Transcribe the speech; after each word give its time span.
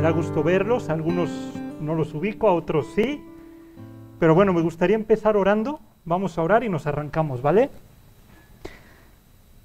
me 0.00 0.04
da 0.04 0.12
gusto 0.12 0.42
verlos, 0.42 0.88
algunos 0.88 1.28
no 1.78 1.94
los 1.94 2.14
ubico, 2.14 2.48
a 2.48 2.54
otros 2.54 2.86
sí. 2.94 3.22
Pero 4.18 4.34
bueno, 4.34 4.54
me 4.54 4.62
gustaría 4.62 4.96
empezar 4.96 5.36
orando. 5.36 5.78
Vamos 6.06 6.38
a 6.38 6.42
orar 6.42 6.64
y 6.64 6.70
nos 6.70 6.86
arrancamos, 6.86 7.42
¿vale? 7.42 7.68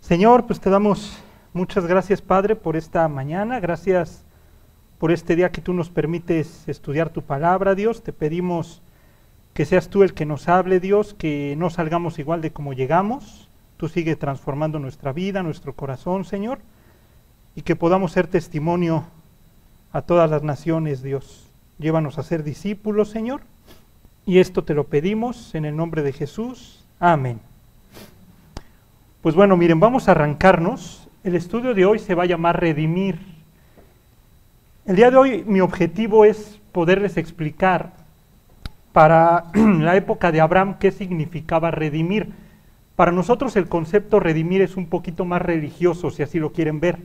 Señor, 0.01 0.45
pues 0.45 0.59
te 0.59 0.69
damos 0.69 1.17
muchas 1.53 1.85
gracias, 1.85 2.21
Padre, 2.21 2.57
por 2.57 2.75
esta 2.75 3.07
mañana. 3.07 3.61
Gracias 3.61 4.25
por 4.99 5.13
este 5.13 5.37
día 5.37 5.53
que 5.53 5.61
tú 5.61 5.71
nos 5.71 5.89
permites 5.89 6.67
estudiar 6.67 7.11
tu 7.11 7.21
palabra, 7.21 7.73
Dios. 7.73 8.03
Te 8.03 8.11
pedimos 8.11 8.81
que 9.53 9.63
seas 9.63 9.87
tú 9.87 10.03
el 10.03 10.13
que 10.13 10.25
nos 10.25 10.49
hable, 10.49 10.81
Dios, 10.81 11.13
que 11.13 11.55
no 11.57 11.69
salgamos 11.69 12.19
igual 12.19 12.41
de 12.41 12.51
como 12.51 12.73
llegamos. 12.73 13.47
Tú 13.77 13.87
sigue 13.87 14.17
transformando 14.17 14.79
nuestra 14.79 15.13
vida, 15.13 15.43
nuestro 15.43 15.71
corazón, 15.71 16.25
Señor, 16.25 16.59
y 17.55 17.61
que 17.61 17.77
podamos 17.77 18.11
ser 18.11 18.27
testimonio 18.27 19.05
a 19.95 20.01
todas 20.01 20.29
las 20.29 20.43
naciones, 20.43 21.01
Dios. 21.01 21.47
Llévanos 21.79 22.17
a 22.17 22.23
ser 22.23 22.43
discípulos, 22.43 23.11
Señor. 23.11 23.39
Y 24.25 24.39
esto 24.39 24.61
te 24.61 24.73
lo 24.73 24.83
pedimos 24.83 25.55
en 25.55 25.63
el 25.63 25.77
nombre 25.77 26.03
de 26.03 26.11
Jesús. 26.11 26.83
Amén. 26.99 27.39
Pues 29.21 29.35
bueno, 29.35 29.55
miren, 29.55 29.79
vamos 29.79 30.09
a 30.09 30.11
arrancarnos. 30.11 31.07
El 31.23 31.35
estudio 31.35 31.73
de 31.73 31.85
hoy 31.85 31.99
se 31.99 32.13
va 32.13 32.23
a 32.23 32.25
llamar 32.25 32.59
Redimir. 32.59 33.19
El 34.85 34.97
día 34.97 35.09
de 35.09 35.15
hoy 35.15 35.45
mi 35.47 35.61
objetivo 35.61 36.25
es 36.25 36.59
poderles 36.73 37.15
explicar 37.15 37.93
para 38.91 39.45
la 39.53 39.95
época 39.95 40.33
de 40.33 40.41
Abraham 40.41 40.75
qué 40.77 40.91
significaba 40.91 41.71
redimir. 41.71 42.33
Para 42.97 43.13
nosotros 43.13 43.55
el 43.55 43.69
concepto 43.69 44.19
redimir 44.19 44.61
es 44.61 44.75
un 44.75 44.87
poquito 44.87 45.23
más 45.23 45.41
religioso, 45.41 46.11
si 46.11 46.21
así 46.21 46.37
lo 46.37 46.51
quieren 46.51 46.81
ver. 46.81 46.99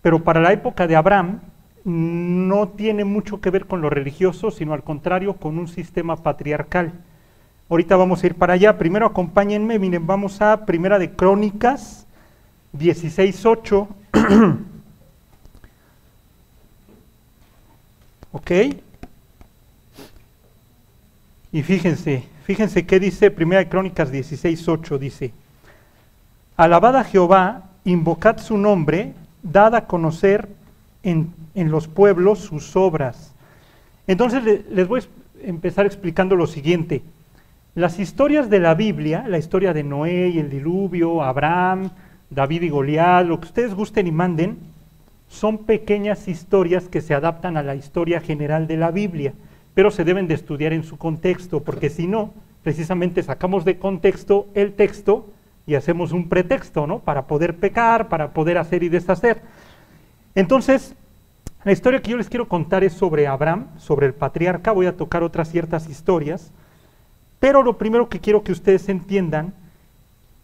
Pero 0.00 0.22
para 0.22 0.40
la 0.40 0.52
época 0.52 0.86
de 0.86 0.94
Abraham 0.94 1.40
no 1.84 2.68
tiene 2.68 3.04
mucho 3.04 3.40
que 3.40 3.50
ver 3.50 3.66
con 3.66 3.82
lo 3.82 3.90
religioso, 3.90 4.50
sino 4.50 4.72
al 4.72 4.82
contrario, 4.82 5.34
con 5.34 5.58
un 5.58 5.68
sistema 5.68 6.16
patriarcal. 6.16 6.92
Ahorita 7.68 7.96
vamos 7.96 8.22
a 8.22 8.26
ir 8.26 8.34
para 8.34 8.54
allá. 8.54 8.78
Primero 8.78 9.06
acompáñenme, 9.06 9.78
miren, 9.78 10.06
vamos 10.06 10.40
a 10.40 10.64
Primera 10.64 10.98
de 10.98 11.10
Crónicas 11.10 12.06
16.8. 12.76 13.88
¿Ok? 18.32 18.50
Y 21.52 21.62
fíjense, 21.62 22.24
fíjense 22.44 22.84
qué 22.84 22.98
dice 22.98 23.30
Primera 23.30 23.60
de 23.60 23.68
Crónicas 23.68 24.12
16.8, 24.12 24.98
dice, 24.98 25.32
Alabad 26.56 26.96
a 26.96 27.04
Jehová, 27.04 27.70
invocad 27.84 28.38
su 28.38 28.58
nombre, 28.58 29.12
dad 29.42 29.76
a 29.76 29.86
conocer 29.86 30.48
en, 31.04 31.32
en 31.54 31.70
los 31.70 31.86
pueblos 31.86 32.40
sus 32.40 32.74
obras. 32.74 33.32
Entonces 34.06 34.42
les 34.68 34.88
voy 34.88 35.00
a 35.00 35.48
empezar 35.48 35.86
explicando 35.86 36.34
lo 36.34 36.46
siguiente. 36.46 37.02
Las 37.74 37.98
historias 37.98 38.50
de 38.50 38.60
la 38.60 38.74
Biblia, 38.74 39.24
la 39.28 39.38
historia 39.38 39.72
de 39.72 39.82
Noé 39.82 40.28
y 40.28 40.38
el 40.38 40.50
diluvio, 40.50 41.22
Abraham, 41.22 41.90
David 42.30 42.62
y 42.62 42.68
Goliat, 42.68 43.26
lo 43.26 43.40
que 43.40 43.46
ustedes 43.46 43.74
gusten 43.74 44.06
y 44.06 44.12
manden, 44.12 44.58
son 45.28 45.58
pequeñas 45.58 46.28
historias 46.28 46.88
que 46.88 47.00
se 47.00 47.14
adaptan 47.14 47.56
a 47.56 47.62
la 47.62 47.74
historia 47.74 48.20
general 48.20 48.66
de 48.66 48.76
la 48.76 48.90
Biblia, 48.90 49.32
pero 49.74 49.90
se 49.90 50.04
deben 50.04 50.28
de 50.28 50.34
estudiar 50.34 50.72
en 50.72 50.84
su 50.84 50.96
contexto, 50.98 51.60
porque 51.60 51.90
si 51.90 52.06
no, 52.06 52.32
precisamente 52.62 53.22
sacamos 53.22 53.64
de 53.64 53.78
contexto 53.78 54.46
el 54.54 54.74
texto 54.74 55.26
y 55.66 55.74
hacemos 55.74 56.12
un 56.12 56.28
pretexto, 56.28 56.86
¿no? 56.86 57.00
Para 57.00 57.22
poder 57.22 57.56
pecar, 57.56 58.08
para 58.08 58.32
poder 58.32 58.58
hacer 58.58 58.82
y 58.82 58.88
deshacer. 58.88 59.40
Entonces, 60.34 60.94
la 61.64 61.72
historia 61.72 62.02
que 62.02 62.10
yo 62.10 62.16
les 62.16 62.28
quiero 62.28 62.48
contar 62.48 62.84
es 62.84 62.92
sobre 62.92 63.26
Abraham, 63.26 63.68
sobre 63.78 64.06
el 64.06 64.14
patriarca, 64.14 64.72
voy 64.72 64.86
a 64.86 64.96
tocar 64.96 65.22
otras 65.22 65.50
ciertas 65.50 65.88
historias, 65.88 66.50
pero 67.40 67.62
lo 67.62 67.78
primero 67.78 68.08
que 68.08 68.20
quiero 68.20 68.42
que 68.42 68.52
ustedes 68.52 68.88
entiendan 68.88 69.54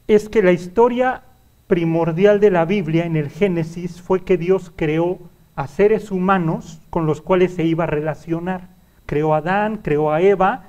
es 0.06 0.28
que 0.28 0.42
la 0.42 0.53
historia 0.53 1.22
primordial 1.66 2.41
de 2.41 2.50
la 2.50 2.65
Biblia 2.65 3.04
en 3.04 3.16
el 3.16 3.31
Génesis 3.31 4.00
fue 4.00 4.25
que 4.25 4.37
Dios 4.37 4.72
creó 4.75 5.19
a 5.56 5.66
seres 5.66 6.10
humanos 6.10 6.81
con 6.91 7.06
los 7.06 7.20
cuales 7.20 7.54
se 7.54 7.65
iba 7.65 7.84
a 7.84 7.86
relacionar. 7.86 8.69
Creó 9.06 9.34
a 9.34 9.38
Adán, 9.38 9.76
creó 9.76 10.10
a 10.10 10.20
Eva, 10.20 10.65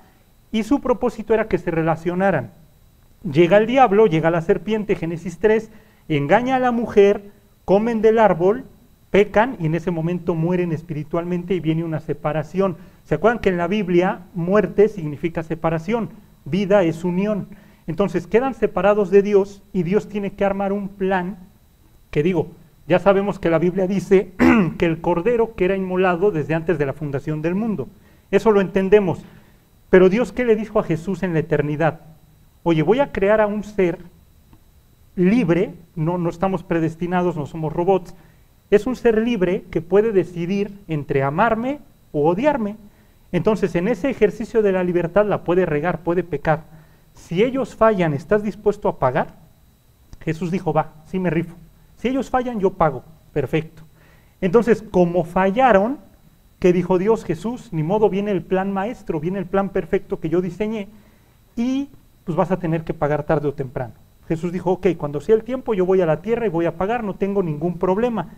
y 0.52 0.64
su 0.64 0.80
propósito 0.80 1.34
era 1.34 1.48
que 1.48 1.58
se 1.58 1.72
relacionaran. 1.72 2.52
Llega 3.24 3.58
el 3.58 3.68
diablo, 3.68 4.08
llega 4.08 4.32
la 4.32 4.42
serpiente, 4.42 4.96
Génesis 4.96 5.38
3, 5.40 5.70
engaña 6.10 6.58
a 6.58 6.60
la 6.60 6.72
mujer, 6.72 7.24
comen 7.66 8.02
del 8.02 8.20
árbol, 8.20 8.66
pecan 9.12 9.58
y 9.60 9.66
en 9.68 9.76
ese 9.76 9.92
momento 9.92 10.34
mueren 10.34 10.72
espiritualmente 10.72 11.54
y 11.54 11.60
viene 11.60 11.84
una 11.84 12.00
separación. 12.00 12.78
¿Se 13.06 13.16
acuerdan 13.16 13.40
que 13.40 13.50
en 13.50 13.58
la 13.58 13.68
Biblia 13.68 14.22
muerte 14.34 14.88
significa 14.88 15.44
separación? 15.44 16.10
Vida 16.46 16.84
es 16.84 17.04
unión. 17.04 17.48
Entonces 17.88 18.26
quedan 18.26 18.54
separados 18.54 19.12
de 19.12 19.22
Dios 19.22 19.62
y 19.74 19.84
Dios 19.84 20.08
tiene 20.08 20.32
que 20.32 20.46
armar 20.46 20.72
un 20.72 20.88
plan 20.88 21.38
que 22.10 22.24
digo, 22.24 22.52
ya 22.88 23.00
sabemos 23.00 23.38
que 23.38 23.50
la 23.50 23.60
Biblia 23.60 23.88
dice 23.88 24.32
que 24.78 24.86
el 24.86 25.02
cordero 25.02 25.56
que 25.56 25.66
era 25.66 25.76
inmolado 25.76 26.32
desde 26.32 26.54
antes 26.54 26.78
de 26.78 26.86
la 26.86 26.94
fundación 26.94 27.42
del 27.42 27.56
mundo. 27.56 27.88
Eso 28.32 28.52
lo 28.52 28.62
entendemos. 28.62 29.20
Pero 29.90 30.10
Dios, 30.10 30.32
¿qué 30.32 30.46
le 30.46 30.56
dijo 30.56 30.80
a 30.80 30.84
Jesús 30.84 31.22
en 31.24 31.34
la 31.34 31.40
eternidad? 31.40 32.00
Oye, 32.64 32.82
voy 32.82 33.00
a 33.00 33.12
crear 33.12 33.42
a 33.42 33.48
un 33.48 33.64
ser 33.64 34.00
libre, 35.16 35.74
no, 35.96 36.18
no 36.18 36.30
estamos 36.30 36.64
predestinados, 36.64 37.36
no 37.36 37.46
somos 37.46 37.74
robots, 37.74 38.16
es 38.72 38.88
un 38.88 38.96
ser 38.96 39.18
libre 39.22 39.66
que 39.70 39.82
puede 39.82 40.12
decidir 40.12 40.72
entre 40.88 41.24
amarme 41.24 41.80
o 42.12 42.28
odiarme. 42.30 42.78
Entonces, 43.32 43.76
en 43.76 43.88
ese 43.88 44.10
ejercicio 44.10 44.62
de 44.62 44.72
la 44.72 44.84
libertad 44.84 45.26
la 45.26 45.44
puede 45.44 45.66
regar, 45.66 46.00
puede 46.00 46.24
pecar. 46.24 46.64
Si 47.14 47.44
ellos 47.44 47.76
fallan, 47.76 48.14
¿estás 48.14 48.44
dispuesto 48.44 48.88
a 48.88 48.98
pagar? 48.98 49.28
Jesús 50.22 50.52
dijo, 50.52 50.74
va, 50.74 50.94
sí 51.08 51.20
me 51.20 51.30
rifo. 51.30 51.56
Si 51.98 52.08
ellos 52.08 52.30
fallan, 52.30 52.60
yo 52.60 52.72
pago. 52.72 53.04
Perfecto. 53.34 53.84
Entonces, 54.40 54.82
como 54.82 55.24
fallaron, 55.24 56.00
¿qué 56.60 56.74
dijo 56.74 56.98
Dios 56.98 57.24
Jesús? 57.26 57.70
Ni 57.72 57.84
modo, 57.84 58.10
viene 58.10 58.32
el 58.32 58.42
plan 58.42 58.72
maestro, 58.72 59.20
viene 59.20 59.40
el 59.40 59.46
plan 59.46 59.70
perfecto 59.70 60.20
que 60.20 60.30
yo 60.30 60.42
diseñé 60.42 60.88
y 61.56 61.90
pues 62.24 62.36
vas 62.36 62.52
a 62.52 62.58
tener 62.58 62.84
que 62.84 62.94
pagar 62.94 63.24
tarde 63.24 63.48
o 63.48 63.54
temprano. 63.54 63.94
Jesús 64.28 64.52
dijo, 64.52 64.72
ok, 64.72 64.88
cuando 64.98 65.20
sea 65.20 65.36
el 65.36 65.44
tiempo 65.44 65.74
yo 65.74 65.86
voy 65.86 66.02
a 66.02 66.06
la 66.06 66.22
tierra 66.22 66.46
y 66.46 66.50
voy 66.50 66.66
a 66.66 66.78
pagar, 66.78 67.04
no 67.04 67.16
tengo 67.16 67.44
ningún 67.44 67.78
problema. 67.78 68.30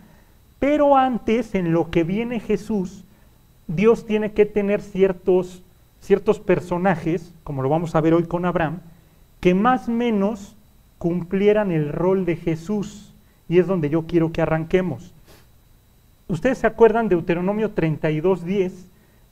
Pero 0.64 0.96
antes, 0.96 1.54
en 1.54 1.74
lo 1.74 1.90
que 1.90 2.04
viene 2.04 2.40
Jesús, 2.40 3.04
Dios 3.66 4.06
tiene 4.06 4.32
que 4.32 4.46
tener 4.46 4.80
ciertos, 4.80 5.62
ciertos 6.00 6.40
personajes, 6.40 7.30
como 7.44 7.60
lo 7.60 7.68
vamos 7.68 7.94
a 7.94 8.00
ver 8.00 8.14
hoy 8.14 8.24
con 8.24 8.46
Abraham, 8.46 8.80
que 9.40 9.52
más 9.52 9.88
o 9.88 9.90
menos 9.90 10.56
cumplieran 10.96 11.70
el 11.70 11.92
rol 11.92 12.24
de 12.24 12.36
Jesús. 12.36 13.12
Y 13.46 13.58
es 13.58 13.66
donde 13.66 13.90
yo 13.90 14.06
quiero 14.06 14.32
que 14.32 14.40
arranquemos. 14.40 15.12
Ustedes 16.28 16.56
se 16.56 16.66
acuerdan 16.66 17.10
de 17.10 17.16
Deuteronomio 17.16 17.74
32.10, 17.74 18.72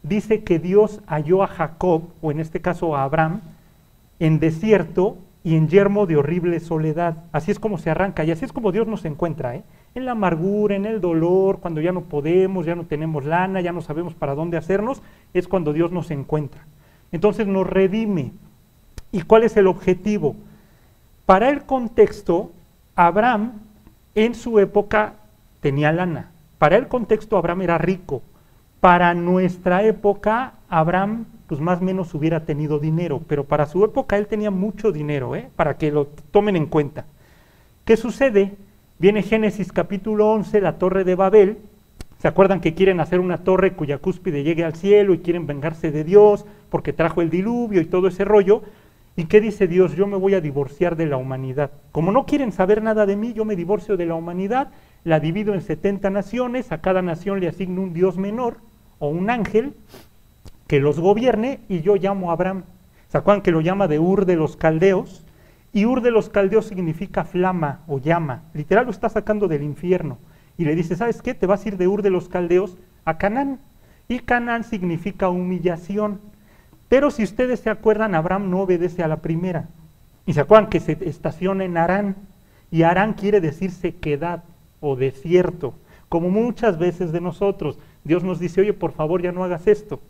dice 0.02 0.44
que 0.44 0.58
Dios 0.58 1.00
halló 1.06 1.42
a 1.42 1.46
Jacob, 1.46 2.02
o 2.20 2.30
en 2.30 2.40
este 2.40 2.60
caso 2.60 2.94
a 2.94 3.04
Abraham, 3.04 3.40
en 4.18 4.38
desierto 4.38 5.16
y 5.44 5.56
en 5.56 5.68
yermo 5.68 6.06
de 6.06 6.16
horrible 6.16 6.60
soledad. 6.60 7.16
Así 7.32 7.50
es 7.50 7.58
como 7.58 7.78
se 7.78 7.90
arranca 7.90 8.24
y 8.24 8.30
así 8.30 8.44
es 8.44 8.52
como 8.52 8.72
Dios 8.72 8.86
nos 8.86 9.04
encuentra, 9.04 9.56
¿eh? 9.56 9.62
en 9.94 10.06
la 10.06 10.12
amargura, 10.12 10.74
en 10.74 10.86
el 10.86 11.00
dolor, 11.00 11.58
cuando 11.58 11.80
ya 11.80 11.92
no 11.92 12.02
podemos, 12.02 12.64
ya 12.64 12.74
no 12.74 12.84
tenemos 12.84 13.24
lana, 13.24 13.60
ya 13.60 13.72
no 13.72 13.82
sabemos 13.82 14.14
para 14.14 14.34
dónde 14.34 14.56
hacernos, 14.56 15.02
es 15.34 15.48
cuando 15.48 15.72
Dios 15.72 15.92
nos 15.92 16.10
encuentra. 16.10 16.62
Entonces 17.10 17.46
nos 17.46 17.66
redime. 17.66 18.32
¿Y 19.10 19.22
cuál 19.22 19.44
es 19.44 19.56
el 19.56 19.66
objetivo? 19.66 20.34
Para 21.26 21.50
el 21.50 21.62
contexto, 21.62 22.50
Abraham 22.96 23.52
en 24.14 24.34
su 24.34 24.58
época 24.58 25.14
tenía 25.60 25.92
lana. 25.92 26.30
Para 26.58 26.76
el 26.76 26.88
contexto, 26.88 27.36
Abraham 27.36 27.62
era 27.62 27.78
rico. 27.78 28.22
Para 28.80 29.12
nuestra 29.14 29.82
época, 29.82 30.54
Abraham 30.68 31.26
pues 31.52 31.60
más 31.60 31.82
o 31.82 31.84
menos 31.84 32.14
hubiera 32.14 32.46
tenido 32.46 32.78
dinero, 32.78 33.20
pero 33.28 33.44
para 33.44 33.66
su 33.66 33.84
época 33.84 34.16
él 34.16 34.26
tenía 34.26 34.50
mucho 34.50 34.90
dinero, 34.90 35.36
¿eh? 35.36 35.50
para 35.54 35.76
que 35.76 35.92
lo 35.92 36.06
tomen 36.30 36.56
en 36.56 36.64
cuenta. 36.64 37.04
¿Qué 37.84 37.98
sucede? 37.98 38.54
Viene 38.98 39.22
Génesis 39.22 39.70
capítulo 39.70 40.30
11, 40.30 40.62
la 40.62 40.78
torre 40.78 41.04
de 41.04 41.14
Babel. 41.14 41.58
¿Se 42.22 42.26
acuerdan 42.26 42.62
que 42.62 42.72
quieren 42.72 43.00
hacer 43.00 43.20
una 43.20 43.44
torre 43.44 43.74
cuya 43.74 43.98
cúspide 43.98 44.44
llegue 44.44 44.64
al 44.64 44.76
cielo 44.76 45.12
y 45.12 45.18
quieren 45.18 45.46
vengarse 45.46 45.90
de 45.90 46.04
Dios 46.04 46.46
porque 46.70 46.94
trajo 46.94 47.20
el 47.20 47.28
diluvio 47.28 47.82
y 47.82 47.84
todo 47.84 48.08
ese 48.08 48.24
rollo? 48.24 48.62
¿Y 49.14 49.24
qué 49.24 49.42
dice 49.42 49.66
Dios? 49.66 49.94
Yo 49.94 50.06
me 50.06 50.16
voy 50.16 50.32
a 50.32 50.40
divorciar 50.40 50.96
de 50.96 51.04
la 51.04 51.18
humanidad. 51.18 51.70
Como 51.90 52.12
no 52.12 52.24
quieren 52.24 52.52
saber 52.52 52.82
nada 52.82 53.04
de 53.04 53.16
mí, 53.16 53.34
yo 53.34 53.44
me 53.44 53.56
divorcio 53.56 53.98
de 53.98 54.06
la 54.06 54.14
humanidad, 54.14 54.68
la 55.04 55.20
divido 55.20 55.52
en 55.52 55.60
70 55.60 56.08
naciones, 56.08 56.72
a 56.72 56.80
cada 56.80 57.02
nación 57.02 57.40
le 57.40 57.48
asigno 57.48 57.82
un 57.82 57.92
Dios 57.92 58.16
menor 58.16 58.56
o 58.98 59.08
un 59.08 59.28
ángel, 59.28 59.74
que 60.72 60.80
los 60.80 60.98
gobierne 60.98 61.60
y 61.68 61.82
yo 61.82 61.96
llamo 61.96 62.30
a 62.30 62.32
Abraham. 62.32 62.62
¿Se 63.10 63.18
acuerdan 63.18 63.42
que 63.42 63.50
lo 63.50 63.60
llama 63.60 63.88
de 63.88 63.98
Ur 63.98 64.24
de 64.24 64.36
los 64.36 64.56
Caldeos? 64.56 65.22
Y 65.74 65.84
Ur 65.84 66.00
de 66.00 66.10
los 66.10 66.30
Caldeos 66.30 66.64
significa 66.64 67.24
flama 67.24 67.80
o 67.86 67.98
llama. 67.98 68.44
Literal 68.54 68.86
lo 68.86 68.90
está 68.90 69.10
sacando 69.10 69.48
del 69.48 69.64
infierno. 69.64 70.16
Y 70.56 70.64
le 70.64 70.74
dice, 70.74 70.96
¿sabes 70.96 71.20
qué? 71.20 71.34
Te 71.34 71.44
vas 71.44 71.62
a 71.62 71.68
ir 71.68 71.76
de 71.76 71.88
Ur 71.88 72.00
de 72.00 72.08
los 72.08 72.30
Caldeos 72.30 72.78
A 73.04 73.18
Canaán. 73.18 73.58
Y 74.08 74.20
Canaán 74.20 74.64
significa 74.64 75.28
humillación. 75.28 76.20
Pero 76.88 77.10
si 77.10 77.22
ustedes 77.22 77.60
se 77.60 77.68
acuerdan, 77.68 78.14
Abraham 78.14 78.48
no 78.48 78.60
obedece 78.60 79.02
a 79.02 79.08
la 79.08 79.18
primera. 79.18 79.68
Y 80.24 80.32
se 80.32 80.40
acuerdan 80.40 80.70
que 80.70 80.80
se 80.80 80.96
estaciona 81.06 81.66
en 81.66 81.76
Arán. 81.76 82.16
Y 82.70 82.84
Arán 82.84 83.12
quiere 83.12 83.42
decir 83.42 83.72
sequedad 83.72 84.42
o 84.80 84.96
desierto. 84.96 85.74
Como 86.08 86.30
muchas 86.30 86.78
veces 86.78 87.12
de 87.12 87.20
nosotros. 87.20 87.76
Dios 88.04 88.24
nos 88.24 88.40
dice, 88.40 88.62
oye, 88.62 88.72
por 88.72 88.92
favor, 88.92 89.20
ya 89.20 89.32
no 89.32 89.44
hagas 89.44 89.66
esto. 89.66 90.00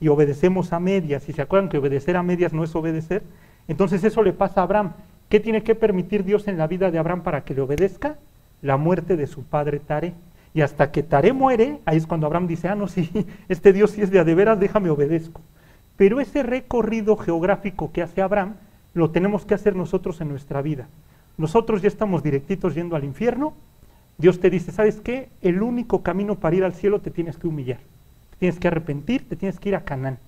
Y 0.00 0.08
obedecemos 0.08 0.72
a 0.72 0.80
medias. 0.80 1.28
Y 1.28 1.32
se 1.32 1.42
acuerdan 1.42 1.68
que 1.68 1.78
obedecer 1.78 2.16
a 2.16 2.22
medias 2.22 2.52
no 2.52 2.64
es 2.64 2.74
obedecer. 2.74 3.22
Entonces 3.66 4.04
eso 4.04 4.22
le 4.22 4.32
pasa 4.32 4.60
a 4.60 4.64
Abraham. 4.64 4.92
¿Qué 5.28 5.40
tiene 5.40 5.62
que 5.62 5.74
permitir 5.74 6.24
Dios 6.24 6.48
en 6.48 6.56
la 6.56 6.66
vida 6.66 6.90
de 6.90 6.98
Abraham 6.98 7.22
para 7.22 7.42
que 7.42 7.54
le 7.54 7.60
obedezca? 7.60 8.16
La 8.62 8.76
muerte 8.76 9.16
de 9.16 9.26
su 9.26 9.44
padre 9.44 9.78
Tare. 9.78 10.14
Y 10.54 10.62
hasta 10.62 10.90
que 10.90 11.02
Tare 11.02 11.32
muere, 11.32 11.78
ahí 11.84 11.98
es 11.98 12.06
cuando 12.06 12.26
Abraham 12.26 12.46
dice, 12.46 12.68
ah, 12.68 12.74
no, 12.74 12.88
sí, 12.88 13.10
este 13.48 13.72
Dios 13.72 13.90
sí 13.90 14.02
es 14.02 14.10
de 14.10 14.18
a 14.18 14.24
de 14.24 14.34
veras, 14.34 14.58
déjame 14.58 14.90
obedezco. 14.90 15.40
Pero 15.96 16.20
ese 16.20 16.42
recorrido 16.42 17.16
geográfico 17.16 17.92
que 17.92 18.02
hace 18.02 18.22
Abraham, 18.22 18.54
lo 18.94 19.10
tenemos 19.10 19.44
que 19.44 19.54
hacer 19.54 19.76
nosotros 19.76 20.20
en 20.20 20.28
nuestra 20.28 20.62
vida. 20.62 20.88
Nosotros 21.36 21.82
ya 21.82 21.88
estamos 21.88 22.22
directitos 22.22 22.74
yendo 22.74 22.96
al 22.96 23.04
infierno. 23.04 23.54
Dios 24.16 24.40
te 24.40 24.50
dice, 24.50 24.72
¿sabes 24.72 25.00
qué? 25.00 25.28
El 25.42 25.62
único 25.62 26.02
camino 26.02 26.36
para 26.36 26.56
ir 26.56 26.64
al 26.64 26.74
cielo 26.74 27.00
te 27.00 27.10
tienes 27.10 27.36
que 27.36 27.46
humillar. 27.46 27.78
Tienes 28.38 28.58
que 28.58 28.68
arrepentir, 28.68 29.28
te 29.28 29.36
tienes 29.36 29.58
que 29.58 29.70
ir 29.70 29.76
a 29.76 29.84
Canaán. 29.84 30.18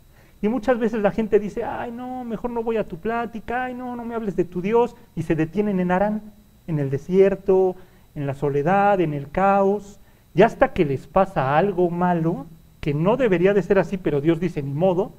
Y 0.43 0.49
muchas 0.49 0.79
veces 0.79 1.01
la 1.01 1.11
gente 1.11 1.39
dice, 1.39 1.65
ay, 1.65 1.93
no, 1.93 2.25
mejor 2.25 2.51
no 2.51 2.63
voy 2.63 2.77
a 2.79 2.89
tu 2.89 2.97
plática, 2.97 3.65
ay, 3.65 3.75
no, 3.75 3.95
no 3.95 4.05
me 4.05 4.15
hables 4.15 4.37
de 4.37 4.45
tu 4.45 4.63
Dios. 4.63 4.97
Y 5.15 5.23
se 5.23 5.35
detienen 5.35 5.81
en 5.81 5.91
Arán, 5.91 6.23
en 6.67 6.79
el 6.79 6.91
desierto, 6.91 7.77
en 8.15 8.27
la 8.27 8.35
soledad, 8.35 9.01
en 9.01 9.13
el 9.13 9.31
caos. 9.31 9.99
Y 10.35 10.43
hasta 10.43 10.73
que 10.73 10.85
les 10.85 11.07
pasa 11.07 11.59
algo 11.59 11.91
malo, 11.91 12.47
que 12.81 12.95
no 12.95 13.17
debería 13.17 13.53
de 13.53 13.63
ser 13.63 13.79
así, 13.79 13.99
pero 13.99 14.21
Dios 14.21 14.41
dice, 14.41 14.63
ni 14.63 14.73
modo, 14.73 15.13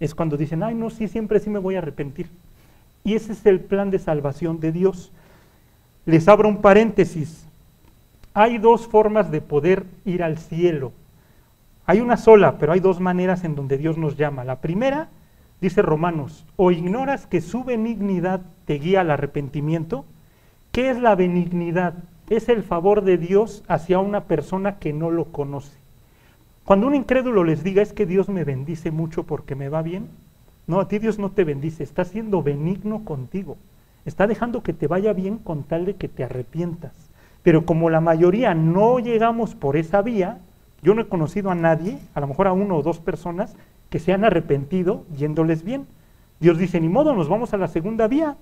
es 0.00 0.14
cuando 0.14 0.36
dicen, 0.36 0.62
ay, 0.62 0.74
no, 0.74 0.90
sí, 0.90 1.06
siempre 1.06 1.38
sí 1.38 1.50
me 1.50 1.60
voy 1.60 1.76
a 1.76 1.78
arrepentir. 1.78 2.28
Y 3.04 3.14
ese 3.14 3.32
es 3.32 3.46
el 3.46 3.60
plan 3.60 3.90
de 3.90 3.98
salvación 3.98 4.58
de 4.58 4.72
Dios. 4.72 5.12
Les 6.06 6.26
abro 6.26 6.48
un 6.48 6.60
paréntesis. 6.60 7.44
Hay 8.32 8.58
dos 8.58 8.88
formas 8.88 9.30
de 9.30 9.40
poder 9.40 9.84
ir 10.04 10.22
al 10.22 10.38
cielo. 10.38 10.92
Hay 11.86 12.00
una 12.00 12.16
sola, 12.16 12.58
pero 12.58 12.72
hay 12.72 12.80
dos 12.80 13.00
maneras 13.00 13.44
en 13.44 13.54
donde 13.54 13.76
Dios 13.76 13.98
nos 13.98 14.16
llama. 14.16 14.44
La 14.44 14.56
primera, 14.56 15.08
dice 15.60 15.82
Romanos, 15.82 16.44
o 16.56 16.70
ignoras 16.70 17.26
que 17.26 17.40
su 17.40 17.64
benignidad 17.64 18.40
te 18.64 18.74
guía 18.74 19.02
al 19.02 19.10
arrepentimiento. 19.10 20.04
¿Qué 20.72 20.90
es 20.90 20.98
la 20.98 21.14
benignidad? 21.14 21.94
Es 22.30 22.48
el 22.48 22.62
favor 22.62 23.02
de 23.02 23.18
Dios 23.18 23.62
hacia 23.68 23.98
una 23.98 24.24
persona 24.24 24.78
que 24.78 24.92
no 24.92 25.10
lo 25.10 25.26
conoce. 25.26 25.76
Cuando 26.64 26.86
un 26.86 26.94
incrédulo 26.94 27.44
les 27.44 27.62
diga 27.62 27.82
es 27.82 27.92
que 27.92 28.06
Dios 28.06 28.30
me 28.30 28.44
bendice 28.44 28.90
mucho 28.90 29.24
porque 29.24 29.54
me 29.54 29.68
va 29.68 29.82
bien, 29.82 30.08
no, 30.66 30.80
a 30.80 30.88
ti 30.88 30.98
Dios 30.98 31.18
no 31.18 31.30
te 31.30 31.44
bendice, 31.44 31.84
está 31.84 32.04
siendo 32.06 32.42
benigno 32.42 33.04
contigo. 33.04 33.58
Está 34.06 34.26
dejando 34.26 34.62
que 34.62 34.72
te 34.72 34.86
vaya 34.86 35.12
bien 35.12 35.38
con 35.38 35.62
tal 35.62 35.84
de 35.84 35.96
que 35.96 36.08
te 36.08 36.24
arrepientas. 36.24 36.92
Pero 37.42 37.66
como 37.66 37.90
la 37.90 38.00
mayoría 38.00 38.54
no 38.54 38.98
llegamos 38.98 39.54
por 39.54 39.76
esa 39.76 40.00
vía, 40.00 40.38
yo 40.84 40.94
no 40.94 41.00
he 41.00 41.08
conocido 41.08 41.50
a 41.50 41.54
nadie, 41.54 41.98
a 42.14 42.20
lo 42.20 42.28
mejor 42.28 42.46
a 42.46 42.52
uno 42.52 42.76
o 42.76 42.82
dos 42.82 42.98
personas, 42.98 43.56
que 43.88 43.98
se 43.98 44.12
han 44.12 44.22
arrepentido 44.22 45.04
yéndoles 45.16 45.64
bien. 45.64 45.86
Dios 46.40 46.58
dice, 46.58 46.78
ni 46.78 46.88
modo, 46.88 47.14
nos 47.14 47.28
vamos 47.28 47.54
a 47.54 47.56
la 47.56 47.68
segunda 47.68 48.06
vía, 48.06 48.36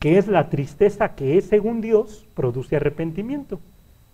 que 0.00 0.18
es 0.18 0.26
la 0.26 0.50
tristeza 0.50 1.14
que 1.14 1.38
es, 1.38 1.46
según 1.46 1.80
Dios, 1.80 2.26
produce 2.34 2.74
arrepentimiento. 2.74 3.60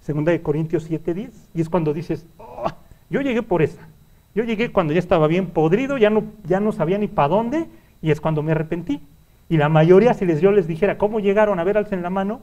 Segunda 0.03 0.33
de 0.33 0.43
Corintios 0.43 0.91
7:10. 0.91 1.31
Y 1.55 1.61
es 1.63 1.71
cuando 1.71 1.95
dices, 1.95 2.27
oh, 2.37 2.67
yo 3.09 3.23
llegué 3.23 3.43
por 3.43 3.63
esa. 3.63 3.89
Yo 4.35 4.45
llegué 4.45 4.71
cuando 4.71 4.93
ya 4.93 4.99
estaba 4.99 5.27
bien 5.27 5.47
podrido, 5.47 5.97
ya 5.97 6.11
no, 6.11 6.25
ya 6.47 6.61
no 6.61 6.73
sabía 6.73 6.99
ni 6.99 7.09
para 7.09 7.29
dónde, 7.29 7.67
y 8.03 8.11
es 8.11 8.21
cuando 8.21 8.43
me 8.43 8.53
arrepentí. 8.53 9.01
Y 9.49 9.57
la 9.57 9.71
mayoría, 9.71 10.13
si 10.13 10.27
les, 10.27 10.43
yo 10.43 10.53
les 10.53 10.67
dijera 10.67 10.99
cómo 10.99 11.21
llegaron 11.21 11.59
a 11.59 11.65
ver 11.65 11.79
alza 11.79 11.95
en 11.95 12.03
la 12.03 12.11
mano, 12.11 12.43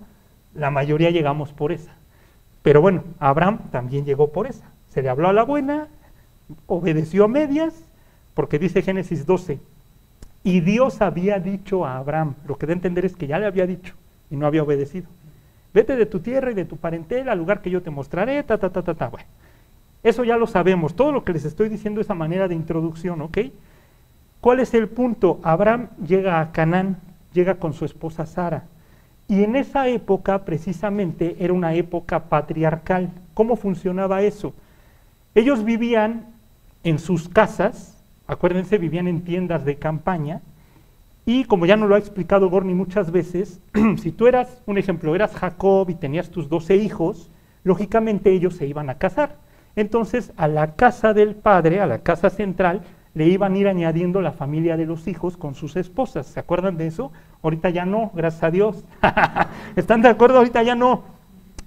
la 0.55 0.71
mayoría 0.71 1.11
llegamos 1.11 1.51
por 1.51 1.71
esa. 1.71 1.91
Pero 2.63 2.81
bueno, 2.81 3.03
Abraham 3.19 3.59
también 3.71 4.05
llegó 4.05 4.31
por 4.31 4.47
esa. 4.47 4.72
Se 4.93 5.01
le 5.01 5.09
habló 5.09 5.27
a 5.27 5.33
la 5.33 5.43
buena, 5.43 5.87
obedeció 6.67 7.25
a 7.25 7.27
medias, 7.27 7.73
porque 8.35 8.59
dice 8.59 8.83
Génesis 8.83 9.25
12, 9.25 9.59
y 10.43 10.59
Dios 10.59 11.01
había 11.01 11.39
dicho 11.39 11.83
a 11.83 11.97
Abraham, 11.97 12.35
lo 12.47 12.57
que 12.57 12.67
a 12.67 12.71
entender 12.71 13.03
es 13.03 13.15
que 13.15 13.25
ya 13.25 13.39
le 13.39 13.47
había 13.47 13.65
dicho 13.65 13.95
y 14.29 14.35
no 14.35 14.45
había 14.45 14.61
obedecido. 14.61 15.07
Vete 15.73 15.95
de 15.95 16.05
tu 16.05 16.19
tierra 16.19 16.51
y 16.51 16.53
de 16.53 16.65
tu 16.65 16.77
parentela 16.77 17.31
al 17.31 17.39
lugar 17.39 17.61
que 17.61 17.71
yo 17.71 17.81
te 17.81 17.89
mostraré, 17.89 18.43
ta, 18.43 18.59
ta, 18.59 18.69
ta, 18.69 18.83
ta, 18.83 18.93
ta. 18.93 19.07
Bueno, 19.07 19.27
eso 20.03 20.23
ya 20.23 20.37
lo 20.37 20.45
sabemos. 20.45 20.95
Todo 20.95 21.11
lo 21.11 21.23
que 21.23 21.33
les 21.33 21.45
estoy 21.45 21.69
diciendo 21.69 21.99
es 21.99 22.11
a 22.11 22.13
manera 22.13 22.47
de 22.47 22.53
introducción, 22.53 23.21
¿ok? 23.21 23.39
¿Cuál 24.41 24.59
es 24.59 24.75
el 24.75 24.89
punto? 24.89 25.39
Abraham 25.41 25.87
llega 26.05 26.39
a 26.39 26.51
Canaán, 26.51 26.97
llega 27.33 27.55
con 27.55 27.73
su 27.73 27.85
esposa 27.85 28.27
Sara. 28.27 28.65
Y 29.27 29.43
en 29.43 29.55
esa 29.55 29.87
época, 29.87 30.45
precisamente, 30.45 31.37
era 31.39 31.53
una 31.53 31.73
época 31.73 32.25
patriarcal. 32.25 33.09
¿Cómo 33.33 33.55
funcionaba 33.55 34.21
eso? 34.21 34.53
Ellos 35.35 35.63
vivían 35.63 36.27
en 36.83 36.99
sus 36.99 37.29
casas, 37.29 37.97
acuérdense, 38.27 38.77
vivían 38.77 39.07
en 39.07 39.21
tiendas 39.21 39.65
de 39.65 39.77
campaña, 39.77 40.41
y 41.25 41.45
como 41.45 41.65
ya 41.65 41.77
nos 41.77 41.87
lo 41.87 41.95
ha 41.95 41.99
explicado 41.99 42.49
Gorni 42.49 42.73
muchas 42.73 43.11
veces, 43.11 43.59
si 44.01 44.11
tú 44.11 44.27
eras, 44.27 44.61
un 44.65 44.77
ejemplo, 44.77 45.15
eras 45.15 45.33
Jacob 45.33 45.89
y 45.89 45.95
tenías 45.95 46.29
tus 46.29 46.49
doce 46.49 46.75
hijos, 46.75 47.29
lógicamente 47.63 48.31
ellos 48.31 48.55
se 48.55 48.67
iban 48.67 48.89
a 48.89 48.97
casar. 48.97 49.37
Entonces, 49.75 50.31
a 50.37 50.47
la 50.47 50.75
casa 50.75 51.13
del 51.13 51.35
padre, 51.35 51.79
a 51.79 51.87
la 51.87 51.99
casa 51.99 52.29
central, 52.29 52.81
le 53.15 53.27
iban 53.27 53.53
a 53.53 53.57
ir 53.57 53.67
añadiendo 53.67 54.21
la 54.21 54.31
familia 54.31 54.75
de 54.75 54.85
los 54.85 55.07
hijos 55.07 55.37
con 55.37 55.55
sus 55.55 55.75
esposas. 55.75 56.27
¿Se 56.27 56.39
acuerdan 56.39 56.77
de 56.77 56.87
eso? 56.87 57.11
Ahorita 57.41 57.69
ya 57.69 57.85
no, 57.85 58.11
gracias 58.13 58.43
a 58.43 58.51
Dios. 58.51 58.83
¿Están 59.75 60.01
de 60.01 60.09
acuerdo? 60.09 60.37
Ahorita 60.39 60.61
ya 60.61 60.75
no. 60.75 61.03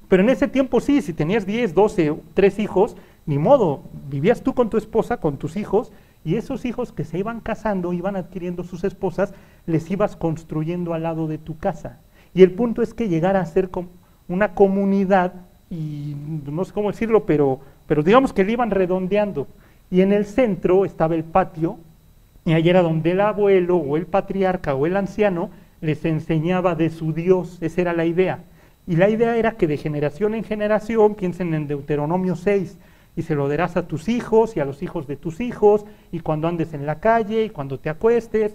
Pero 0.08 0.22
en 0.22 0.28
ese 0.28 0.48
tiempo 0.48 0.80
sí, 0.80 1.02
si 1.02 1.12
tenías 1.12 1.46
10, 1.46 1.74
12, 1.74 2.14
3 2.34 2.58
hijos, 2.58 2.96
ni 3.26 3.38
modo, 3.38 3.82
vivías 4.08 4.42
tú 4.42 4.54
con 4.54 4.70
tu 4.70 4.76
esposa, 4.76 5.18
con 5.18 5.36
tus 5.36 5.56
hijos, 5.56 5.92
y 6.24 6.36
esos 6.36 6.64
hijos 6.64 6.92
que 6.92 7.04
se 7.04 7.18
iban 7.18 7.40
casando, 7.40 7.92
iban 7.92 8.16
adquiriendo 8.16 8.64
sus 8.64 8.84
esposas, 8.84 9.34
les 9.66 9.90
ibas 9.90 10.16
construyendo 10.16 10.94
al 10.94 11.02
lado 11.02 11.28
de 11.28 11.38
tu 11.38 11.58
casa. 11.58 11.98
Y 12.34 12.42
el 12.42 12.52
punto 12.52 12.82
es 12.82 12.94
que 12.94 13.08
llegara 13.08 13.40
a 13.40 13.46
ser 13.46 13.70
una 14.28 14.54
comunidad, 14.54 15.34
y 15.70 16.16
no 16.46 16.64
sé 16.64 16.72
cómo 16.72 16.90
decirlo, 16.90 17.26
pero, 17.26 17.60
pero 17.86 18.02
digamos 18.02 18.32
que 18.32 18.44
le 18.44 18.52
iban 18.52 18.70
redondeando. 18.70 19.46
Y 19.90 20.00
en 20.00 20.12
el 20.12 20.26
centro 20.26 20.84
estaba 20.84 21.14
el 21.14 21.24
patio, 21.24 21.78
y 22.44 22.52
ahí 22.52 22.68
era 22.68 22.82
donde 22.82 23.10
el 23.10 23.20
abuelo 23.20 23.76
o 23.76 23.96
el 23.96 24.06
patriarca 24.06 24.74
o 24.74 24.86
el 24.86 24.96
anciano 24.96 25.50
les 25.80 26.04
enseñaba 26.04 26.74
de 26.74 26.90
su 26.90 27.12
Dios, 27.12 27.58
esa 27.60 27.80
era 27.80 27.92
la 27.92 28.04
idea. 28.04 28.40
Y 28.86 28.96
la 28.96 29.08
idea 29.10 29.36
era 29.36 29.52
que 29.52 29.66
de 29.66 29.76
generación 29.76 30.34
en 30.34 30.44
generación, 30.44 31.16
piensen 31.16 31.54
en 31.54 31.66
Deuteronomio 31.66 32.36
6, 32.36 32.78
y 33.16 33.22
se 33.22 33.34
lo 33.34 33.48
darás 33.48 33.76
a 33.76 33.86
tus 33.86 34.08
hijos 34.08 34.56
y 34.56 34.60
a 34.60 34.64
los 34.64 34.82
hijos 34.82 35.06
de 35.06 35.16
tus 35.16 35.40
hijos, 35.40 35.84
y 36.12 36.20
cuando 36.20 36.48
andes 36.48 36.74
en 36.74 36.84
la 36.84 37.00
calle 37.00 37.44
y 37.44 37.50
cuando 37.50 37.78
te 37.78 37.88
acuestes. 37.88 38.52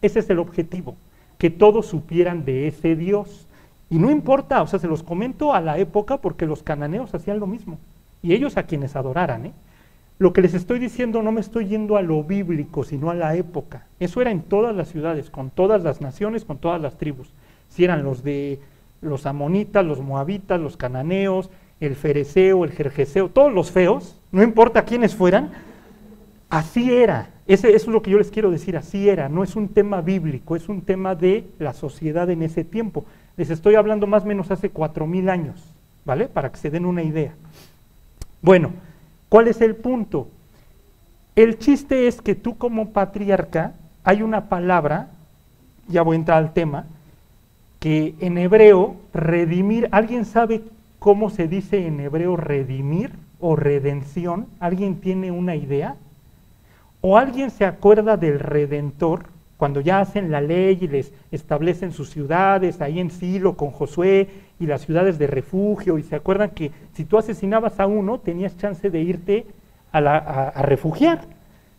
Ese 0.00 0.20
es 0.20 0.30
el 0.30 0.38
objetivo, 0.38 0.94
que 1.38 1.50
todos 1.50 1.86
supieran 1.86 2.44
de 2.44 2.68
ese 2.68 2.94
Dios. 2.94 3.46
Y 3.90 3.98
no 3.98 4.10
importa, 4.10 4.62
o 4.62 4.66
sea, 4.66 4.78
se 4.78 4.86
los 4.86 5.02
comento 5.02 5.52
a 5.52 5.60
la 5.60 5.78
época 5.78 6.18
porque 6.18 6.46
los 6.46 6.62
cananeos 6.62 7.14
hacían 7.14 7.40
lo 7.40 7.46
mismo, 7.46 7.78
y 8.22 8.34
ellos 8.34 8.56
a 8.56 8.64
quienes 8.64 8.94
adoraran. 8.94 9.46
¿eh? 9.46 9.52
Lo 10.18 10.32
que 10.32 10.42
les 10.42 10.54
estoy 10.54 10.78
diciendo 10.78 11.22
no 11.22 11.32
me 11.32 11.40
estoy 11.40 11.66
yendo 11.66 11.96
a 11.96 12.02
lo 12.02 12.22
bíblico, 12.22 12.84
sino 12.84 13.10
a 13.10 13.14
la 13.14 13.36
época. 13.36 13.84
Eso 14.00 14.20
era 14.20 14.30
en 14.30 14.42
todas 14.42 14.74
las 14.74 14.88
ciudades, 14.88 15.28
con 15.28 15.50
todas 15.50 15.82
las 15.82 16.00
naciones, 16.00 16.44
con 16.44 16.58
todas 16.58 16.80
las 16.80 16.96
tribus. 16.96 17.28
Si 17.68 17.84
eran 17.84 18.04
los 18.04 18.22
de 18.22 18.60
los 19.02 19.26
amonitas, 19.26 19.84
los 19.84 20.00
moabitas, 20.00 20.60
los 20.60 20.76
cananeos, 20.76 21.50
el 21.80 21.96
fereceo, 21.96 22.64
el 22.64 22.72
jerjeseo, 22.72 23.28
todos 23.28 23.52
los 23.52 23.70
feos, 23.70 24.16
no 24.32 24.42
importa 24.42 24.84
quiénes 24.84 25.14
fueran, 25.14 25.50
así 26.48 26.92
era. 26.92 27.30
Eso 27.46 27.68
es 27.68 27.86
lo 27.86 28.02
que 28.02 28.10
yo 28.10 28.18
les 28.18 28.30
quiero 28.30 28.50
decir, 28.50 28.76
así 28.76 29.08
era. 29.08 29.28
No 29.28 29.44
es 29.44 29.54
un 29.56 29.68
tema 29.68 30.00
bíblico, 30.00 30.56
es 30.56 30.68
un 30.68 30.82
tema 30.82 31.14
de 31.14 31.44
la 31.58 31.72
sociedad 31.72 32.28
en 32.30 32.42
ese 32.42 32.64
tiempo. 32.64 33.04
Les 33.36 33.50
estoy 33.50 33.74
hablando 33.76 34.06
más 34.06 34.24
o 34.24 34.26
menos 34.26 34.50
hace 34.50 34.70
cuatro 34.70 35.06
mil 35.06 35.28
años, 35.28 35.62
¿vale? 36.04 36.26
Para 36.26 36.50
que 36.50 36.56
se 36.56 36.70
den 36.70 36.86
una 36.86 37.02
idea. 37.02 37.34
Bueno, 38.42 38.72
¿cuál 39.28 39.48
es 39.48 39.60
el 39.60 39.76
punto? 39.76 40.28
El 41.36 41.58
chiste 41.58 42.08
es 42.08 42.22
que 42.22 42.34
tú 42.34 42.56
como 42.56 42.90
patriarca, 42.90 43.74
hay 44.02 44.22
una 44.22 44.48
palabra, 44.48 45.08
ya 45.86 46.02
voy 46.02 46.16
a 46.16 46.18
entrar 46.18 46.38
al 46.38 46.52
tema, 46.52 46.86
que 47.78 48.14
en 48.20 48.38
hebreo, 48.38 48.96
redimir, 49.12 49.88
¿alguien 49.92 50.24
sabe 50.24 50.62
cómo 51.06 51.30
se 51.30 51.46
dice 51.46 51.86
en 51.86 52.00
hebreo 52.00 52.36
redimir 52.36 53.12
o 53.38 53.54
redención? 53.54 54.48
¿Alguien 54.58 54.96
tiene 54.96 55.30
una 55.30 55.54
idea? 55.54 55.94
¿O 57.00 57.16
alguien 57.16 57.52
se 57.52 57.64
acuerda 57.64 58.16
del 58.16 58.40
redentor 58.40 59.26
cuando 59.56 59.80
ya 59.80 60.00
hacen 60.00 60.32
la 60.32 60.40
ley 60.40 60.76
y 60.80 60.88
les 60.88 61.12
establecen 61.30 61.92
sus 61.92 62.10
ciudades 62.10 62.80
ahí 62.80 62.98
en 62.98 63.12
Silo 63.12 63.56
con 63.56 63.70
Josué 63.70 64.26
y 64.58 64.66
las 64.66 64.80
ciudades 64.80 65.16
de 65.16 65.28
refugio 65.28 65.96
y 65.96 66.02
se 66.02 66.16
acuerdan 66.16 66.50
que 66.50 66.72
si 66.94 67.04
tú 67.04 67.18
asesinabas 67.18 67.78
a 67.78 67.86
uno 67.86 68.18
tenías 68.18 68.58
chance 68.58 68.90
de 68.90 69.00
irte 69.00 69.46
a, 69.92 70.60
refugiar. 70.62 71.20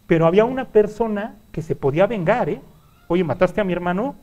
Pero 0.07 0.25
había 0.25 0.45
una 0.45 0.63
persona 0.63 1.35
que 1.51 1.61
se 1.61 1.75
podía 1.75 2.07
vengar, 2.07 2.47
¿eh? 2.47 2.61
Oye, 3.09 3.25
mataste 3.25 3.59
a 3.59 3.65
mi 3.65 3.73
hermano, 3.73 4.15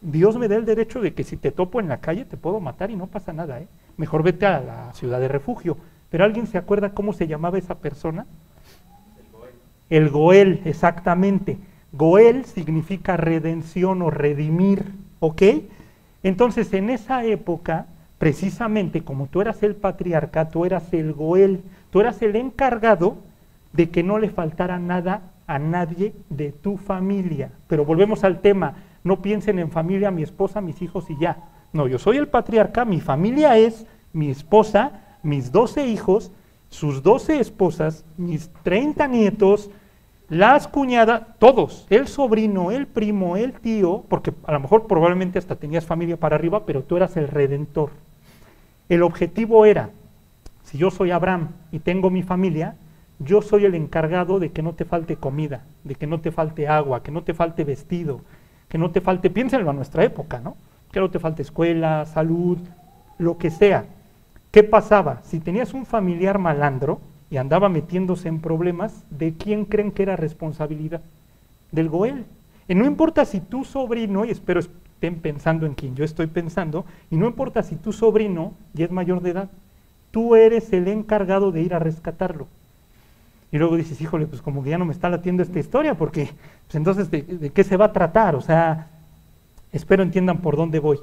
Dios 0.00 0.38
me 0.38 0.46
da 0.46 0.54
el 0.54 0.64
derecho 0.64 1.00
de 1.00 1.12
que 1.12 1.24
si 1.24 1.36
te 1.36 1.50
topo 1.50 1.80
en 1.80 1.88
la 1.88 1.96
calle 1.96 2.24
te 2.24 2.36
puedo 2.36 2.60
matar 2.60 2.92
y 2.92 2.94
no 2.94 3.08
pasa 3.08 3.32
nada, 3.32 3.58
¿eh? 3.58 3.66
Mejor 3.96 4.22
vete 4.22 4.46
a 4.46 4.60
la 4.60 4.92
ciudad 4.94 5.20
de 5.20 5.28
refugio. 5.28 5.76
Pero 6.10 6.24
¿alguien 6.24 6.46
se 6.46 6.58
acuerda 6.58 6.90
cómo 6.90 7.12
se 7.12 7.26
llamaba 7.26 7.58
esa 7.58 7.76
persona? 7.76 8.26
El 9.18 9.32
Goel. 9.32 9.52
El 9.90 10.10
Goel, 10.10 10.62
exactamente. 10.64 11.58
Goel 11.92 12.44
significa 12.44 13.16
redención 13.16 14.02
o 14.02 14.10
redimir, 14.10 14.84
¿ok? 15.20 15.42
Entonces, 16.22 16.72
en 16.72 16.90
esa 16.90 17.24
época, 17.24 17.86
precisamente 18.18 19.02
como 19.02 19.26
tú 19.26 19.40
eras 19.40 19.62
el 19.62 19.74
patriarca, 19.74 20.48
tú 20.48 20.64
eras 20.64 20.92
el 20.92 21.12
Goel, 21.12 21.62
tú 21.90 22.00
eras 22.00 22.22
el 22.22 22.36
encargado 22.36 23.16
de 23.72 23.90
que 23.90 24.02
no 24.02 24.18
le 24.18 24.30
faltara 24.30 24.78
nada 24.78 25.22
a 25.46 25.58
nadie 25.58 26.14
de 26.30 26.52
tu 26.52 26.78
familia. 26.78 27.50
Pero 27.68 27.84
volvemos 27.84 28.24
al 28.24 28.40
tema, 28.40 28.74
no 29.02 29.20
piensen 29.20 29.58
en 29.58 29.70
familia, 29.70 30.10
mi 30.10 30.22
esposa, 30.22 30.60
mis 30.60 30.80
hijos 30.80 31.10
y 31.10 31.18
ya. 31.18 31.36
No, 31.74 31.88
yo 31.88 31.98
soy 31.98 32.18
el 32.18 32.28
patriarca, 32.28 32.84
mi 32.84 33.00
familia 33.00 33.58
es 33.58 33.84
mi 34.12 34.30
esposa, 34.30 34.92
mis 35.24 35.50
12 35.50 35.88
hijos, 35.88 36.30
sus 36.70 37.02
12 37.02 37.40
esposas, 37.40 38.04
mis 38.16 38.48
30 38.62 39.08
nietos, 39.08 39.70
las 40.28 40.68
cuñadas, 40.68 41.22
todos, 41.40 41.84
el 41.90 42.06
sobrino, 42.06 42.70
el 42.70 42.86
primo, 42.86 43.36
el 43.36 43.54
tío, 43.54 44.04
porque 44.08 44.32
a 44.44 44.52
lo 44.52 44.60
mejor 44.60 44.86
probablemente 44.86 45.40
hasta 45.40 45.56
tenías 45.56 45.84
familia 45.84 46.16
para 46.16 46.36
arriba, 46.36 46.64
pero 46.64 46.84
tú 46.84 46.96
eras 46.96 47.16
el 47.16 47.26
redentor. 47.26 47.90
El 48.88 49.02
objetivo 49.02 49.66
era, 49.66 49.90
si 50.62 50.78
yo 50.78 50.92
soy 50.92 51.10
Abraham 51.10 51.48
y 51.72 51.80
tengo 51.80 52.08
mi 52.08 52.22
familia, 52.22 52.76
yo 53.18 53.42
soy 53.42 53.64
el 53.64 53.74
encargado 53.74 54.38
de 54.38 54.52
que 54.52 54.62
no 54.62 54.74
te 54.74 54.84
falte 54.84 55.16
comida, 55.16 55.62
de 55.82 55.96
que 55.96 56.06
no 56.06 56.20
te 56.20 56.30
falte 56.30 56.68
agua, 56.68 57.02
que 57.02 57.10
no 57.10 57.24
te 57.24 57.34
falte 57.34 57.64
vestido, 57.64 58.20
que 58.68 58.78
no 58.78 58.92
te 58.92 59.00
falte, 59.00 59.28
piénsenlo 59.28 59.70
a 59.70 59.74
nuestra 59.74 60.04
época, 60.04 60.38
¿no? 60.38 60.56
Que 60.94 61.00
no 61.00 61.10
te 61.10 61.18
falte 61.18 61.42
escuela, 61.42 62.06
salud, 62.06 62.56
lo 63.18 63.36
que 63.36 63.50
sea. 63.50 63.84
¿Qué 64.52 64.62
pasaba? 64.62 65.22
Si 65.24 65.40
tenías 65.40 65.74
un 65.74 65.86
familiar 65.86 66.38
malandro, 66.38 67.00
y 67.32 67.36
andaba 67.36 67.68
metiéndose 67.68 68.28
en 68.28 68.40
problemas, 68.40 69.02
¿de 69.10 69.34
quién 69.34 69.64
creen 69.64 69.90
que 69.90 70.04
era 70.04 70.14
responsabilidad? 70.14 71.00
Del 71.72 71.88
Goel. 71.88 72.24
Y 72.68 72.76
no 72.76 72.84
importa 72.84 73.24
si 73.24 73.40
tu 73.40 73.64
sobrino, 73.64 74.24
y 74.24 74.30
espero 74.30 74.60
estén 74.60 75.16
pensando 75.16 75.66
en 75.66 75.74
quien 75.74 75.96
yo 75.96 76.04
estoy 76.04 76.28
pensando, 76.28 76.84
y 77.10 77.16
no 77.16 77.26
importa 77.26 77.64
si 77.64 77.74
tu 77.74 77.92
sobrino 77.92 78.52
ya 78.72 78.84
es 78.84 78.92
mayor 78.92 79.20
de 79.20 79.30
edad, 79.30 79.50
tú 80.12 80.36
eres 80.36 80.72
el 80.72 80.86
encargado 80.86 81.50
de 81.50 81.62
ir 81.62 81.74
a 81.74 81.80
rescatarlo. 81.80 82.46
Y 83.50 83.58
luego 83.58 83.76
dices, 83.76 84.00
híjole, 84.00 84.28
pues 84.28 84.40
como 84.40 84.62
que 84.62 84.70
ya 84.70 84.78
no 84.78 84.84
me 84.84 84.92
está 84.92 85.08
latiendo 85.08 85.42
esta 85.42 85.58
historia, 85.58 85.96
porque 85.96 86.30
pues 86.66 86.76
entonces 86.76 87.10
¿de, 87.10 87.22
¿de, 87.22 87.50
qué 87.50 87.64
se 87.64 87.76
va 87.76 87.86
a 87.86 87.92
tratar? 87.92 88.36
O 88.36 88.40
sea, 88.40 88.86
espero 89.74 90.02
entiendan 90.02 90.38
por 90.38 90.56
dónde 90.56 90.78
voy. 90.78 90.98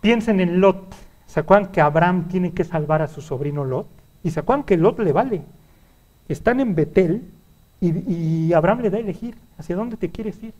Piensen 0.00 0.40
en 0.40 0.60
Lot. 0.60 0.94
¿Se 1.26 1.44
que 1.72 1.80
Abraham 1.80 2.28
tiene 2.28 2.52
que 2.52 2.64
salvar 2.64 3.02
a 3.02 3.08
su 3.08 3.20
sobrino 3.20 3.64
Lot? 3.64 3.86
Y 4.22 4.30
se 4.30 4.42
que 4.66 4.76
Lot 4.76 4.98
le 4.98 5.12
vale. 5.12 5.42
Están 6.28 6.60
en 6.60 6.74
Betel 6.74 7.22
y, 7.80 8.52
Abraham 8.52 8.80
le 8.80 8.90
da 8.90 8.98
a 8.98 9.00
elegir 9.00 9.36
hacia 9.58 9.76
dónde 9.76 9.96
te 9.96 10.10
quieres 10.10 10.42
ir. 10.42 10.52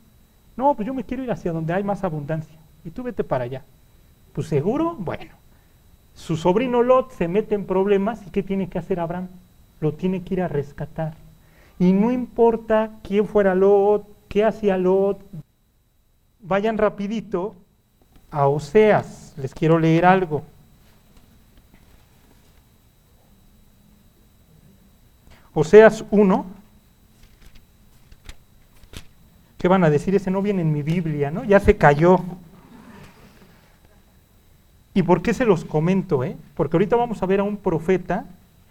No, 0.57 0.75
pues 0.75 0.87
yo 0.87 0.95
me 0.95 1.05
quiero 1.05 1.23
ir 1.23 1.31
hacia 1.31 1.53
donde 1.53 1.73
hay 1.73 1.83
más 1.83 2.05
abundancia. 2.05 2.57
Y 2.85 2.91
tú 2.91 3.03
vete 3.03 3.25
para 3.25 3.45
allá. 3.45 3.63
Pues 4.33 4.49
seguro, 4.49 4.95
bueno. 4.99 5.33
Su 6.15 6.37
sobrino 6.37 6.83
Lot 6.83 7.13
se 7.13 7.29
mete 7.29 7.55
en 7.55 7.67
problemas 7.67 8.27
y 8.27 8.31
¿qué 8.31 8.43
tiene 8.43 8.69
que 8.69 8.79
hacer 8.79 9.01
Abraham? 9.01 9.29
Lo 9.81 9.93
tiene 9.93 10.23
que 10.23 10.35
ir 10.35 10.43
a 10.43 10.49
rescatar. 10.49 11.15
Y 11.79 11.93
no 11.93 12.11
importa 12.11 12.91
quién 13.03 13.27
fuera 13.27 13.55
Lot, 13.55 14.07
qué 14.29 14.45
hacía 14.45 14.79
Lot, 14.79 15.21
vayan 16.47 16.79
rapidito 16.79 17.55
a 18.31 18.47
Oseas. 18.47 19.35
Les 19.37 19.53
quiero 19.53 19.79
leer 19.79 20.07
algo. 20.07 20.43
Oseas 25.53 26.05
1, 26.11 26.45
¿qué 29.57 29.69
van 29.69 29.85
a 29.85 29.91
decir? 29.91 30.15
Ese 30.15 30.31
no 30.31 30.43
viene 30.43 30.61
en 30.61 30.71
mi 30.71 30.83
Biblia, 30.83 31.31
¿no? 31.31 31.45
Ya 31.45 31.61
se 31.61 31.77
cayó. 31.77 32.21
¿Y 34.93 35.03
por 35.03 35.23
qué 35.23 35.33
se 35.33 35.47
los 35.47 35.65
comento? 35.65 36.25
Eh? 36.25 36.37
Porque 36.55 36.77
ahorita 36.77 36.97
vamos 36.97 37.23
a 37.23 37.27
ver 37.27 37.41
a 37.41 37.45
un 37.45 37.57
profeta 37.57 38.27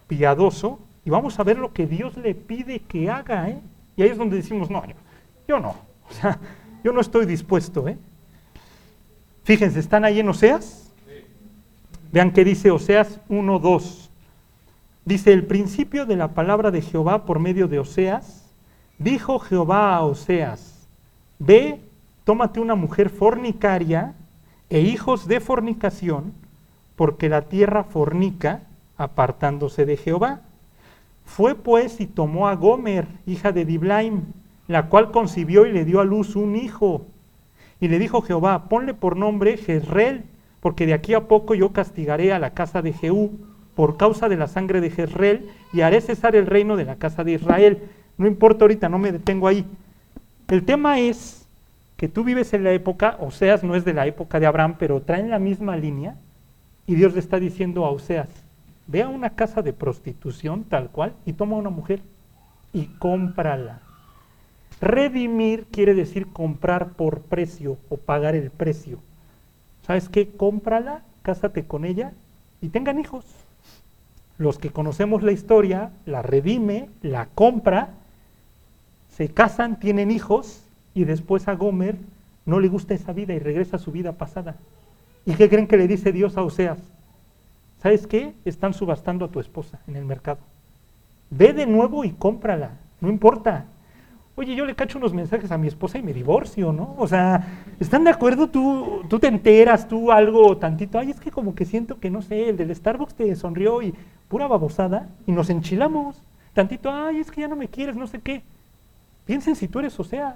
piadoso 0.07 0.79
y 1.03 1.09
vamos 1.09 1.39
a 1.39 1.43
ver 1.43 1.57
lo 1.57 1.73
que 1.73 1.87
Dios 1.87 2.17
le 2.17 2.35
pide 2.35 2.79
que 2.79 3.09
haga. 3.09 3.49
¿eh? 3.49 3.59
Y 3.97 4.03
ahí 4.03 4.09
es 4.09 4.17
donde 4.17 4.37
decimos, 4.37 4.69
no, 4.69 4.83
yo, 5.47 5.59
no. 5.59 5.75
O 6.07 6.13
sea, 6.13 6.39
yo 6.85 6.93
no 6.93 7.01
estoy 7.01 7.25
dispuesto. 7.25 7.87
¿eh? 7.87 7.97
Fíjense, 9.43 9.79
¿están 9.79 10.05
ahí 10.05 10.19
en 10.19 10.29
Oseas? 10.29 10.91
Vean 12.11 12.31
qué 12.31 12.45
dice 12.45 12.69
Oseas 12.69 13.19
1, 13.27 13.57
2. 13.57 14.11
Dice, 15.03 15.33
el 15.33 15.45
principio 15.45 16.05
de 16.05 16.15
la 16.15 16.35
palabra 16.35 16.69
de 16.69 16.83
Jehová 16.83 17.25
por 17.25 17.39
medio 17.39 17.67
de 17.67 17.79
Oseas, 17.79 18.45
dijo 18.99 19.39
Jehová 19.39 19.95
a 19.95 20.03
Oseas, 20.03 20.87
ve, 21.39 21.81
tómate 22.23 22.59
una 22.59 22.75
mujer 22.75 23.09
fornicaria 23.09 24.13
e 24.69 24.81
hijos 24.81 25.27
de 25.27 25.39
fornicación, 25.39 26.33
porque 26.95 27.29
la 27.29 27.41
tierra 27.41 27.83
fornica 27.83 28.61
apartándose 28.95 29.87
de 29.87 29.97
Jehová. 29.97 30.41
Fue 31.25 31.55
pues 31.55 31.99
y 31.99 32.05
tomó 32.05 32.47
a 32.47 32.53
Gomer, 32.53 33.07
hija 33.25 33.51
de 33.51 33.65
Diblaim, 33.65 34.25
la 34.67 34.87
cual 34.87 35.11
concibió 35.11 35.65
y 35.65 35.71
le 35.71 35.85
dio 35.85 35.99
a 35.99 36.05
luz 36.05 36.35
un 36.35 36.55
hijo. 36.55 37.05
Y 37.79 37.87
le 37.87 37.99
dijo 37.99 38.21
Jehová, 38.21 38.69
ponle 38.69 38.93
por 38.93 39.17
nombre 39.17 39.57
Jezreel, 39.57 40.23
porque 40.61 40.85
de 40.85 40.93
aquí 40.93 41.13
a 41.13 41.27
poco 41.27 41.53
yo 41.53 41.71
castigaré 41.71 42.33
a 42.33 42.39
la 42.39 42.51
casa 42.51 42.81
de 42.81 42.93
Jehú 42.93 43.37
por 43.75 43.97
causa 43.97 44.29
de 44.29 44.37
la 44.37 44.47
sangre 44.47 44.81
de 44.81 44.89
Jezreel 44.89 45.49
y 45.73 45.81
haré 45.81 46.01
cesar 46.01 46.35
el 46.35 46.47
reino 46.47 46.77
de 46.77 46.85
la 46.85 46.95
casa 46.95 47.23
de 47.23 47.33
Israel. 47.33 47.79
No 48.17 48.25
importa 48.25 48.63
ahorita, 48.63 48.89
no 48.89 48.97
me 48.97 49.11
detengo 49.11 49.47
ahí. 49.47 49.65
El 50.47 50.63
tema 50.63 50.99
es 50.99 51.45
que 51.97 52.07
tú 52.07 52.23
vives 52.23 52.53
en 52.53 52.63
la 52.63 52.71
época, 52.71 53.17
Oseas 53.19 53.63
no 53.63 53.75
es 53.75 53.85
de 53.85 53.93
la 53.93 54.07
época 54.07 54.39
de 54.39 54.45
Abraham, 54.45 54.75
pero 54.79 55.01
traen 55.01 55.29
la 55.29 55.39
misma 55.39 55.75
línea 55.75 56.15
y 56.87 56.95
Dios 56.95 57.13
le 57.13 57.19
está 57.19 57.39
diciendo 57.39 57.85
a 57.85 57.89
Oseas, 57.89 58.29
ve 58.87 59.03
a 59.03 59.09
una 59.09 59.31
casa 59.31 59.61
de 59.61 59.73
prostitución 59.73 60.63
tal 60.63 60.89
cual 60.89 61.13
y 61.25 61.33
toma 61.33 61.57
una 61.57 61.69
mujer 61.69 61.99
y 62.73 62.85
cómprala. 62.85 63.79
Redimir 64.81 65.65
quiere 65.71 65.93
decir 65.93 66.27
comprar 66.27 66.89
por 66.89 67.21
precio 67.21 67.77
o 67.89 67.97
pagar 67.97 68.35
el 68.35 68.51
precio. 68.51 68.99
¿Sabes 69.85 70.09
qué? 70.09 70.27
Cómprala, 70.27 71.01
cásate 71.21 71.65
con 71.65 71.85
ella 71.85 72.11
y 72.61 72.69
tengan 72.69 72.99
hijos 72.99 73.25
los 74.37 74.57
que 74.57 74.69
conocemos 74.69 75.23
la 75.23 75.31
historia, 75.31 75.91
la 76.05 76.21
redime, 76.21 76.89
la 77.01 77.27
compra, 77.27 77.89
se 79.15 79.29
casan, 79.29 79.79
tienen 79.79 80.11
hijos 80.11 80.61
y 80.93 81.05
después 81.05 81.47
a 81.47 81.55
Gomer 81.55 81.95
no 82.45 82.59
le 82.59 82.67
gusta 82.67 82.93
esa 82.93 83.13
vida 83.13 83.33
y 83.33 83.39
regresa 83.39 83.77
a 83.77 83.79
su 83.79 83.91
vida 83.91 84.11
pasada. 84.11 84.55
¿Y 85.25 85.35
qué 85.35 85.49
creen 85.49 85.67
que 85.67 85.77
le 85.77 85.87
dice 85.87 86.11
Dios 86.11 86.37
a 86.37 86.43
Oseas? 86.43 86.77
¿Sabes 87.81 88.07
qué? 88.07 88.33
Están 88.43 88.73
subastando 88.73 89.25
a 89.25 89.29
tu 89.29 89.39
esposa 89.39 89.79
en 89.87 89.95
el 89.95 90.05
mercado. 90.05 90.39
Ve 91.29 91.53
de 91.53 91.65
nuevo 91.65 92.03
y 92.03 92.11
cómprala, 92.11 92.71
no 92.99 93.09
importa. 93.09 93.65
Oye, 94.37 94.53
yo 94.53 94.65
le 94.65 94.75
cacho 94.75 94.97
unos 94.97 95.13
mensajes 95.13 95.49
a 95.51 95.57
mi 95.57 95.67
esposa 95.67 95.97
y 95.97 96.03
me 96.03 96.13
divorcio, 96.13 96.73
¿no? 96.73 96.93
O 96.97 97.07
sea, 97.07 97.63
¿están 97.79 98.03
de 98.03 98.09
acuerdo? 98.09 98.49
Tú, 98.49 99.03
tú 99.09 99.17
te 99.17 99.27
enteras, 99.27 99.87
tú 99.87 100.11
algo 100.11 100.57
tantito. 100.57 100.99
Ay, 100.99 101.11
es 101.11 101.19
que 101.21 101.31
como 101.31 101.55
que 101.55 101.63
siento 101.63 101.99
que, 101.99 102.09
no 102.09 102.21
sé, 102.21 102.49
el 102.49 102.57
del 102.57 102.75
Starbucks 102.75 103.15
te 103.15 103.33
sonrió 103.37 103.81
y 103.81 103.93
pura 104.27 104.47
babosada 104.47 105.07
y 105.25 105.31
nos 105.31 105.49
enchilamos. 105.49 106.21
Tantito, 106.53 106.91
ay, 106.91 107.19
es 107.19 107.31
que 107.31 107.41
ya 107.41 107.47
no 107.47 107.55
me 107.55 107.69
quieres, 107.69 107.95
no 107.95 108.07
sé 108.07 108.19
qué. 108.19 108.43
Piensen 109.25 109.55
si 109.55 109.69
tú 109.69 109.79
eres 109.79 109.97
Oseas 109.97 110.35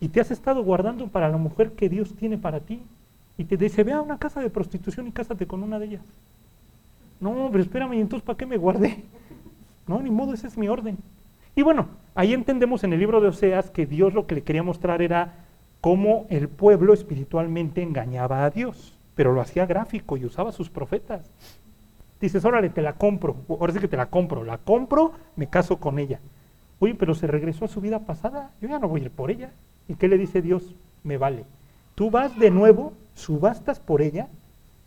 y 0.00 0.08
te 0.08 0.20
has 0.20 0.30
estado 0.30 0.64
guardando 0.64 1.06
para 1.08 1.28
la 1.28 1.36
mujer 1.36 1.72
que 1.72 1.90
Dios 1.90 2.14
tiene 2.14 2.38
para 2.38 2.60
ti 2.60 2.82
y 3.36 3.44
te 3.44 3.58
dice, 3.58 3.84
ve 3.84 3.92
a 3.92 4.00
una 4.00 4.18
casa 4.18 4.40
de 4.40 4.48
prostitución 4.48 5.06
y 5.06 5.12
cásate 5.12 5.46
con 5.46 5.62
una 5.62 5.78
de 5.78 5.86
ellas. 5.86 6.04
No, 7.20 7.48
pero 7.50 7.62
espérame, 7.62 7.94
¿y 7.94 8.00
entonces 8.00 8.24
para 8.24 8.36
qué 8.36 8.46
me 8.46 8.56
guardé? 8.56 9.04
No, 9.86 10.00
ni 10.00 10.10
modo, 10.10 10.32
ese 10.32 10.46
es 10.46 10.56
mi 10.56 10.68
orden. 10.68 10.96
Y 11.56 11.62
bueno, 11.62 11.88
ahí 12.14 12.32
entendemos 12.32 12.84
en 12.84 12.92
el 12.92 13.00
libro 13.00 13.20
de 13.20 13.28
Oseas 13.28 13.70
que 13.70 13.86
Dios 13.86 14.12
lo 14.12 14.26
que 14.26 14.34
le 14.34 14.42
quería 14.42 14.62
mostrar 14.62 15.02
era 15.02 15.34
cómo 15.80 16.26
el 16.30 16.48
pueblo 16.48 16.94
espiritualmente 16.94 17.82
engañaba 17.82 18.44
a 18.44 18.50
Dios, 18.50 18.94
pero 19.14 19.32
lo 19.32 19.40
hacía 19.40 19.66
gráfico 19.66 20.16
y 20.16 20.24
usaba 20.24 20.50
sus 20.50 20.70
profetas. 20.70 21.30
Dices, 22.20 22.44
órale, 22.44 22.70
te 22.70 22.82
la 22.82 22.94
compro, 22.94 23.36
ahora 23.48 23.72
sí 23.72 23.78
que 23.78 23.88
te 23.88 23.96
la 23.96 24.06
compro, 24.06 24.44
la 24.44 24.58
compro, 24.58 25.12
me 25.36 25.46
caso 25.46 25.78
con 25.78 25.98
ella. 25.98 26.20
Uy, 26.80 26.94
pero 26.94 27.14
se 27.14 27.26
regresó 27.26 27.66
a 27.66 27.68
su 27.68 27.80
vida 27.80 28.00
pasada, 28.00 28.50
yo 28.60 28.68
ya 28.68 28.78
no 28.78 28.88
voy 28.88 29.02
a 29.02 29.04
ir 29.04 29.10
por 29.10 29.30
ella. 29.30 29.50
¿Y 29.88 29.94
qué 29.94 30.08
le 30.08 30.18
dice 30.18 30.42
Dios? 30.42 30.74
Me 31.02 31.18
vale. 31.18 31.44
Tú 31.94 32.10
vas 32.10 32.36
de 32.38 32.50
nuevo, 32.50 32.94
subastas 33.14 33.78
por 33.78 34.02
ella, 34.02 34.28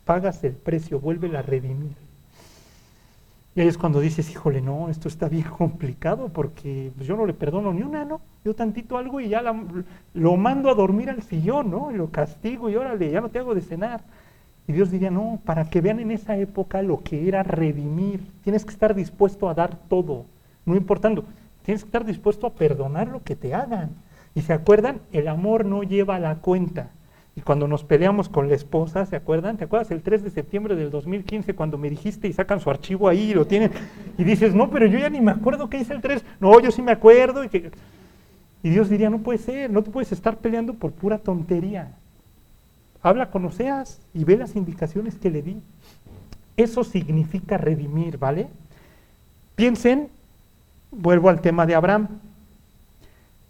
pagas 0.03 0.43
el 0.43 0.53
precio, 0.53 0.99
vuelve 0.99 1.35
a 1.37 1.41
redimir. 1.41 2.06
Y 3.57 3.61
ahí 3.61 3.67
es 3.67 3.77
cuando 3.79 3.99
dices, 3.99 4.29
híjole, 4.29 4.61
no, 4.61 4.87
esto 4.87 5.07
está 5.07 5.27
bien 5.27 5.47
complicado 5.57 6.29
porque 6.29 6.91
pues, 6.95 7.07
yo 7.07 7.17
no 7.17 7.25
le 7.25 7.33
perdono 7.33 7.73
ni 7.73 7.81
una, 7.81 8.05
¿no? 8.05 8.21
Yo 8.45 8.53
tantito 8.53 8.99
algo 8.99 9.19
y 9.19 9.29
ya 9.29 9.41
lo 10.13 10.37
mando 10.37 10.69
a 10.69 10.75
dormir 10.75 11.09
al 11.09 11.23
sillón, 11.23 11.71
¿no? 11.71 11.91
Y 11.91 11.95
lo 11.95 12.11
castigo 12.11 12.69
y 12.69 12.75
órale, 12.75 13.09
ya 13.09 13.19
no 13.19 13.29
te 13.29 13.39
hago 13.39 13.55
de 13.55 13.61
cenar. 13.61 14.01
Y 14.67 14.73
Dios 14.73 14.91
diría, 14.91 15.09
no, 15.09 15.39
para 15.43 15.71
que 15.71 15.81
vean 15.81 15.99
en 15.99 16.11
esa 16.11 16.37
época 16.37 16.83
lo 16.83 17.01
que 17.01 17.27
era 17.27 17.41
redimir, 17.41 18.21
tienes 18.43 18.63
que 18.63 18.73
estar 18.73 18.93
dispuesto 18.93 19.49
a 19.49 19.55
dar 19.55 19.75
todo, 19.89 20.25
no 20.63 20.75
importando, 20.75 21.23
tienes 21.65 21.81
que 21.81 21.87
estar 21.87 22.05
dispuesto 22.05 22.45
a 22.45 22.53
perdonar 22.53 23.07
lo 23.07 23.23
que 23.23 23.35
te 23.35 23.55
hagan. 23.55 23.89
Y 24.35 24.41
se 24.41 24.53
acuerdan, 24.53 24.99
el 25.13 25.27
amor 25.27 25.65
no 25.65 25.81
lleva 25.81 26.19
la 26.19 26.35
cuenta. 26.35 26.89
Y 27.37 27.41
cuando 27.41 27.67
nos 27.67 27.83
peleamos 27.83 28.29
con 28.29 28.49
la 28.49 28.55
esposa, 28.55 29.05
¿se 29.05 29.15
acuerdan? 29.15 29.57
¿Te 29.57 29.65
acuerdas 29.65 29.91
el 29.91 30.01
3 30.01 30.23
de 30.23 30.31
septiembre 30.31 30.75
del 30.75 30.89
2015 30.89 31.53
cuando 31.53 31.77
me 31.77 31.87
dijiste 31.87 32.27
y 32.27 32.33
sacan 32.33 32.59
su 32.59 32.71
archivo 32.71 33.07
ahí 33.07 33.29
y 33.29 33.33
lo 33.35 33.45
tienen? 33.45 33.69
Y 34.17 34.23
dices, 34.23 34.55
no, 34.55 34.71
pero 34.71 34.87
yo 34.87 34.97
ya 34.97 35.11
ni 35.11 35.21
me 35.21 35.29
acuerdo 35.29 35.69
qué 35.69 35.77
hice 35.77 35.93
el 35.93 36.01
3. 36.01 36.25
No, 36.39 36.59
yo 36.59 36.71
sí 36.71 36.81
me 36.81 36.91
acuerdo. 36.91 37.43
Y, 37.43 37.49
que... 37.49 37.69
y 38.63 38.69
Dios 38.71 38.89
diría, 38.89 39.11
no 39.11 39.19
puede 39.19 39.37
ser, 39.37 39.69
no 39.69 39.83
te 39.83 39.91
puedes 39.91 40.11
estar 40.11 40.37
peleando 40.37 40.73
por 40.73 40.93
pura 40.93 41.19
tontería. 41.19 41.91
Habla 43.03 43.29
con 43.29 43.45
Oseas 43.45 43.99
y 44.15 44.23
ve 44.23 44.35
las 44.35 44.55
indicaciones 44.55 45.13
que 45.13 45.29
le 45.29 45.43
di. 45.43 45.61
Eso 46.55 46.83
significa 46.83 47.59
redimir, 47.59 48.17
¿vale? 48.17 48.47
Piensen, 49.55 50.09
vuelvo 50.89 51.29
al 51.29 51.41
tema 51.41 51.67
de 51.67 51.75
Abraham. 51.75 52.07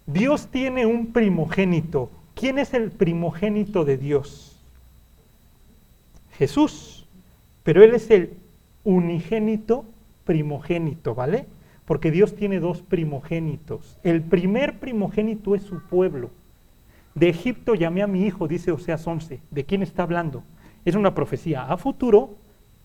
Dios 0.06 0.48
tiene 0.48 0.86
un 0.86 1.13
primogénito 1.13 2.10
¿Quién 2.38 2.60
es 2.60 2.75
el 2.75 2.91
primogénito 2.91 3.84
de 3.84 3.98
Dios? 3.98 4.56
Jesús. 6.34 7.08
Pero 7.63 7.84
Él 7.84 7.96
es 7.96 8.12
el 8.12 8.38
unigénito 8.84 9.86
primogénito, 10.24 11.15
¿vale? 11.15 11.48
Porque 11.86 12.12
Dios 12.12 12.36
tiene 12.36 12.60
dos 12.60 12.84
primogénitos. 12.84 13.98
El 14.03 14.22
primer 14.22 14.77
primogénito 14.77 15.56
es 15.56 15.63
su 15.63 15.82
pueblo. 15.82 16.29
De 17.15 17.29
Egipto 17.29 17.74
llamé 17.74 18.03
a 18.03 18.08
mi 18.08 18.25
hijo, 18.25 18.48
dice 18.48 18.72
Oseas 18.72 19.08
11. 19.08 19.39
¿De 19.50 19.63
quién 19.63 19.82
está 19.82 20.03
hablando? 20.03 20.44
Es 20.86 20.94
una 20.94 21.15
profecía 21.15 21.63
a 21.63 21.77
futuro 21.77 22.36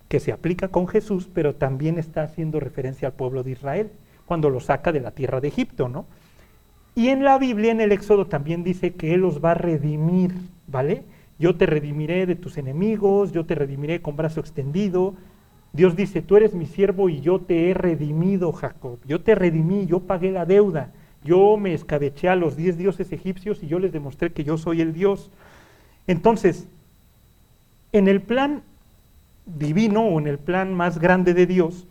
que 0.09 0.19
se 0.19 0.33
aplica 0.33 0.69
con 0.69 0.89
Jesús, 0.89 1.29
pero 1.33 1.55
también 1.55 1.99
está 1.99 2.23
haciendo 2.23 2.59
referencia 2.59 3.09
al 3.09 3.15
pueblo 3.15 3.43
de 3.43 3.51
Israel, 3.51 3.91
cuando 4.25 4.49
lo 4.49 4.61
saca 4.61 4.93
de 4.93 5.01
la 5.01 5.11
tierra 5.11 5.41
de 5.41 5.49
Egipto, 5.49 5.89
¿no? 5.89 6.07
Y 6.95 7.09
en 7.09 7.25
la 7.25 7.39
Biblia, 7.39 7.73
en 7.73 7.81
el 7.81 7.93
Éxodo, 7.93 8.27
también 8.27 8.65
dice 8.65 8.93
que 8.93 9.15
Él 9.15 9.23
los 9.23 9.43
va 9.43 9.53
a 9.53 9.55
redimir, 9.55 10.33
¿vale? 10.67 11.03
Yo 11.39 11.57
te 11.57 11.67
redimiré 11.67 12.27
de 12.27 12.37
tus 12.37 12.59
enemigos, 12.59 13.33
yo 13.33 13.45
te 13.47 13.55
redimiré 13.55 14.03
con 14.03 14.17
brazo 14.17 14.41
extendido. 14.41 15.15
Dios 15.73 15.97
dice, 15.97 16.21
tú 16.21 16.37
eres 16.37 16.53
mi 16.55 16.67
siervo 16.67 17.09
y 17.09 17.21
yo 17.21 17.41
te 17.41 17.71
he 17.71 17.75
redimido, 17.75 18.53
Jacob. 18.53 18.99
Yo 19.07 19.23
te 19.23 19.35
redimí, 19.35 19.87
yo 19.87 20.01
pagué 20.01 20.31
la 20.31 20.45
deuda. 20.45 20.91
Yo 21.25 21.57
me 21.57 21.73
escabeché 21.73 22.29
a 22.29 22.37
los 22.37 22.57
diez 22.57 22.77
dioses 22.77 23.11
egipcios 23.13 23.63
y 23.63 23.69
yo 23.69 23.79
les 23.79 23.93
demostré 23.93 24.33
que 24.33 24.45
yo 24.45 24.59
soy 24.59 24.81
el 24.81 24.93
Dios. 24.93 25.31
Entonces, 26.07 26.67
en 27.93 28.09
el 28.09 28.21
plan 28.21 28.63
divino 29.47 30.03
o 30.03 30.21
en 30.21 30.27
el 30.27 30.39
plan 30.39 30.75
más 30.75 30.99
grande 30.99 31.33
de 31.33 31.47
Dios, 31.47 31.87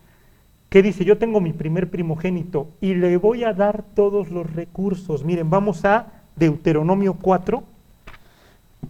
que 0.72 0.82
dice, 0.82 1.04
yo 1.04 1.18
tengo 1.18 1.42
mi 1.42 1.52
primer 1.52 1.90
primogénito 1.90 2.70
y 2.80 2.94
le 2.94 3.18
voy 3.18 3.44
a 3.44 3.52
dar 3.52 3.84
todos 3.94 4.32
los 4.32 4.50
recursos. 4.56 5.26
Miren, 5.26 5.50
vamos 5.50 5.84
a 5.84 6.08
Deuteronomio 6.38 7.16
4. 7.16 7.62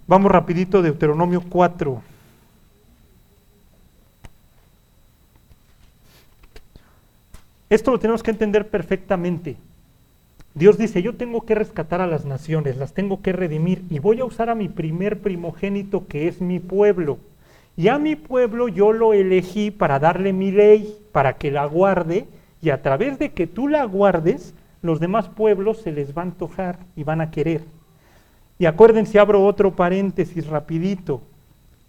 Vamos 0.05 0.31
rapidito, 0.31 0.83
Deuteronomio 0.83 1.41
4. 1.41 2.03
Esto 7.71 7.89
lo 7.89 7.99
tenemos 7.99 8.21
que 8.21 8.29
entender 8.29 8.69
perfectamente. 8.69 9.57
Dios 10.53 10.77
dice, 10.77 11.01
yo 11.01 11.15
tengo 11.15 11.47
que 11.47 11.55
rescatar 11.55 11.99
a 11.99 12.05
las 12.05 12.25
naciones, 12.25 12.77
las 12.77 12.93
tengo 12.93 13.23
que 13.23 13.33
redimir 13.33 13.81
y 13.89 13.97
voy 13.97 14.19
a 14.19 14.25
usar 14.25 14.51
a 14.51 14.55
mi 14.55 14.69
primer 14.69 15.19
primogénito 15.19 16.05
que 16.05 16.27
es 16.27 16.41
mi 16.41 16.59
pueblo. 16.59 17.17
Y 17.77 17.87
a 17.87 17.97
mi 17.97 18.15
pueblo 18.15 18.67
yo 18.67 18.91
lo 18.91 19.13
elegí 19.13 19.71
para 19.71 19.99
darle 19.99 20.33
mi 20.33 20.51
ley, 20.51 20.97
para 21.11 21.33
que 21.33 21.51
la 21.51 21.65
guarde, 21.65 22.27
y 22.61 22.69
a 22.69 22.81
través 22.81 23.17
de 23.17 23.31
que 23.31 23.47
tú 23.47 23.67
la 23.67 23.85
guardes, 23.85 24.53
los 24.81 24.99
demás 24.99 25.29
pueblos 25.29 25.81
se 25.81 25.91
les 25.91 26.15
va 26.15 26.21
a 26.21 26.25
antojar 26.25 26.79
y 26.95 27.03
van 27.03 27.21
a 27.21 27.31
querer. 27.31 27.63
Y 28.59 28.65
acuérdense, 28.65 29.19
abro 29.19 29.45
otro 29.45 29.75
paréntesis 29.75 30.47
rapidito. 30.47 31.21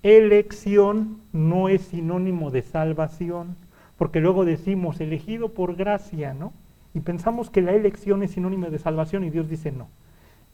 Elección 0.02 1.18
no 1.32 1.68
es 1.68 1.82
sinónimo 1.82 2.50
de 2.50 2.62
salvación, 2.62 3.56
porque 3.98 4.20
luego 4.20 4.44
decimos 4.44 5.00
elegido 5.00 5.50
por 5.50 5.76
gracia, 5.76 6.34
¿no? 6.34 6.52
Y 6.94 7.00
pensamos 7.00 7.50
que 7.50 7.62
la 7.62 7.72
elección 7.72 8.22
es 8.22 8.32
sinónimo 8.32 8.70
de 8.70 8.78
salvación 8.78 9.24
y 9.24 9.30
Dios 9.30 9.48
dice 9.48 9.72
no. 9.72 9.88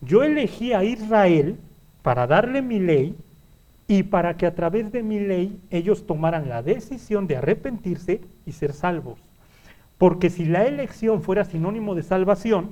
Yo 0.01 0.23
elegí 0.23 0.73
a 0.73 0.85
Israel 0.85 1.57
para 2.03 2.27
darle 2.27 2.63
mi 2.63 2.79
ley 2.79 3.17
y 3.89 4.03
para 4.03 4.37
que 4.37 4.47
a 4.47 4.55
través 4.55 4.93
de 4.93 5.03
mi 5.03 5.19
ley 5.19 5.59
ellos 5.71 6.07
tomaran 6.07 6.49
la 6.49 6.63
decisión 6.63 7.27
de 7.27 7.39
arrepentirse 7.39 8.21
y 8.45 8.53
ser 8.53 8.75
salvos. 8.75 9.19
Porque 9.97 10.29
si 10.29 10.45
la 10.45 10.67
elección 10.67 11.23
fuera 11.23 11.47
sinónimo 11.47 11.95
de 11.95 12.03
salvación, 12.03 12.71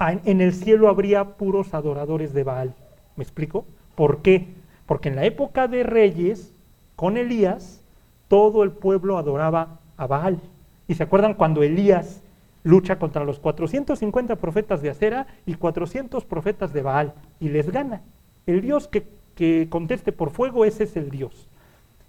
en 0.00 0.40
el 0.40 0.52
cielo 0.52 0.88
habría 0.88 1.36
puros 1.36 1.72
adoradores 1.72 2.34
de 2.34 2.42
Baal. 2.42 2.74
¿Me 3.14 3.22
explico? 3.22 3.64
¿Por 3.94 4.20
qué? 4.20 4.48
Porque 4.84 5.08
en 5.08 5.16
la 5.16 5.24
época 5.24 5.68
de 5.68 5.84
reyes, 5.84 6.52
con 6.96 7.16
Elías, 7.16 7.80
todo 8.28 8.64
el 8.64 8.72
pueblo 8.72 9.18
adoraba 9.18 9.78
a 9.96 10.06
Baal. 10.06 10.40
¿Y 10.88 10.94
se 10.94 11.04
acuerdan 11.04 11.34
cuando 11.34 11.62
Elías 11.62 12.20
lucha 12.64 12.98
contra 12.98 13.24
los 13.24 13.38
450 13.38 14.36
profetas 14.36 14.82
de 14.82 14.90
Acera 14.90 15.28
y 15.46 15.54
400 15.54 16.24
profetas 16.24 16.72
de 16.72 16.82
Baal 16.82 17.14
y 17.40 17.48
les 17.48 17.70
gana? 17.70 18.02
El 18.46 18.60
Dios 18.60 18.88
que 18.88 19.15
que 19.36 19.68
conteste 19.70 20.10
por 20.10 20.30
fuego, 20.30 20.64
ese 20.64 20.84
es 20.84 20.96
el 20.96 21.10
Dios. 21.10 21.48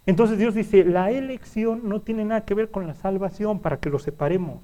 Entonces 0.07 0.39
Dios 0.39 0.55
dice, 0.55 0.85
la 0.85 1.11
elección 1.11 1.81
no 1.83 1.99
tiene 1.99 2.25
nada 2.25 2.45
que 2.45 2.55
ver 2.55 2.71
con 2.71 2.87
la 2.87 2.95
salvación, 2.95 3.59
para 3.59 3.77
que 3.77 3.89
lo 3.89 3.99
separemos. 3.99 4.61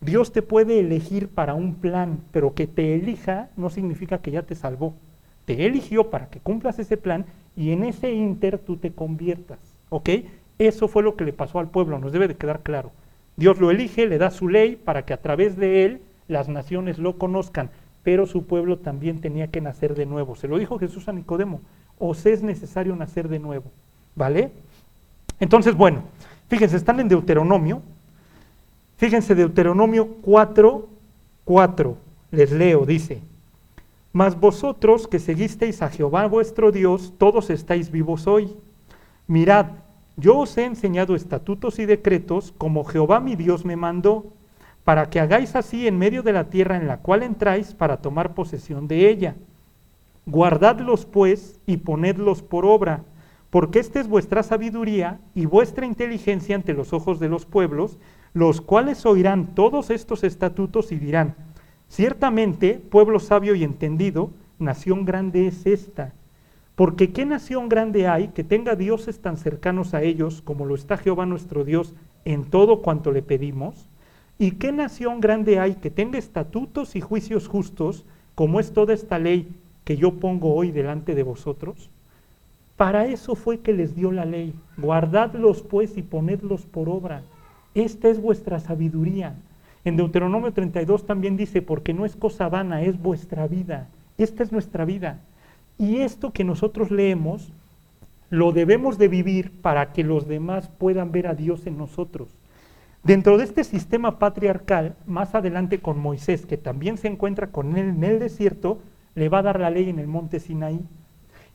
Dios 0.00 0.32
te 0.32 0.42
puede 0.42 0.80
elegir 0.80 1.28
para 1.28 1.54
un 1.54 1.76
plan, 1.76 2.18
pero 2.32 2.54
que 2.54 2.66
te 2.66 2.94
elija 2.94 3.50
no 3.56 3.70
significa 3.70 4.18
que 4.18 4.30
ya 4.30 4.42
te 4.42 4.54
salvó. 4.54 4.94
Te 5.44 5.66
eligió 5.66 6.10
para 6.10 6.28
que 6.28 6.40
cumplas 6.40 6.78
ese 6.78 6.96
plan 6.96 7.26
y 7.56 7.70
en 7.72 7.84
ese 7.84 8.12
inter 8.12 8.58
tú 8.58 8.76
te 8.76 8.92
conviertas. 8.92 9.58
¿Ok? 9.90 10.08
Eso 10.58 10.88
fue 10.88 11.02
lo 11.02 11.16
que 11.16 11.24
le 11.24 11.32
pasó 11.32 11.58
al 11.58 11.70
pueblo, 11.70 11.98
nos 11.98 12.12
debe 12.12 12.28
de 12.28 12.36
quedar 12.36 12.60
claro. 12.60 12.90
Dios 13.36 13.60
lo 13.60 13.70
elige, 13.70 14.06
le 14.06 14.18
da 14.18 14.30
su 14.30 14.48
ley 14.48 14.76
para 14.76 15.04
que 15.04 15.12
a 15.12 15.20
través 15.20 15.56
de 15.56 15.84
él 15.84 16.00
las 16.28 16.48
naciones 16.48 16.98
lo 16.98 17.18
conozcan 17.18 17.70
pero 18.04 18.26
su 18.26 18.44
pueblo 18.46 18.78
también 18.78 19.20
tenía 19.20 19.48
que 19.48 19.60
nacer 19.60 19.94
de 19.94 20.06
nuevo. 20.06 20.36
Se 20.36 20.46
lo 20.46 20.58
dijo 20.58 20.78
Jesús 20.78 21.08
a 21.08 21.12
Nicodemo, 21.12 21.62
os 21.98 22.24
es 22.26 22.42
necesario 22.42 22.94
nacer 22.94 23.28
de 23.28 23.38
nuevo, 23.38 23.64
¿vale? 24.14 24.52
Entonces, 25.40 25.74
bueno, 25.74 26.02
fíjense, 26.48 26.76
están 26.76 27.00
en 27.00 27.08
Deuteronomio, 27.08 27.82
fíjense 28.98 29.34
Deuteronomio 29.34 30.06
4, 30.22 30.88
4, 31.44 31.96
les 32.30 32.52
leo, 32.52 32.84
dice, 32.84 33.22
mas 34.12 34.38
vosotros 34.38 35.08
que 35.08 35.18
seguisteis 35.18 35.82
a 35.82 35.88
Jehová 35.88 36.26
vuestro 36.26 36.70
Dios, 36.70 37.14
todos 37.18 37.50
estáis 37.50 37.90
vivos 37.90 38.26
hoy. 38.28 38.54
Mirad, 39.26 39.66
yo 40.16 40.38
os 40.38 40.56
he 40.56 40.64
enseñado 40.64 41.16
estatutos 41.16 41.78
y 41.80 41.86
decretos 41.86 42.52
como 42.56 42.84
Jehová 42.84 43.18
mi 43.18 43.34
Dios 43.34 43.64
me 43.64 43.74
mandó 43.74 44.26
para 44.84 45.08
que 45.08 45.18
hagáis 45.18 45.56
así 45.56 45.88
en 45.88 45.98
medio 45.98 46.22
de 46.22 46.32
la 46.32 46.44
tierra 46.44 46.76
en 46.76 46.86
la 46.86 46.98
cual 46.98 47.22
entráis 47.22 47.74
para 47.74 47.96
tomar 47.96 48.34
posesión 48.34 48.86
de 48.86 49.08
ella. 49.08 49.34
Guardadlos 50.26 51.06
pues 51.06 51.58
y 51.66 51.78
ponedlos 51.78 52.42
por 52.42 52.66
obra, 52.66 53.02
porque 53.50 53.78
esta 53.78 54.00
es 54.00 54.08
vuestra 54.08 54.42
sabiduría 54.42 55.20
y 55.34 55.46
vuestra 55.46 55.86
inteligencia 55.86 56.54
ante 56.54 56.74
los 56.74 56.92
ojos 56.92 57.18
de 57.18 57.28
los 57.28 57.46
pueblos, 57.46 57.98
los 58.34 58.60
cuales 58.60 59.06
oirán 59.06 59.54
todos 59.54 59.90
estos 59.90 60.24
estatutos 60.24 60.92
y 60.92 60.96
dirán, 60.96 61.34
ciertamente, 61.88 62.74
pueblo 62.74 63.20
sabio 63.20 63.54
y 63.54 63.64
entendido, 63.64 64.30
nación 64.58 65.04
grande 65.04 65.46
es 65.46 65.66
esta. 65.66 66.12
Porque 66.74 67.12
qué 67.12 67.24
nación 67.24 67.68
grande 67.68 68.08
hay 68.08 68.28
que 68.28 68.42
tenga 68.42 68.74
dioses 68.74 69.20
tan 69.20 69.36
cercanos 69.36 69.94
a 69.94 70.02
ellos 70.02 70.42
como 70.42 70.66
lo 70.66 70.74
está 70.74 70.96
Jehová 70.96 71.24
nuestro 71.24 71.64
Dios 71.64 71.94
en 72.24 72.44
todo 72.44 72.82
cuanto 72.82 73.12
le 73.12 73.22
pedimos? 73.22 73.88
¿Y 74.38 74.52
qué 74.52 74.72
nación 74.72 75.20
grande 75.20 75.58
hay 75.58 75.74
que 75.74 75.90
tenga 75.90 76.18
estatutos 76.18 76.96
y 76.96 77.00
juicios 77.00 77.46
justos, 77.46 78.04
como 78.34 78.58
es 78.58 78.72
toda 78.72 78.92
esta 78.92 79.18
ley 79.18 79.48
que 79.84 79.96
yo 79.96 80.14
pongo 80.14 80.54
hoy 80.54 80.72
delante 80.72 81.14
de 81.14 81.22
vosotros? 81.22 81.88
Para 82.76 83.06
eso 83.06 83.36
fue 83.36 83.60
que 83.60 83.72
les 83.72 83.94
dio 83.94 84.10
la 84.10 84.24
ley. 84.24 84.52
Guardadlos 84.76 85.62
pues 85.62 85.96
y 85.96 86.02
ponedlos 86.02 86.62
por 86.62 86.88
obra. 86.88 87.22
Esta 87.74 88.08
es 88.08 88.20
vuestra 88.20 88.58
sabiduría. 88.58 89.34
En 89.84 89.96
Deuteronomio 89.96 90.52
32 90.52 91.06
también 91.06 91.36
dice, 91.36 91.62
porque 91.62 91.92
no 91.92 92.04
es 92.04 92.16
cosa 92.16 92.48
vana, 92.48 92.82
es 92.82 93.00
vuestra 93.00 93.46
vida. 93.46 93.86
Esta 94.18 94.42
es 94.42 94.50
nuestra 94.50 94.84
vida. 94.84 95.20
Y 95.78 95.98
esto 95.98 96.32
que 96.32 96.42
nosotros 96.42 96.90
leemos, 96.90 97.48
lo 98.30 98.50
debemos 98.52 98.98
de 98.98 99.08
vivir 99.08 99.52
para 99.62 99.92
que 99.92 100.02
los 100.02 100.26
demás 100.26 100.68
puedan 100.78 101.12
ver 101.12 101.28
a 101.28 101.34
Dios 101.34 101.66
en 101.66 101.78
nosotros. 101.78 102.28
Dentro 103.04 103.36
de 103.36 103.44
este 103.44 103.64
sistema 103.64 104.18
patriarcal, 104.18 104.96
más 105.06 105.34
adelante 105.34 105.78
con 105.80 105.98
Moisés, 105.98 106.46
que 106.46 106.56
también 106.56 106.96
se 106.96 107.06
encuentra 107.06 107.48
con 107.48 107.76
él 107.76 107.90
en 107.90 108.02
el 108.02 108.18
desierto, 108.18 108.78
le 109.14 109.28
va 109.28 109.40
a 109.40 109.42
dar 109.42 109.60
la 109.60 109.68
ley 109.68 109.90
en 109.90 109.98
el 109.98 110.06
monte 110.06 110.40
Sinaí. 110.40 110.80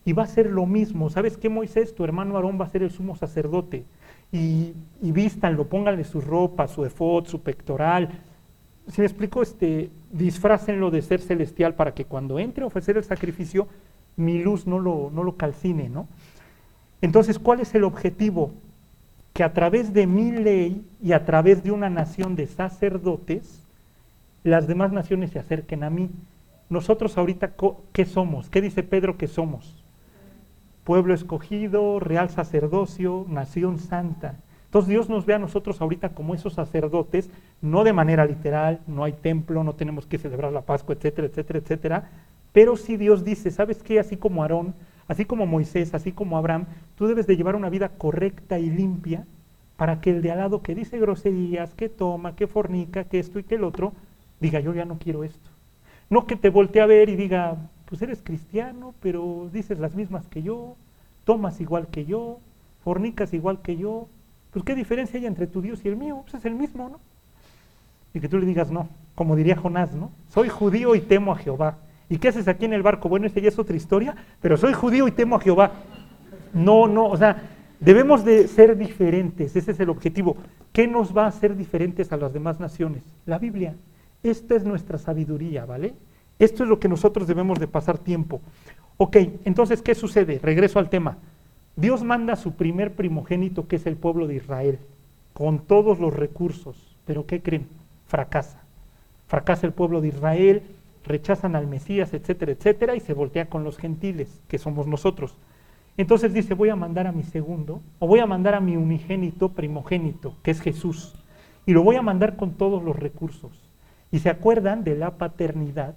Y 0.04 0.12
va 0.12 0.22
a 0.22 0.28
ser 0.28 0.48
lo 0.48 0.64
mismo. 0.64 1.10
¿Sabes 1.10 1.36
qué, 1.36 1.48
Moisés? 1.48 1.94
Tu 1.96 2.04
hermano 2.04 2.36
Aarón 2.36 2.58
va 2.60 2.66
a 2.66 2.70
ser 2.70 2.84
el 2.84 2.92
sumo 2.92 3.16
sacerdote. 3.16 3.84
Y, 4.30 4.74
y 5.02 5.10
vístanlo, 5.10 5.66
pónganle 5.66 6.04
su 6.04 6.20
ropa, 6.20 6.68
su 6.68 6.84
efod, 6.84 7.26
su 7.26 7.42
pectoral. 7.42 8.10
Si 8.86 9.00
me 9.00 9.08
explico, 9.08 9.42
este, 9.42 9.90
disfrácenlo 10.12 10.92
de 10.92 11.02
ser 11.02 11.20
celestial 11.20 11.74
para 11.74 11.94
que 11.94 12.04
cuando 12.04 12.38
entre 12.38 12.62
a 12.62 12.68
ofrecer 12.68 12.96
el 12.96 13.04
sacrificio, 13.04 13.66
mi 14.16 14.40
luz 14.40 14.68
no 14.68 14.78
lo, 14.78 15.10
no 15.12 15.24
lo 15.24 15.36
calcine, 15.36 15.88
¿no? 15.88 16.06
Entonces, 17.02 17.40
¿cuál 17.40 17.58
es 17.58 17.74
el 17.74 17.82
objetivo? 17.82 18.52
Que 19.40 19.44
a 19.44 19.54
través 19.54 19.94
de 19.94 20.06
mi 20.06 20.32
ley 20.32 20.86
y 21.02 21.12
a 21.12 21.24
través 21.24 21.64
de 21.64 21.70
una 21.70 21.88
nación 21.88 22.36
de 22.36 22.46
sacerdotes, 22.46 23.66
las 24.44 24.66
demás 24.66 24.92
naciones 24.92 25.30
se 25.30 25.38
acerquen 25.38 25.82
a 25.82 25.88
mí. 25.88 26.10
Nosotros 26.68 27.16
ahorita, 27.16 27.52
¿qué 27.94 28.04
somos? 28.04 28.50
¿Qué 28.50 28.60
dice 28.60 28.82
Pedro 28.82 29.16
que 29.16 29.28
somos? 29.28 29.82
pueblo 30.84 31.14
escogido, 31.14 32.00
real 32.00 32.28
sacerdocio, 32.28 33.24
nación 33.30 33.78
santa. 33.78 34.34
Entonces 34.66 34.90
Dios 34.90 35.08
nos 35.08 35.24
ve 35.24 35.32
a 35.32 35.38
nosotros 35.38 35.80
ahorita 35.80 36.10
como 36.10 36.34
esos 36.34 36.52
sacerdotes, 36.52 37.30
no 37.62 37.82
de 37.82 37.94
manera 37.94 38.26
literal, 38.26 38.80
no 38.86 39.04
hay 39.04 39.14
templo, 39.14 39.64
no 39.64 39.72
tenemos 39.72 40.04
que 40.04 40.18
celebrar 40.18 40.52
la 40.52 40.66
Pascua, 40.66 40.94
etcétera, 40.94 41.28
etcétera, 41.28 41.58
etcétera, 41.60 42.10
pero 42.52 42.76
sí 42.76 42.98
Dios 42.98 43.24
dice, 43.24 43.50
¿sabes 43.50 43.82
qué? 43.82 44.00
Así 44.00 44.18
como 44.18 44.42
Aarón, 44.42 44.74
así 45.10 45.24
como 45.24 45.44
Moisés, 45.44 45.92
así 45.92 46.12
como 46.12 46.38
Abraham, 46.38 46.66
tú 46.94 47.08
debes 47.08 47.26
de 47.26 47.36
llevar 47.36 47.56
una 47.56 47.68
vida 47.68 47.88
correcta 47.88 48.60
y 48.60 48.70
limpia 48.70 49.26
para 49.76 50.00
que 50.00 50.10
el 50.10 50.22
de 50.22 50.30
al 50.30 50.38
lado 50.38 50.62
que 50.62 50.76
dice 50.76 51.00
groserías, 51.00 51.74
que 51.74 51.88
toma, 51.88 52.36
que 52.36 52.46
fornica, 52.46 53.02
que 53.02 53.18
esto 53.18 53.40
y 53.40 53.42
que 53.42 53.56
el 53.56 53.64
otro, 53.64 53.92
diga, 54.38 54.60
yo 54.60 54.72
ya 54.72 54.84
no 54.84 54.98
quiero 55.00 55.24
esto. 55.24 55.50
No 56.10 56.28
que 56.28 56.36
te 56.36 56.48
voltee 56.48 56.80
a 56.80 56.86
ver 56.86 57.08
y 57.08 57.16
diga, 57.16 57.56
pues 57.86 58.00
eres 58.02 58.22
cristiano, 58.22 58.94
pero 59.02 59.50
dices 59.52 59.80
las 59.80 59.96
mismas 59.96 60.28
que 60.28 60.44
yo, 60.44 60.76
tomas 61.24 61.60
igual 61.60 61.88
que 61.88 62.04
yo, 62.04 62.38
fornicas 62.84 63.34
igual 63.34 63.62
que 63.62 63.76
yo, 63.76 64.06
pues 64.52 64.64
qué 64.64 64.76
diferencia 64.76 65.18
hay 65.18 65.26
entre 65.26 65.48
tu 65.48 65.60
Dios 65.60 65.84
y 65.84 65.88
el 65.88 65.96
mío, 65.96 66.20
pues 66.22 66.34
es 66.34 66.44
el 66.44 66.54
mismo, 66.54 66.88
¿no? 66.88 67.00
Y 68.14 68.20
que 68.20 68.28
tú 68.28 68.38
le 68.38 68.46
digas, 68.46 68.70
no, 68.70 68.88
como 69.16 69.34
diría 69.34 69.56
Jonás, 69.56 69.92
¿no? 69.92 70.12
Soy 70.28 70.48
judío 70.48 70.94
y 70.94 71.00
temo 71.00 71.32
a 71.32 71.36
Jehová. 71.36 71.78
¿Y 72.10 72.18
qué 72.18 72.28
haces 72.28 72.48
aquí 72.48 72.64
en 72.64 72.72
el 72.72 72.82
barco? 72.82 73.08
Bueno, 73.08 73.26
esa 73.26 73.40
ya 73.40 73.48
es 73.48 73.58
otra 73.58 73.76
historia, 73.76 74.16
pero 74.42 74.56
soy 74.56 74.74
judío 74.74 75.06
y 75.06 75.12
temo 75.12 75.36
a 75.36 75.40
Jehová. 75.40 75.72
No, 76.52 76.88
no, 76.88 77.06
o 77.06 77.16
sea, 77.16 77.40
debemos 77.78 78.24
de 78.24 78.48
ser 78.48 78.76
diferentes, 78.76 79.54
ese 79.54 79.70
es 79.70 79.80
el 79.80 79.88
objetivo. 79.88 80.36
¿Qué 80.72 80.88
nos 80.88 81.16
va 81.16 81.24
a 81.24 81.28
hacer 81.28 81.56
diferentes 81.56 82.12
a 82.12 82.16
las 82.16 82.32
demás 82.32 82.58
naciones? 82.58 83.04
La 83.26 83.38
Biblia. 83.38 83.76
Esta 84.24 84.56
es 84.56 84.64
nuestra 84.64 84.98
sabiduría, 84.98 85.64
¿vale? 85.64 85.94
Esto 86.40 86.64
es 86.64 86.68
lo 86.68 86.80
que 86.80 86.88
nosotros 86.88 87.28
debemos 87.28 87.60
de 87.60 87.68
pasar 87.68 87.96
tiempo. 87.96 88.40
Ok, 88.96 89.16
entonces, 89.44 89.80
¿qué 89.80 89.94
sucede? 89.94 90.40
Regreso 90.42 90.80
al 90.80 90.90
tema. 90.90 91.16
Dios 91.76 92.02
manda 92.02 92.32
a 92.32 92.36
su 92.36 92.52
primer 92.52 92.92
primogénito, 92.92 93.68
que 93.68 93.76
es 93.76 93.86
el 93.86 93.96
pueblo 93.96 94.26
de 94.26 94.34
Israel, 94.34 94.78
con 95.32 95.60
todos 95.60 96.00
los 96.00 96.12
recursos. 96.12 96.76
Pero 97.06 97.24
¿qué 97.24 97.40
creen? 97.40 97.68
Fracasa. 98.08 98.60
Fracasa 99.28 99.66
el 99.66 99.72
pueblo 99.72 100.00
de 100.00 100.08
Israel, 100.08 100.62
rechazan 101.04 101.56
al 101.56 101.66
Mesías, 101.66 102.12
etcétera, 102.12 102.52
etcétera, 102.52 102.96
y 102.96 103.00
se 103.00 103.14
voltea 103.14 103.46
con 103.46 103.64
los 103.64 103.78
gentiles, 103.78 104.40
que 104.48 104.58
somos 104.58 104.86
nosotros. 104.86 105.36
Entonces 105.96 106.32
dice, 106.32 106.54
voy 106.54 106.68
a 106.70 106.76
mandar 106.76 107.06
a 107.06 107.12
mi 107.12 107.22
segundo, 107.22 107.82
o 107.98 108.06
voy 108.06 108.20
a 108.20 108.26
mandar 108.26 108.54
a 108.54 108.60
mi 108.60 108.76
unigénito 108.76 109.50
primogénito, 109.50 110.34
que 110.42 110.50
es 110.50 110.60
Jesús, 110.60 111.14
y 111.66 111.72
lo 111.72 111.82
voy 111.82 111.96
a 111.96 112.02
mandar 112.02 112.36
con 112.36 112.52
todos 112.52 112.82
los 112.82 112.96
recursos. 112.96 113.70
Y 114.10 114.20
se 114.20 114.30
acuerdan 114.30 114.82
de 114.82 114.96
la 114.96 115.18
paternidad 115.18 115.94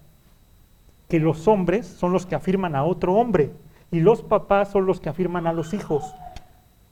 que 1.07 1.19
los 1.19 1.47
hombres 1.47 1.85
son 1.85 2.11
los 2.11 2.25
que 2.25 2.35
afirman 2.35 2.75
a 2.75 2.83
otro 2.83 3.15
hombre 3.15 3.51
y 3.91 3.99
los 3.99 4.23
papás 4.23 4.71
son 4.71 4.85
los 4.85 4.99
que 4.99 5.09
afirman 5.09 5.47
a 5.47 5.53
los 5.53 5.73
hijos. 5.73 6.15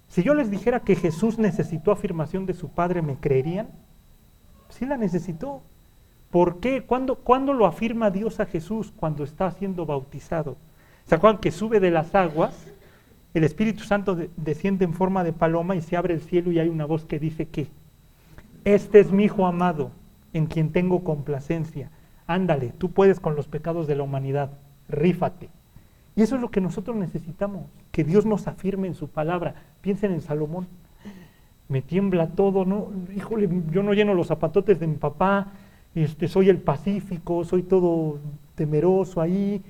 Si 0.07 0.23
yo 0.23 0.33
les 0.33 0.51
dijera 0.51 0.81
que 0.81 0.95
Jesús 0.95 1.39
necesitó 1.39 1.91
afirmación 1.91 2.45
de 2.45 2.53
su 2.53 2.69
padre, 2.69 3.01
¿me 3.01 3.15
creerían? 3.15 3.69
Sí 4.69 4.85
la 4.85 4.97
necesitó. 4.97 5.63
¿Por 6.31 6.59
qué? 6.59 6.83
¿Cuándo, 6.83 7.53
lo 7.53 7.65
afirma 7.65 8.09
Dios 8.09 8.39
a 8.39 8.45
Jesús? 8.45 8.91
Cuando 8.95 9.23
está 9.23 9.51
siendo 9.51 9.85
bautizado. 9.85 10.57
¿Se 11.05 11.15
acuerdan 11.15 11.41
que 11.41 11.51
sube 11.51 11.79
de 11.79 11.91
las 11.91 12.15
aguas? 12.15 12.67
El 13.33 13.43
Espíritu 13.43 13.83
Santo 13.83 14.17
desciende 14.37 14.85
en 14.85 14.93
forma 14.93 15.23
de 15.23 15.33
paloma 15.33 15.75
y 15.75 15.81
se 15.81 15.97
abre 15.97 16.13
el 16.13 16.21
cielo 16.21 16.51
y 16.51 16.59
hay 16.59 16.69
una 16.69 16.85
voz 16.85 17.05
que 17.05 17.19
dice 17.19 17.47
que 17.47 17.67
este 18.65 18.99
es 18.99 19.11
mi 19.11 19.25
Hijo 19.25 19.45
amado, 19.45 19.91
en 20.33 20.45
quien 20.45 20.71
tengo 20.71 21.03
complacencia 21.03 21.89
ándale, 22.33 22.73
tú 22.77 22.91
puedes 22.91 23.19
con 23.19 23.35
los 23.35 23.47
pecados 23.47 23.87
de 23.87 23.95
la 23.95 24.03
humanidad, 24.03 24.51
rífate. 24.89 25.49
Y 26.15 26.21
eso 26.21 26.35
es 26.35 26.41
lo 26.41 26.51
que 26.51 26.61
nosotros 26.61 26.95
necesitamos, 26.95 27.65
que 27.91 28.03
Dios 28.03 28.25
nos 28.25 28.47
afirme 28.47 28.87
en 28.87 28.95
su 28.95 29.07
palabra. 29.07 29.55
Piensen 29.81 30.11
en 30.11 30.21
Salomón, 30.21 30.67
me 31.69 31.81
tiembla 31.81 32.27
todo, 32.27 32.65
¿no? 32.65 32.91
Híjole, 33.15 33.49
yo 33.71 33.83
no 33.83 33.93
lleno 33.93 34.13
los 34.13 34.27
zapatotes 34.27 34.79
de 34.79 34.87
mi 34.87 34.97
papá, 34.97 35.47
este, 35.95 36.27
soy 36.27 36.49
el 36.49 36.57
pacífico, 36.57 37.43
soy 37.43 37.63
todo 37.63 38.19
temeroso 38.55 39.21
ahí. 39.21 39.61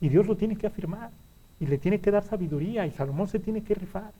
Y 0.00 0.08
Dios 0.08 0.26
lo 0.26 0.36
tiene 0.36 0.56
que 0.56 0.66
afirmar 0.66 1.10
y 1.58 1.66
le 1.66 1.78
tiene 1.78 2.00
que 2.00 2.10
dar 2.10 2.22
sabiduría 2.22 2.86
y 2.86 2.90
Salomón 2.90 3.28
se 3.28 3.38
tiene 3.38 3.62
que 3.62 3.74
rifar. 3.74 4.12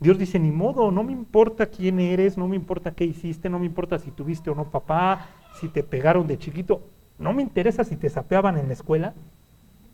Dios 0.00 0.18
dice, 0.18 0.38
ni 0.38 0.50
modo, 0.50 0.90
no 0.90 1.02
me 1.02 1.12
importa 1.12 1.66
quién 1.66 2.00
eres, 2.00 2.36
no 2.36 2.48
me 2.48 2.56
importa 2.56 2.92
qué 2.92 3.04
hiciste, 3.04 3.48
no 3.48 3.58
me 3.58 3.66
importa 3.66 3.98
si 3.98 4.10
tuviste 4.10 4.50
o 4.50 4.54
no 4.54 4.70
papá, 4.70 5.28
si 5.60 5.68
te 5.68 5.82
pegaron 5.82 6.26
de 6.26 6.38
chiquito, 6.38 6.82
no 7.18 7.32
me 7.32 7.42
interesa 7.42 7.84
si 7.84 7.96
te 7.96 8.08
sapeaban 8.08 8.58
en 8.58 8.66
la 8.66 8.74
escuela. 8.74 9.14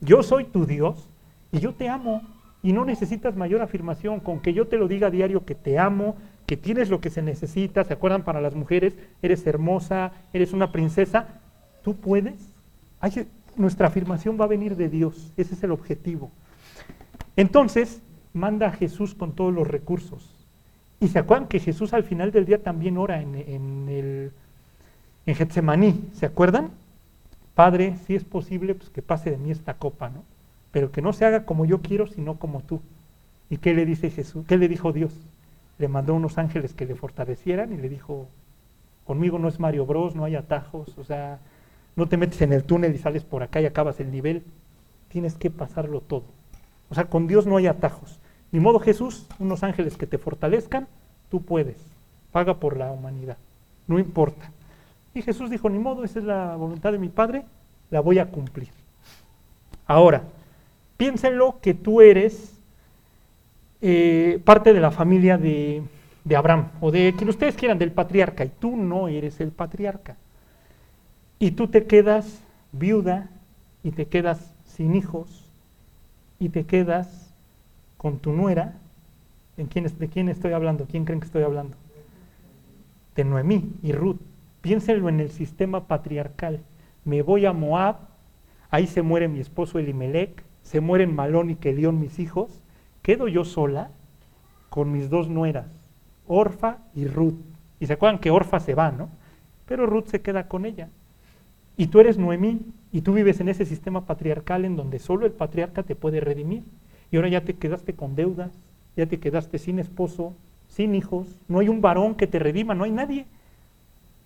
Yo 0.01 0.23
soy 0.23 0.45
tu 0.45 0.65
Dios 0.65 1.09
y 1.53 1.59
yo 1.59 1.75
te 1.75 1.89
amo 1.89 2.23
y 2.63 2.73
no 2.73 2.85
necesitas 2.85 3.37
mayor 3.37 3.61
afirmación. 3.61 4.21
Con 4.21 4.41
que 4.41 4.55
yo 4.55 4.67
te 4.67 4.79
lo 4.79 4.89
diga 4.89 5.09
a 5.09 5.11
diario 5.11 5.45
que 5.45 5.55
te 5.55 5.79
amo, 5.79 6.17
que 6.51 6.57
tienes 6.57 6.91
lo 6.91 7.01
que 7.01 7.11
se 7.11 7.23
necesita, 7.23 7.85
¿se 7.85 7.93
acuerdan 7.93 8.25
para 8.25 8.41
las 8.41 8.57
mujeres? 8.57 8.97
Eres 9.23 9.47
hermosa, 9.47 10.11
eres 10.33 10.53
una 10.53 10.73
princesa, 10.73 11.29
tú 11.85 11.95
puedes. 11.95 12.35
nuestra 13.55 13.87
afirmación 13.87 14.37
va 14.37 14.47
a 14.47 14.49
venir 14.49 14.75
de 14.75 14.89
Dios, 14.89 15.33
ese 15.37 15.55
es 15.55 15.63
el 15.63 15.71
objetivo. 15.71 16.33
Entonces, 17.37 18.03
manda 18.33 18.67
a 18.67 18.73
Jesús 18.73 19.15
con 19.15 19.37
todos 19.37 19.55
los 19.55 19.69
recursos. 19.69 20.29
Y 20.99 21.07
se 21.07 21.21
acuerdan 21.21 21.47
que 21.47 21.61
Jesús 21.61 21.93
al 21.93 22.03
final 22.03 22.33
del 22.33 22.47
día 22.47 22.61
también 22.61 22.99
ora 22.99 23.23
en, 23.23 23.37
en, 23.37 23.89
el, 23.89 24.33
en 25.27 25.35
Getsemaní, 25.37 26.11
¿se 26.15 26.27
acuerdan? 26.27 26.71
Padre, 27.55 27.95
si 28.09 28.17
es 28.17 28.25
posible, 28.25 28.75
pues 28.75 28.91
que 28.91 29.03
pase 29.03 29.31
de 29.31 29.39
mí 29.39 29.53
esta 29.53 29.75
copa, 29.75 30.11
¿no? 30.11 30.25
Pero 30.73 30.91
que 30.91 31.01
no 31.01 31.13
se 31.13 31.25
haga 31.25 31.45
como 31.45 31.65
yo 31.65 31.81
quiero, 31.81 32.09
sino 32.09 32.41
como 32.41 32.61
tú. 32.63 32.81
¿Y 33.49 33.59
qué 33.59 33.73
le 33.73 33.87
dice 33.87 34.11
Jesús? 34.11 34.45
¿Qué 34.49 34.59
le 34.59 34.67
dijo 34.67 34.93
Dios? 34.93 35.15
Le 35.81 35.89
mandó 35.89 36.15
unos 36.15 36.39
ángeles 36.39 36.75
que 36.75 36.85
le 36.87 36.95
fortalecieran 36.95 37.73
y 37.73 37.79
le 37.79 37.89
dijo, 37.89 38.29
conmigo 39.05 39.39
no 39.39 39.49
es 39.49 39.59
Mario 39.59 39.87
Bros, 39.87 40.15
no 40.15 40.25
hay 40.25 40.37
atajos, 40.37 40.97
o 40.99 41.05
sea, 41.05 41.39
no 41.97 42.07
te 42.07 42.19
metes 42.19 42.43
en 42.43 42.53
el 42.53 42.65
túnel 42.65 42.95
y 42.95 42.99
sales 42.99 43.25
por 43.25 43.43
acá 43.43 43.63
y 43.63 43.67
acabas 43.67 43.99
el 43.99 44.13
nivel, 44.13 44.45
tienes 45.09 45.35
que 45.37 45.51
pasarlo 45.51 46.03
todo. 46.03 46.25
O 46.91 46.95
sea, 46.95 47.07
con 47.07 47.27
Dios 47.27 47.47
no 47.47 47.57
hay 47.57 47.67
atajos. 47.67 48.21
Ni 48.53 48.61
modo 48.61 48.79
Jesús, 48.79 49.27
unos 49.39 49.63
ángeles 49.63 49.97
que 49.97 50.07
te 50.07 50.19
fortalezcan, 50.19 50.87
tú 51.31 51.43
puedes. 51.43 51.79
Paga 52.31 52.61
por 52.61 52.77
la 52.77 52.93
humanidad. 52.93 53.39
No 53.87 53.99
importa. 53.99 54.51
Y 55.15 55.23
Jesús 55.23 55.51
dijo, 55.51 55.71
ni 55.71 55.79
modo, 55.79 56.05
esa 56.05 56.19
es 56.19 56.27
la 56.27 56.57
voluntad 56.57 56.93
de 56.93 56.99
mi 56.99 57.09
Padre, 57.09 57.45
la 57.91 58.01
voy 58.01 58.19
a 58.19 58.27
cumplir. 58.27 58.69
Ahora, 59.87 60.25
piénsenlo 60.99 61.59
que 61.61 61.73
tú 61.73 62.03
eres 62.03 62.60
eh, 63.83 64.41
parte 64.45 64.73
de 64.73 64.81
la 64.81 64.91
familia 64.91 65.39
de, 65.39 65.83
de 66.25 66.37
Abraham, 66.37 66.69
o 66.81 66.91
de 66.91 67.15
quien 67.17 67.29
ustedes 67.29 67.57
quieran, 67.57 67.79
del 67.79 67.93
patriarca, 67.93 68.45
y 68.45 68.49
tú 68.49 68.77
no 68.77 69.09
eres 69.09 69.41
el 69.41 69.51
patriarca. 69.51 70.17
Y 71.39 71.53
tú 71.53 71.69
te 71.69 71.87
quedas 71.87 72.43
viuda 72.73 73.31
y 73.83 73.93
te 73.93 74.07
quedas 74.07 74.53
sin 74.67 74.95
hijos 74.95 75.51
y 76.39 76.51
te 76.51 76.65
quedas 76.65 77.33
con 77.97 78.19
tu 78.19 78.33
nuera. 78.33 78.75
¿En 79.57 79.67
quién, 79.67 79.87
¿De 79.99 80.09
quién 80.09 80.29
estoy 80.29 80.53
hablando? 80.53 80.87
¿Quién 80.87 81.05
creen 81.05 81.21
que 81.21 81.27
estoy 81.27 81.43
hablando? 81.43 81.77
De 83.15 83.25
Noemí 83.25 83.73
y 83.83 83.93
Ruth. 83.93 84.21
Piénsenlo 84.63 85.09
en 85.09 85.21
el 85.21 85.31
sistema 85.31 85.87
patriarcal. 85.87 86.61
Me 87.05 87.23
voy 87.23 87.47
a 87.47 87.53
Moab, 87.53 87.97
ahí 88.71 88.87
se 88.87 89.03
muere 89.03 89.29
mi 89.29 89.41
esposo 89.41 89.79
Elimelech, 89.79 90.43
se 90.63 90.81
mueren 90.81 91.15
Malón 91.15 91.51
y 91.51 91.57
Kelión 91.57 91.99
mis 91.99 92.19
hijos, 92.19 92.60
quedo 93.11 93.27
yo 93.27 93.45
sola 93.45 93.91
con 94.69 94.93
mis 94.93 95.11
dos 95.11 95.29
nueras, 95.29 95.67
Orfa 96.29 96.79
y 96.95 97.09
Ruth. 97.09 97.41
Y 97.81 97.87
se 97.87 97.95
acuerdan 97.95 98.21
que 98.21 98.31
Orfa 98.31 98.61
se 98.61 98.77
va, 98.77 98.93
¿no? 98.93 99.09
Pero 99.67 99.85
Ruth 99.85 100.07
se 100.07 100.21
queda 100.21 100.47
con 100.47 100.65
ella. 100.65 100.91
Y 101.77 101.89
tú 101.89 101.99
eres 101.99 102.19
Noemí, 102.19 102.61
y 102.93 103.01
tú 103.01 103.13
vives 103.13 103.41
en 103.41 103.49
ese 103.49 103.67
sistema 103.67 104.07
patriarcal 104.07 104.65
en 104.65 104.77
donde 104.77 105.01
solo 105.01 105.27
el 105.27 105.33
patriarca 105.33 105.83
te 105.83 105.97
puede 105.97 106.21
redimir. 106.21 106.63
Y 107.11 107.17
ahora 107.17 107.29
ya 107.29 107.41
te 107.41 107.55
quedaste 107.55 107.95
con 107.95 108.15
deudas, 108.15 108.53
ya 108.97 109.07
te 109.07 109.19
quedaste 109.19 109.59
sin 109.59 109.81
esposo, 109.81 110.33
sin 110.69 110.95
hijos, 110.95 111.27
no 111.49 111.59
hay 111.59 111.69
un 111.69 111.81
varón 111.81 112.15
que 112.15 112.29
te 112.29 112.39
redima, 112.39 112.77
no 112.77 112.85
hay 112.85 112.93
nadie. 112.93 113.27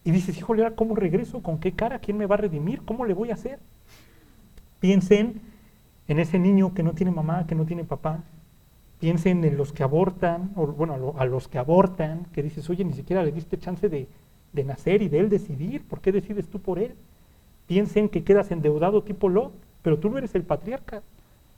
Y 0.05 0.11
dices, 0.11 0.37
híjole, 0.37 0.63
¿ahora 0.63 0.77
cómo 0.77 0.95
regreso? 0.95 1.43
¿Con 1.43 1.59
qué 1.59 1.73
cara? 1.73 2.01
¿Quién 2.01 2.19
me 2.19 2.27
va 2.27 2.35
a 2.35 2.39
redimir? 2.39 2.83
¿Cómo 2.83 3.07
le 3.07 3.15
voy 3.15 3.31
a 3.31 3.35
hacer? 3.35 3.61
Piensen 4.79 5.41
en 6.07 6.19
ese 6.19 6.39
niño 6.39 6.75
que 6.75 6.83
no 6.83 6.93
tiene 6.93 7.13
mamá, 7.13 7.47
que 7.47 7.55
no 7.55 7.65
tiene 7.65 7.85
papá. 7.85 8.23
Piensen 9.05 9.45
en 9.45 9.59
los 9.59 9.71
que 9.71 9.83
abortan, 9.83 10.53
o 10.57 10.67
bueno, 10.67 11.15
a 11.19 11.27
los 11.27 11.47
que 11.47 11.59
abortan, 11.59 12.25
que 12.33 12.43
dices, 12.43 12.71
oye, 12.71 12.87
ni 12.87 12.95
siquiera 12.95 13.23
le 13.23 13.33
diste 13.33 13.59
chance 13.59 13.91
de, 13.91 14.09
nacer 14.65 15.03
y 15.03 15.11
de 15.11 15.19
él 15.19 15.29
decidir. 15.29 15.87
¿Por 15.87 16.01
qué 16.01 16.11
decides 16.11 16.49
tú 16.49 16.59
por 16.59 16.79
él? 16.79 16.95
Piensen 17.67 18.09
que 18.09 18.25
quedas 18.25 18.51
endeudado 18.51 19.03
tipo 19.03 19.29
Lot, 19.29 19.53
pero 19.83 19.99
tú 19.99 20.09
no 20.09 20.17
eres 20.17 20.35
el 20.35 20.45
patriarca. 20.45 21.03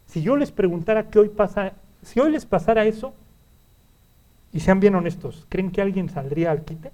Si 0.06 0.22
yo 0.22 0.36
les 0.36 0.50
preguntara 0.50 1.08
qué 1.08 1.20
hoy 1.20 1.28
pasa, 1.28 1.74
si 2.02 2.18
hoy 2.18 2.32
les 2.32 2.44
pasara 2.44 2.84
eso, 2.84 3.14
y 4.52 4.58
sean 4.58 4.80
bien 4.80 4.96
honestos, 4.96 5.46
¿creen 5.48 5.70
que 5.70 5.80
alguien 5.80 6.08
saldría 6.08 6.50
al 6.50 6.64
quite? 6.64 6.90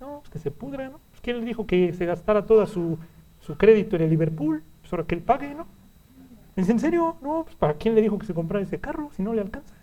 No, 0.00 0.22
pues 0.22 0.30
que 0.30 0.38
se 0.40 0.50
pudra, 0.50 0.88
¿no? 0.88 0.98
Pues 1.10 1.20
¿Quién 1.20 1.38
le 1.38 1.46
dijo 1.46 1.68
que 1.68 1.92
se 1.92 2.04
gastara 2.04 2.46
todo 2.46 2.66
su, 2.66 2.98
su 3.38 3.56
crédito 3.56 3.94
en 3.94 4.02
el 4.02 4.10
Liverpool? 4.10 4.64
Pues 4.80 5.06
que 5.06 5.14
él 5.14 5.22
pague, 5.22 5.54
¿no? 5.54 5.68
¿Es 6.60 6.68
en 6.68 6.78
serio? 6.78 7.16
No, 7.22 7.44
pues 7.44 7.56
¿para 7.56 7.72
quién 7.72 7.94
le 7.94 8.02
dijo 8.02 8.18
que 8.18 8.26
se 8.26 8.34
comprara 8.34 8.62
ese 8.62 8.78
carro 8.78 9.08
si 9.16 9.22
no 9.22 9.32
le 9.32 9.40
alcanza? 9.40 9.74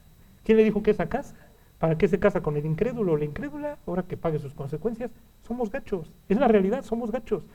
¿Quién 0.44 0.58
le 0.60 0.64
dijo 0.64 0.84
que 0.84 0.92
esa 0.92 1.10
casa? 1.10 1.34
¿Para 1.80 1.98
qué 1.98 2.08
se 2.08 2.20
casa 2.20 2.42
con 2.42 2.56
el 2.56 2.68
incrédulo 2.68 3.14
o 3.14 3.18
la 3.18 3.26
incrédula? 3.26 3.80
Ahora 3.88 4.04
que 4.04 4.16
pague 4.16 4.38
sus 4.38 4.54
consecuencias. 4.54 5.10
Somos 5.48 5.72
gachos. 5.72 6.12
Es 6.30 6.38
la 6.38 6.48
realidad, 6.48 6.84
somos 6.84 7.12
gachos. 7.12 7.48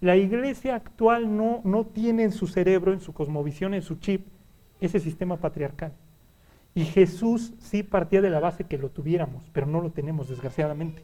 La 0.00 0.16
iglesia 0.16 0.76
actual 0.76 1.36
no, 1.36 1.60
no 1.62 1.84
tiene 1.84 2.22
en 2.22 2.32
su 2.32 2.46
cerebro, 2.46 2.94
en 2.94 3.00
su 3.00 3.12
cosmovisión, 3.12 3.74
en 3.74 3.82
su 3.82 3.96
chip, 3.96 4.26
ese 4.80 4.98
sistema 4.98 5.36
patriarcal. 5.36 5.92
Y 6.74 6.86
Jesús 6.86 7.52
sí 7.58 7.82
partía 7.82 8.22
de 8.22 8.30
la 8.30 8.40
base 8.40 8.64
que 8.64 8.78
lo 8.78 8.88
tuviéramos, 8.88 9.42
pero 9.52 9.66
no 9.66 9.82
lo 9.82 9.90
tenemos, 9.90 10.30
desgraciadamente. 10.30 11.02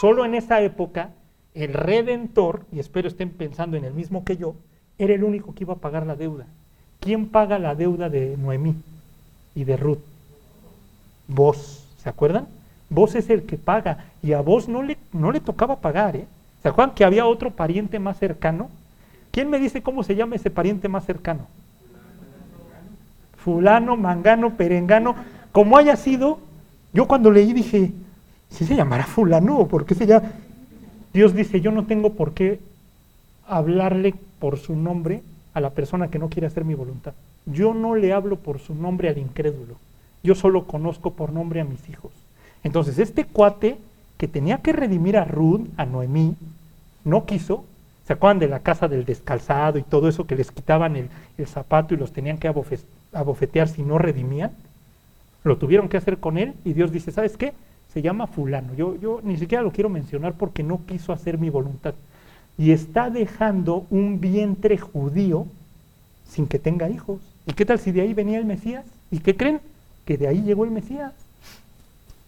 Solo 0.00 0.24
en 0.24 0.34
esa 0.34 0.60
época, 0.60 1.12
el 1.54 1.72
redentor, 1.72 2.66
y 2.72 2.80
espero 2.80 3.06
estén 3.06 3.30
pensando 3.30 3.76
en 3.76 3.84
el 3.84 3.94
mismo 3.94 4.24
que 4.24 4.36
yo, 4.36 4.56
era 4.98 5.14
el 5.14 5.22
único 5.22 5.54
que 5.54 5.62
iba 5.62 5.74
a 5.74 5.80
pagar 5.80 6.04
la 6.04 6.16
deuda. 6.16 6.48
¿Quién 7.04 7.26
paga 7.28 7.58
la 7.58 7.74
deuda 7.74 8.08
de 8.08 8.34
Noemí 8.38 8.74
y 9.54 9.64
de 9.64 9.76
Ruth? 9.76 9.98
Vos, 11.28 11.84
¿se 12.02 12.08
acuerdan? 12.08 12.46
Vos 12.88 13.14
es 13.14 13.28
el 13.28 13.42
que 13.42 13.58
paga 13.58 14.06
y 14.22 14.32
a 14.32 14.40
vos 14.40 14.68
no 14.68 14.82
le, 14.82 14.96
no 15.12 15.30
le 15.30 15.40
tocaba 15.40 15.76
pagar. 15.76 16.16
¿eh? 16.16 16.24
¿Se 16.62 16.68
acuerdan 16.68 16.94
que 16.94 17.04
había 17.04 17.26
otro 17.26 17.50
pariente 17.50 17.98
más 17.98 18.18
cercano? 18.18 18.70
¿Quién 19.32 19.50
me 19.50 19.58
dice 19.58 19.82
cómo 19.82 20.02
se 20.02 20.14
llama 20.14 20.36
ese 20.36 20.48
pariente 20.48 20.88
más 20.88 21.04
cercano? 21.04 21.46
Fulano, 23.36 23.98
Mangano, 23.98 24.54
Perengano, 24.54 25.14
como 25.52 25.76
haya 25.76 25.96
sido, 25.96 26.38
yo 26.94 27.06
cuando 27.06 27.30
leí 27.30 27.52
dije, 27.52 27.92
¿sí 28.48 28.64
se 28.64 28.76
llamará 28.76 29.04
fulano 29.04 29.58
o 29.58 29.68
por 29.68 29.84
qué 29.84 29.94
se 29.94 30.06
llama? 30.06 30.30
Dios 31.12 31.34
dice, 31.34 31.60
yo 31.60 31.70
no 31.70 31.84
tengo 31.84 32.14
por 32.14 32.32
qué 32.32 32.60
hablarle 33.46 34.14
por 34.38 34.58
su 34.58 34.74
nombre 34.74 35.22
a 35.54 35.60
la 35.60 35.70
persona 35.70 36.08
que 36.08 36.18
no 36.18 36.28
quiere 36.28 36.46
hacer 36.46 36.64
mi 36.64 36.74
voluntad. 36.74 37.14
Yo 37.46 37.72
no 37.72 37.94
le 37.94 38.12
hablo 38.12 38.36
por 38.36 38.58
su 38.58 38.74
nombre 38.74 39.08
al 39.08 39.18
incrédulo. 39.18 39.76
Yo 40.22 40.34
solo 40.34 40.66
conozco 40.66 41.12
por 41.12 41.32
nombre 41.32 41.60
a 41.60 41.64
mis 41.64 41.88
hijos. 41.88 42.12
Entonces, 42.62 42.98
este 42.98 43.24
cuate 43.24 43.78
que 44.18 44.28
tenía 44.28 44.58
que 44.58 44.72
redimir 44.72 45.16
a 45.16 45.24
Ruth, 45.24 45.66
a 45.76 45.86
Noemí, 45.86 46.34
no 47.04 47.24
quiso. 47.26 47.64
¿Se 48.06 48.12
acuerdan 48.12 48.38
de 48.38 48.48
la 48.48 48.60
casa 48.60 48.88
del 48.88 49.04
descalzado 49.04 49.78
y 49.78 49.82
todo 49.82 50.08
eso 50.08 50.26
que 50.26 50.36
les 50.36 50.50
quitaban 50.50 50.96
el, 50.96 51.08
el 51.38 51.46
zapato 51.46 51.94
y 51.94 51.96
los 51.96 52.12
tenían 52.12 52.38
que 52.38 52.48
abofetear 53.12 53.68
si 53.68 53.82
no 53.82 53.98
redimían? 53.98 54.52
Lo 55.42 55.56
tuvieron 55.56 55.88
que 55.88 55.96
hacer 55.96 56.18
con 56.18 56.36
él 56.36 56.54
y 56.64 56.72
Dios 56.72 56.92
dice, 56.92 57.12
¿sabes 57.12 57.36
qué? 57.36 57.54
se 57.94 58.02
llama 58.02 58.26
fulano. 58.26 58.74
Yo, 58.74 58.96
yo 58.96 59.20
ni 59.22 59.38
siquiera 59.38 59.62
lo 59.62 59.70
quiero 59.70 59.88
mencionar 59.88 60.34
porque 60.34 60.64
no 60.64 60.80
quiso 60.84 61.12
hacer 61.12 61.38
mi 61.38 61.48
voluntad. 61.48 61.94
Y 62.56 62.70
está 62.70 63.10
dejando 63.10 63.86
un 63.90 64.20
vientre 64.20 64.78
judío 64.78 65.46
sin 66.28 66.46
que 66.46 66.58
tenga 66.58 66.88
hijos. 66.88 67.20
¿Y 67.46 67.52
qué 67.52 67.64
tal 67.64 67.78
si 67.78 67.92
de 67.92 68.02
ahí 68.02 68.14
venía 68.14 68.38
el 68.38 68.44
Mesías? 68.44 68.84
¿Y 69.10 69.18
qué 69.18 69.36
creen? 69.36 69.60
Que 70.04 70.16
de 70.16 70.28
ahí 70.28 70.42
llegó 70.42 70.64
el 70.64 70.70
Mesías. 70.70 71.12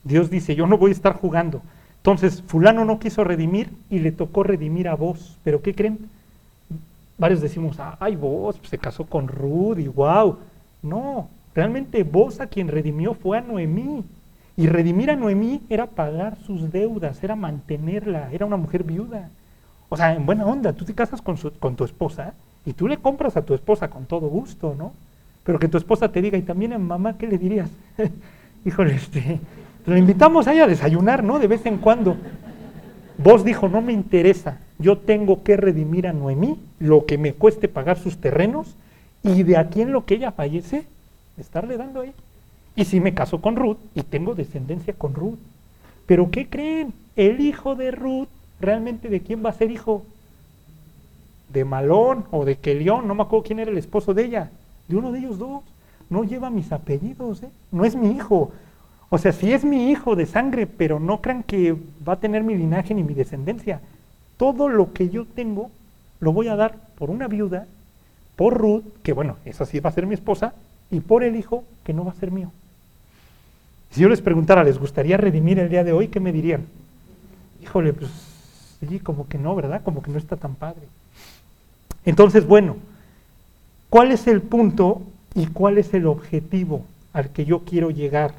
Dios 0.05 0.31
dice, 0.31 0.55
yo 0.55 0.67
no 0.67 0.79
voy 0.79 0.91
a 0.91 0.95
estar 0.95 1.15
jugando. 1.15 1.63
Entonces, 1.99 2.43
fulano 2.47 2.85
no 2.85 3.01
quiso 3.01 3.25
redimir 3.25 3.71
y 3.91 3.99
le 3.99 4.13
tocó 4.13 4.45
redimir 4.45 4.89
a 4.89 4.95
vos. 4.95 5.37
¿Pero 5.43 5.63
qué 5.63 5.75
creen? 5.75 5.99
Varios 7.19 7.41
decimos, 7.41 7.79
ay, 7.99 8.15
vos 8.15 8.57
se 8.69 8.79
casó 8.79 9.05
con 9.05 9.27
Ruth 9.27 9.79
y 9.79 9.89
wow. 9.89 10.39
No, 10.83 11.29
realmente 11.55 12.05
vos 12.05 12.41
a 12.41 12.47
quien 12.47 12.69
redimió 12.69 13.15
fue 13.15 13.39
a 13.39 13.41
Noemí. 13.41 14.05
Y 14.57 14.69
redimir 14.69 15.11
a 15.11 15.17
Noemí 15.17 15.63
era 15.69 15.87
pagar 15.87 16.39
sus 16.47 16.71
deudas, 16.71 17.23
era 17.25 17.35
mantenerla, 17.35 18.31
era 18.33 18.47
una 18.47 18.57
mujer 18.57 18.85
viuda. 18.85 19.29
O 19.97 19.99
sea, 19.99 20.13
en 20.13 20.27
buena 20.27 20.45
onda, 20.45 20.75
tú 20.75 20.85
te 20.85 20.93
casas 20.93 21.23
con, 21.23 21.39
tu 21.75 21.85
esposa 21.87 22.35
y 22.67 22.75
tú 22.75 22.87
le 22.87 22.99
compras 22.99 23.35
a 23.39 23.43
tu 23.47 23.55
esposa 23.55 23.89
con 23.89 24.05
todo 24.05 24.29
gusto, 24.29 24.75
¿no? 24.77 24.93
Pero 25.43 25.59
que 25.59 25.69
tu 25.69 25.79
esposa 25.79 26.13
te 26.13 26.21
diga, 26.21 26.37
y 26.37 26.43
también 26.43 26.75
a 26.75 26.79
mamá, 26.79 27.17
¿qué 27.17 27.27
le 27.27 27.39
dirías? 27.39 27.71
Híjole, 28.67 28.97
este, 28.97 29.41
lo 29.87 29.97
invitamos 29.97 30.49
ahí 30.49 30.61
a 30.61 30.67
desayunar, 30.67 31.25
¿no? 31.25 31.39
De 31.39 31.47
vez 31.47 31.65
en 31.65 31.79
cuando. 31.79 32.19
Vos 33.17 33.43
dijo, 33.43 33.71
no 33.71 33.81
me 33.81 33.95
interesa, 33.95 34.59
yo 34.79 34.99
tengo 34.99 35.43
que 35.43 35.57
redimir 35.57 36.07
a 36.07 36.13
Noemí, 36.13 36.61
lo 36.79 37.07
que 37.07 37.17
me 37.17 37.33
cueste 37.33 37.67
pagar 37.67 37.99
sus 37.99 38.19
terrenos, 38.19 38.77
y 39.23 39.45
de 39.45 39.57
aquí 39.57 39.81
en 39.81 39.93
lo 39.93 40.05
que 40.05 40.17
ella 40.17 40.31
fallece, 40.31 40.85
estarle 41.39 41.79
dando 41.79 42.03
ahí. 42.03 42.13
Y 42.75 42.85
si 42.85 43.01
me 43.01 43.15
caso 43.15 43.41
con 43.41 43.57
Ruth 43.57 43.79
y 43.95 44.03
tengo 44.03 44.35
descendencia 44.35 44.93
con 44.93 45.15
Ruth. 45.15 45.39
Pero 46.05 46.31
¿qué 46.31 46.51
creen? 46.51 46.93
El 47.17 47.41
hijo 47.41 47.77
de 47.77 47.93
Ruth, 47.93 48.29
¿realmente 48.61 49.09
de 49.09 49.21
quién 49.21 49.45
va 49.45 49.51
a 49.51 49.55
ser 49.55 49.71
hijo? 49.71 50.05
De 51.53 51.65
Malón 51.65 52.25
o 52.31 52.45
de 52.45 52.57
Kelión, 52.57 53.07
no 53.07 53.15
me 53.15 53.23
acuerdo 53.23 53.45
quién 53.45 53.61
era 53.61 53.71
el 53.71 53.79
esposo 53.79 54.15
de 54.15 54.25
ella. 54.25 54.51
De 54.89 54.97
uno 54.97 55.13
de 55.13 55.21
ellos 55.21 55.39
dos. 55.39 55.63
No 56.09 56.25
lleva 56.25 56.51
mis 56.51 56.71
apellidos, 56.73 57.43
¿eh? 57.43 57.49
no 57.73 57.85
es 57.85 57.97
mi 57.97 58.11
hijo. 58.11 58.53
O 59.09 59.19
sea, 59.19 59.33
sí 59.33 59.53
es 59.53 59.65
mi 59.65 59.91
hijo 59.91 60.17
de 60.17 60.27
sangre, 60.27 60.67
pero 60.67 61.01
no 61.01 61.21
crean 61.21 61.43
que 61.43 61.77
va 62.07 62.15
a 62.15 62.21
tener 62.21 62.43
mi 62.43 62.57
linaje 62.57 62.95
ni 62.95 63.03
mi 63.03 63.15
descendencia. 63.15 63.81
Todo 64.37 64.69
lo 64.69 64.93
que 64.93 65.09
yo 65.09 65.25
tengo 65.25 65.71
lo 66.21 66.33
voy 66.33 66.49
a 66.49 66.57
dar 66.57 66.77
por 66.97 67.11
una 67.11 67.29
viuda, 67.29 67.67
por 68.37 68.55
Ruth, 68.55 68.85
que 69.03 69.13
bueno, 69.13 69.37
esa 69.45 69.67
sí 69.67 69.81
va 69.81 69.91
a 69.91 69.95
ser 69.95 70.07
mi 70.07 70.15
esposa, 70.15 70.55
y 70.91 71.01
por 71.01 71.23
el 71.25 71.37
hijo 71.37 71.65
que 71.85 71.93
no 71.93 72.05
va 72.05 72.13
a 72.13 72.17
ser 72.17 72.31
mío. 72.31 72.51
Si 73.91 74.01
yo 74.01 74.09
les 74.09 74.21
preguntara, 74.21 74.65
¿les 74.65 74.79
gustaría 74.79 75.17
redimir 75.17 75.59
el 75.59 75.69
día 75.69 75.85
de 75.85 75.93
hoy? 75.93 76.09
¿Qué 76.09 76.21
me 76.21 76.33
dirían? 76.33 76.67
Híjole, 77.63 77.93
pues 77.93 78.11
sí, 78.81 78.99
como 79.01 79.29
que 79.29 79.39
no, 79.39 79.55
¿verdad? 79.55 79.83
Como 79.83 80.03
que 80.03 80.11
no 80.11 80.19
está 80.19 80.37
tan 80.37 80.55
padre. 80.55 80.83
Entonces, 82.05 82.47
bueno, 82.47 82.77
¿cuál 83.91 84.13
es 84.13 84.27
el 84.27 84.43
punto 84.43 85.03
y 85.35 85.47
cuál 85.47 85.79
es 85.79 85.93
el 85.95 86.07
objetivo 86.07 86.85
al 87.13 87.31
que 87.31 87.45
yo 87.45 87.61
quiero 87.61 87.91
llegar? 87.91 88.33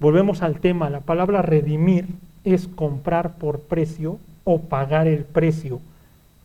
Volvemos 0.00 0.42
al 0.42 0.58
tema, 0.58 0.90
la 0.90 1.00
palabra 1.00 1.42
redimir 1.42 2.06
es 2.44 2.66
comprar 2.66 3.34
por 3.34 3.60
precio 3.60 4.18
o 4.44 4.60
pagar 4.60 5.06
el 5.06 5.24
precio. 5.24 5.80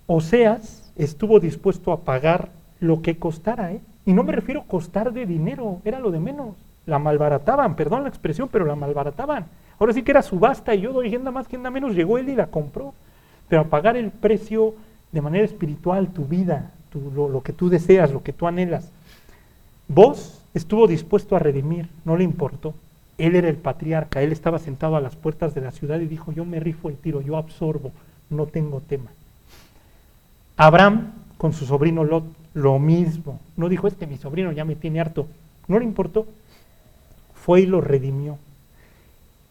Oseas 0.06 0.84
estuvo 0.96 1.40
dispuesto 1.40 1.92
a 1.92 2.02
pagar 2.02 2.50
lo 2.80 3.02
que 3.02 3.18
costara, 3.18 3.72
¿eh? 3.72 3.82
Y 4.06 4.14
no 4.14 4.24
me 4.24 4.32
refiero 4.32 4.62
a 4.62 4.66
costar 4.66 5.12
de 5.12 5.26
dinero, 5.26 5.82
era 5.84 6.00
lo 6.00 6.12
de 6.12 6.20
menos 6.20 6.56
la 6.86 7.00
malbarataban, 7.00 7.76
perdón 7.76 8.04
la 8.04 8.10
expresión, 8.10 8.48
pero 8.50 8.66
la 8.66 8.76
malbarataban. 8.76 9.46
Ahora 9.80 9.94
sí 9.94 10.04
que 10.04 10.12
era 10.12 10.22
subasta 10.22 10.74
y 10.74 10.82
yo 10.82 10.94
doy 10.94 11.08
agenda 11.08 11.32
más, 11.32 11.46
agenda 11.46 11.70
menos, 11.70 11.96
llegó 11.96 12.18
él 12.18 12.30
y 12.30 12.36
la 12.36 12.48
compró. 12.48 12.94
Pero 13.48 13.62
a 13.62 13.66
pagar 13.66 13.96
el 13.96 14.12
precio 14.12 14.76
de 15.12 15.22
manera 15.22 15.46
espiritual, 15.46 16.10
tu 16.10 16.26
vida, 16.26 16.72
lo, 17.16 17.30
lo 17.30 17.42
que 17.42 17.54
tú 17.54 17.70
deseas, 17.70 18.12
lo 18.12 18.24
que 18.24 18.34
tú 18.34 18.48
anhelas. 18.48 18.90
Vos 19.88 20.42
estuvo 20.54 20.88
dispuesto 20.88 21.36
a 21.36 21.40
redimir, 21.40 21.88
no 22.04 22.18
le 22.18 22.24
importó. 22.24 22.74
Él 23.18 23.36
era 23.36 23.50
el 23.50 23.56
patriarca, 23.56 24.22
él 24.22 24.32
estaba 24.32 24.60
sentado 24.60 24.96
a 24.96 25.02
las 25.02 25.16
puertas 25.16 25.56
de 25.56 25.62
la 25.62 25.72
ciudad 25.72 26.00
y 26.00 26.08
dijo, 26.08 26.32
yo 26.32 26.46
me 26.46 26.60
rifo 26.60 26.90
el 26.90 26.98
tiro, 26.98 27.22
yo 27.22 27.38
absorbo, 27.38 27.92
no 28.30 28.46
tengo 28.46 28.82
tema. 28.82 29.12
Abraham 30.58 31.14
con 31.38 31.54
su 31.54 31.66
sobrino 31.66 32.04
Lot, 32.04 32.26
lo 32.54 32.80
mismo. 32.80 33.40
No 33.56 33.70
dijo, 33.70 33.88
este 33.88 34.08
mi 34.08 34.18
sobrino 34.18 34.52
ya 34.52 34.66
me 34.66 34.76
tiene 34.76 35.00
harto. 35.00 35.28
No 35.68 35.80
le 35.80 35.86
importó 35.86 36.26
fue 37.48 37.62
y 37.62 37.66
lo 37.66 37.80
redimió. 37.80 38.38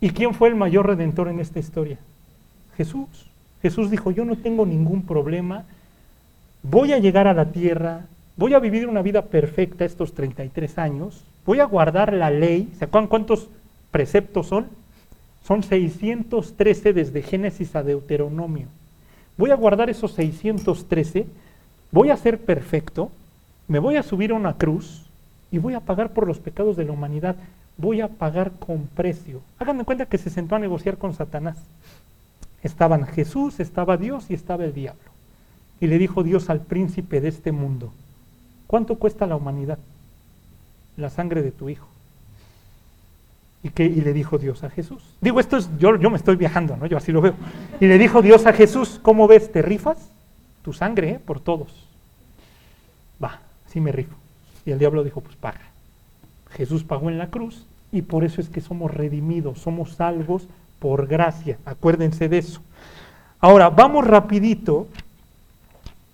¿Y 0.01 0.11
quién 0.11 0.35
fue 0.35 0.49
el 0.49 0.55
mayor 0.55 0.87
redentor 0.87 1.29
en 1.29 1.41
esta 1.41 1.59
historia? 1.59 1.99
Jesús. 2.77 3.09
Jesús 3.63 3.91
dijo, 3.91 4.11
yo 4.11 4.25
no 4.25 4.37
tengo 4.37 4.67
ningún 4.67 5.03
problema, 5.03 5.65
voy 6.63 6.93
a 6.93 6.99
llegar 6.99 7.27
a 7.27 7.35
la 7.35 7.47
tierra, 7.47 8.05
voy 8.37 8.55
a 8.55 8.59
vivir 8.59 8.87
una 8.87 9.03
vida 9.03 9.23
perfecta 9.23 9.85
estos 9.85 10.13
33 10.13 10.79
años, 10.79 11.25
voy 11.45 11.61
a 11.61 11.65
guardar 11.65 12.13
la 12.13 12.31
ley. 12.31 12.73
¿Se 12.79 12.85
acuerdan 12.85 13.09
cuántos 13.09 13.49
preceptos 13.91 14.47
son? 14.49 14.67
Son 15.45 15.63
613 15.63 16.93
desde 16.93 17.23
Génesis 17.23 17.75
a 17.75 17.83
Deuteronomio. 17.83 18.67
Voy 19.39 19.51
a 19.51 19.57
guardar 19.57 19.91
esos 19.91 20.13
613, 20.13 21.27
voy 21.91 22.11
a 22.11 22.17
ser 22.17 22.39
perfecto, 22.39 23.11
me 23.69 23.79
voy 23.79 23.97
a 23.97 24.03
subir 24.03 24.31
a 24.31 24.35
una 24.35 24.55
cruz 24.55 25.07
y 25.51 25.59
voy 25.59 25.75
a 25.75 25.81
pagar 25.81 26.11
por 26.11 26.27
los 26.27 26.39
pecados 26.39 26.77
de 26.77 26.85
la 26.85 26.93
humanidad 26.93 27.37
voy 27.77 28.01
a 28.01 28.09
pagar 28.09 28.53
con 28.53 28.87
precio. 28.87 29.43
Hagan 29.59 29.79
de 29.79 29.85
cuenta 29.85 30.07
que 30.07 30.19
se 30.19 30.31
sentó 30.31 30.57
a 30.57 30.59
negociar 30.59 30.99
con 30.99 31.15
Satanás. 31.15 31.57
Estaban 32.63 33.07
Jesús, 33.07 33.61
estaba 33.61 33.97
Dios 33.97 34.31
y 34.31 34.35
estaba 34.35 34.65
el 34.65 34.75
diablo. 34.75 35.11
Y 35.81 35.87
le 35.87 35.99
dijo 35.99 36.23
Dios 36.23 36.49
al 36.49 36.61
príncipe 36.61 37.21
de 37.21 37.29
este 37.29 37.53
mundo, 37.53 37.93
¿cuánto 38.67 38.97
cuesta 38.97 39.27
la 39.27 39.37
humanidad? 39.37 39.79
La 40.97 41.11
sangre 41.11 41.43
de 41.43 41.53
tu 41.53 41.69
hijo. 41.69 41.87
¿Y, 43.63 43.71
qué? 43.71 43.85
y 43.85 44.01
le 44.01 44.13
dijo 44.13 44.39
Dios 44.39 44.65
a 44.65 44.71
Jesús. 44.71 45.03
Digo, 45.21 45.41
esto 45.41 45.57
es, 45.57 45.69
yo, 45.79 45.97
yo 45.97 46.09
me 46.09 46.17
estoy 46.17 46.37
viajando, 46.37 46.77
¿no? 46.77 46.87
Yo 46.87 46.97
así 46.97 47.13
lo 47.13 47.21
veo. 47.21 47.35
Y 47.81 47.87
le 47.87 47.99
dijo 47.99 48.23
Dios 48.23 48.47
a 48.47 48.53
Jesús, 48.53 49.01
¿cómo 49.03 49.29
ves? 49.29 49.53
¿Te 49.53 49.61
rifas? 49.61 49.99
Tu 50.63 50.73
sangre, 50.73 51.11
¿eh? 51.11 51.19
Por 51.19 51.41
todos. 51.41 51.87
Va, 53.23 53.41
sí 53.69 53.81
me 53.81 53.93
rifo. 53.93 54.15
Y 54.65 54.71
el 54.71 54.79
diablo 54.79 55.05
dijo, 55.05 55.21
pues 55.21 55.37
paga. 55.37 55.76
Jesús 56.57 56.85
pagó 56.85 57.11
en 57.11 57.19
la 57.19 57.29
cruz 57.29 57.67
y 57.93 58.03
por 58.03 58.25
eso 58.25 58.41
es 58.41 58.49
que 58.49 58.61
somos 58.61 58.93
redimidos, 58.93 59.59
somos 59.59 59.93
salvos 59.93 60.49
por 60.79 61.07
gracia. 61.07 61.59
Acuérdense 61.65 62.29
de 62.29 62.39
eso. 62.39 62.61
Ahora, 63.41 63.71
vamos 63.71 64.07
rapidito 64.07 64.87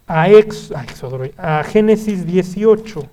a, 0.07 0.29
Ex, 0.29 0.73
a 1.39 1.65
Génesis 1.65 2.27
18. 2.27 3.09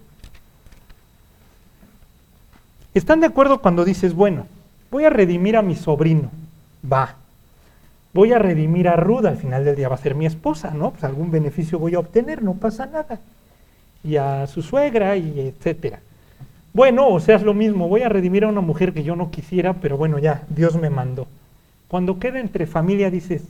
¿Están 2.93 3.19
de 3.19 3.27
acuerdo 3.27 3.61
cuando 3.61 3.85
dices, 3.85 4.13
bueno, 4.13 4.47
voy 4.91 5.05
a 5.05 5.09
redimir 5.09 5.55
a 5.55 5.61
mi 5.61 5.75
sobrino? 5.75 6.31
Va. 6.91 7.15
Voy 8.13 8.33
a 8.33 8.39
redimir 8.39 8.87
a 8.87 8.95
Ruda, 8.95 9.29
al 9.29 9.37
final 9.37 9.63
del 9.63 9.75
día 9.75 9.87
va 9.87 9.95
a 9.95 9.99
ser 9.99 10.15
mi 10.15 10.25
esposa, 10.25 10.71
¿no? 10.71 10.91
Pues 10.91 11.03
algún 11.03 11.29
beneficio 11.29 11.77
voy 11.77 11.93
a 11.93 11.99
obtener, 11.99 12.41
no 12.41 12.55
pasa 12.55 12.87
nada. 12.87 13.19
Y 14.03 14.15
a 14.15 14.47
su 14.47 14.63
suegra, 14.63 15.15
y 15.15 15.39
etcétera. 15.39 15.99
Bueno, 16.73 17.07
o 17.07 17.19
sea, 17.19 17.35
es 17.35 17.41
lo 17.41 17.53
mismo, 17.53 17.87
voy 17.87 18.03
a 18.03 18.09
redimir 18.09 18.43
a 18.43 18.47
una 18.47 18.61
mujer 18.61 18.93
que 18.93 19.03
yo 19.03 19.15
no 19.15 19.31
quisiera, 19.31 19.73
pero 19.73 19.97
bueno, 19.97 20.19
ya, 20.19 20.43
Dios 20.49 20.75
me 20.75 20.89
mandó. 20.89 21.27
Cuando 21.87 22.19
queda 22.19 22.39
entre 22.39 22.67
familia 22.67 23.09
dices, 23.09 23.43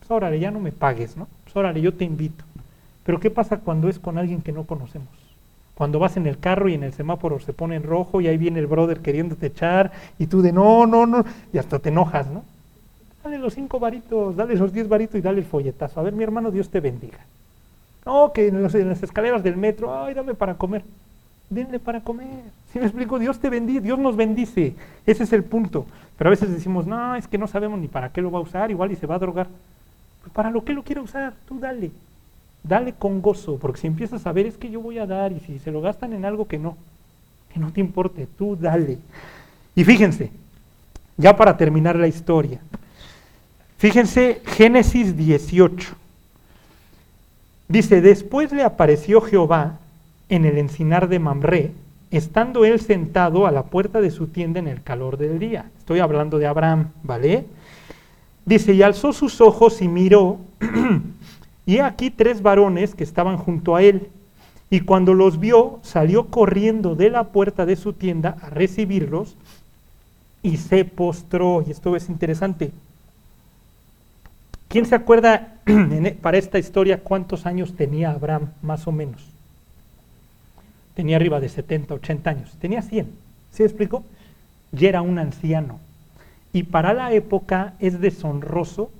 pues 0.00 0.10
órale, 0.10 0.38
ya 0.38 0.50
no 0.50 0.60
me 0.60 0.72
pagues, 0.72 1.16
¿no? 1.16 1.28
Pues 1.44 1.56
órale, 1.56 1.80
yo 1.80 1.94
te 1.94 2.04
invito. 2.04 2.44
Pero 3.04 3.20
¿qué 3.20 3.30
pasa 3.30 3.58
cuando 3.58 3.88
es 3.88 3.98
con 3.98 4.18
alguien 4.18 4.42
que 4.42 4.52
no 4.52 4.64
conocemos? 4.64 5.08
Cuando 5.74 5.98
vas 5.98 6.18
en 6.18 6.26
el 6.26 6.38
carro 6.38 6.68
y 6.68 6.74
en 6.74 6.82
el 6.82 6.92
semáforo 6.92 7.40
se 7.40 7.54
pone 7.54 7.76
en 7.76 7.84
rojo 7.84 8.20
y 8.20 8.26
ahí 8.26 8.36
viene 8.36 8.58
el 8.58 8.66
brother 8.66 9.00
queriéndote 9.00 9.46
echar 9.46 9.92
y 10.18 10.26
tú 10.26 10.42
de 10.42 10.52
no, 10.52 10.86
no, 10.86 11.06
no, 11.06 11.24
y 11.52 11.58
hasta 11.58 11.78
te 11.78 11.88
enojas, 11.88 12.26
¿no? 12.26 12.44
Dale 13.24 13.38
los 13.38 13.54
cinco 13.54 13.78
varitos, 13.78 14.36
dale 14.36 14.54
esos 14.54 14.72
diez 14.74 14.88
varitos 14.88 15.16
y 15.16 15.22
dale 15.22 15.38
el 15.38 15.46
folletazo. 15.46 16.00
A 16.00 16.02
ver, 16.02 16.12
mi 16.12 16.22
hermano, 16.22 16.50
Dios 16.50 16.68
te 16.68 16.80
bendiga. 16.80 17.18
No, 18.04 18.32
que 18.32 18.48
en, 18.48 18.56
en 18.56 18.88
las 18.88 19.02
escaleras 19.02 19.42
del 19.42 19.56
metro, 19.56 20.04
ay, 20.04 20.12
dame 20.12 20.34
para 20.34 20.54
comer 20.54 20.82
denle 21.50 21.78
para 21.78 22.00
comer. 22.00 22.44
Si 22.72 22.78
me 22.78 22.84
explico? 22.84 23.18
Dios 23.18 23.38
te 23.38 23.48
bendice, 23.48 23.80
Dios 23.80 23.98
nos 23.98 24.16
bendice. 24.16 24.74
Ese 25.06 25.24
es 25.24 25.32
el 25.32 25.44
punto. 25.44 25.86
Pero 26.18 26.28
a 26.28 26.32
veces 26.32 26.50
decimos, 26.50 26.86
no, 26.86 27.14
es 27.14 27.26
que 27.28 27.38
no 27.38 27.46
sabemos 27.46 27.78
ni 27.78 27.88
para 27.88 28.10
qué 28.10 28.20
lo 28.20 28.30
va 28.30 28.40
a 28.40 28.42
usar, 28.42 28.70
igual 28.70 28.92
y 28.92 28.96
se 28.96 29.06
va 29.06 29.14
a 29.14 29.20
drogar. 29.20 29.48
Pues 30.20 30.32
para 30.32 30.50
lo 30.50 30.64
que 30.64 30.72
lo 30.72 30.82
quiere 30.82 31.00
usar, 31.00 31.32
tú 31.46 31.58
dale. 31.58 31.90
Dale 32.62 32.92
con 32.92 33.22
gozo, 33.22 33.56
porque 33.56 33.80
si 33.80 33.86
empiezas 33.86 34.26
a 34.26 34.32
ver 34.32 34.46
es 34.46 34.56
que 34.56 34.70
yo 34.70 34.80
voy 34.80 34.98
a 34.98 35.06
dar 35.06 35.32
y 35.32 35.40
si 35.40 35.58
se 35.60 35.70
lo 35.70 35.80
gastan 35.80 36.12
en 36.12 36.24
algo 36.24 36.48
que 36.48 36.58
no, 36.58 36.76
que 37.52 37.60
no 37.60 37.72
te 37.72 37.80
importe, 37.80 38.26
tú 38.36 38.56
dale. 38.56 38.98
Y 39.74 39.84
fíjense, 39.84 40.32
ya 41.16 41.36
para 41.36 41.56
terminar 41.56 41.96
la 41.96 42.08
historia, 42.08 42.60
fíjense 43.78 44.42
Génesis 44.44 45.16
18. 45.16 45.94
Dice, 47.68 48.00
después 48.00 48.50
le 48.50 48.64
apareció 48.64 49.20
Jehová 49.20 49.78
en 50.28 50.44
el 50.44 50.58
encinar 50.58 51.08
de 51.08 51.18
Mamré, 51.20 51.72
estando 52.10 52.64
él 52.64 52.80
sentado 52.80 53.46
a 53.46 53.50
la 53.50 53.64
puerta 53.64 54.00
de 54.00 54.10
su 54.10 54.28
tienda 54.28 54.58
en 54.58 54.68
el 54.68 54.82
calor 54.82 55.16
del 55.18 55.38
día. 55.38 55.70
Estoy 55.78 56.00
hablando 56.00 56.38
de 56.38 56.46
Abraham, 56.46 56.90
¿vale? 57.02 57.46
Dice, 58.46 58.72
y 58.72 58.82
alzó 58.82 59.12
sus 59.12 59.40
ojos 59.40 59.82
y 59.82 59.88
miró, 59.88 60.38
y 61.66 61.78
aquí 61.78 62.10
tres 62.10 62.40
varones 62.40 62.94
que 62.94 63.04
estaban 63.04 63.36
junto 63.36 63.76
a 63.76 63.82
él. 63.82 64.08
Y 64.70 64.80
cuando 64.80 65.14
los 65.14 65.38
vio, 65.40 65.80
salió 65.82 66.26
corriendo 66.26 66.94
de 66.94 67.10
la 67.10 67.24
puerta 67.24 67.66
de 67.66 67.76
su 67.76 67.92
tienda 67.92 68.36
a 68.42 68.50
recibirlos 68.50 69.36
y 70.42 70.56
se 70.56 70.84
postró. 70.84 71.62
Y 71.66 71.70
esto 71.70 71.94
es 71.96 72.08
interesante. 72.08 72.70
¿Quién 74.68 74.84
se 74.86 74.94
acuerda 74.94 75.54
e, 75.66 76.16
para 76.20 76.38
esta 76.38 76.58
historia 76.58 77.02
cuántos 77.02 77.46
años 77.46 77.74
tenía 77.74 78.10
Abraham, 78.10 78.50
más 78.62 78.86
o 78.86 78.92
menos? 78.92 79.27
Tenía 80.98 81.14
arriba 81.14 81.38
de 81.38 81.48
70, 81.48 81.94
80 81.94 82.28
años, 82.28 82.50
tenía 82.60 82.82
100, 82.82 83.06
¿sí 83.52 83.62
explico? 83.62 84.02
Ya 84.72 84.88
era 84.88 85.00
un 85.00 85.20
anciano. 85.20 85.78
Y 86.52 86.64
para 86.64 86.92
la 86.92 87.12
época 87.12 87.74
es 87.78 88.00
deshonroso 88.00 88.90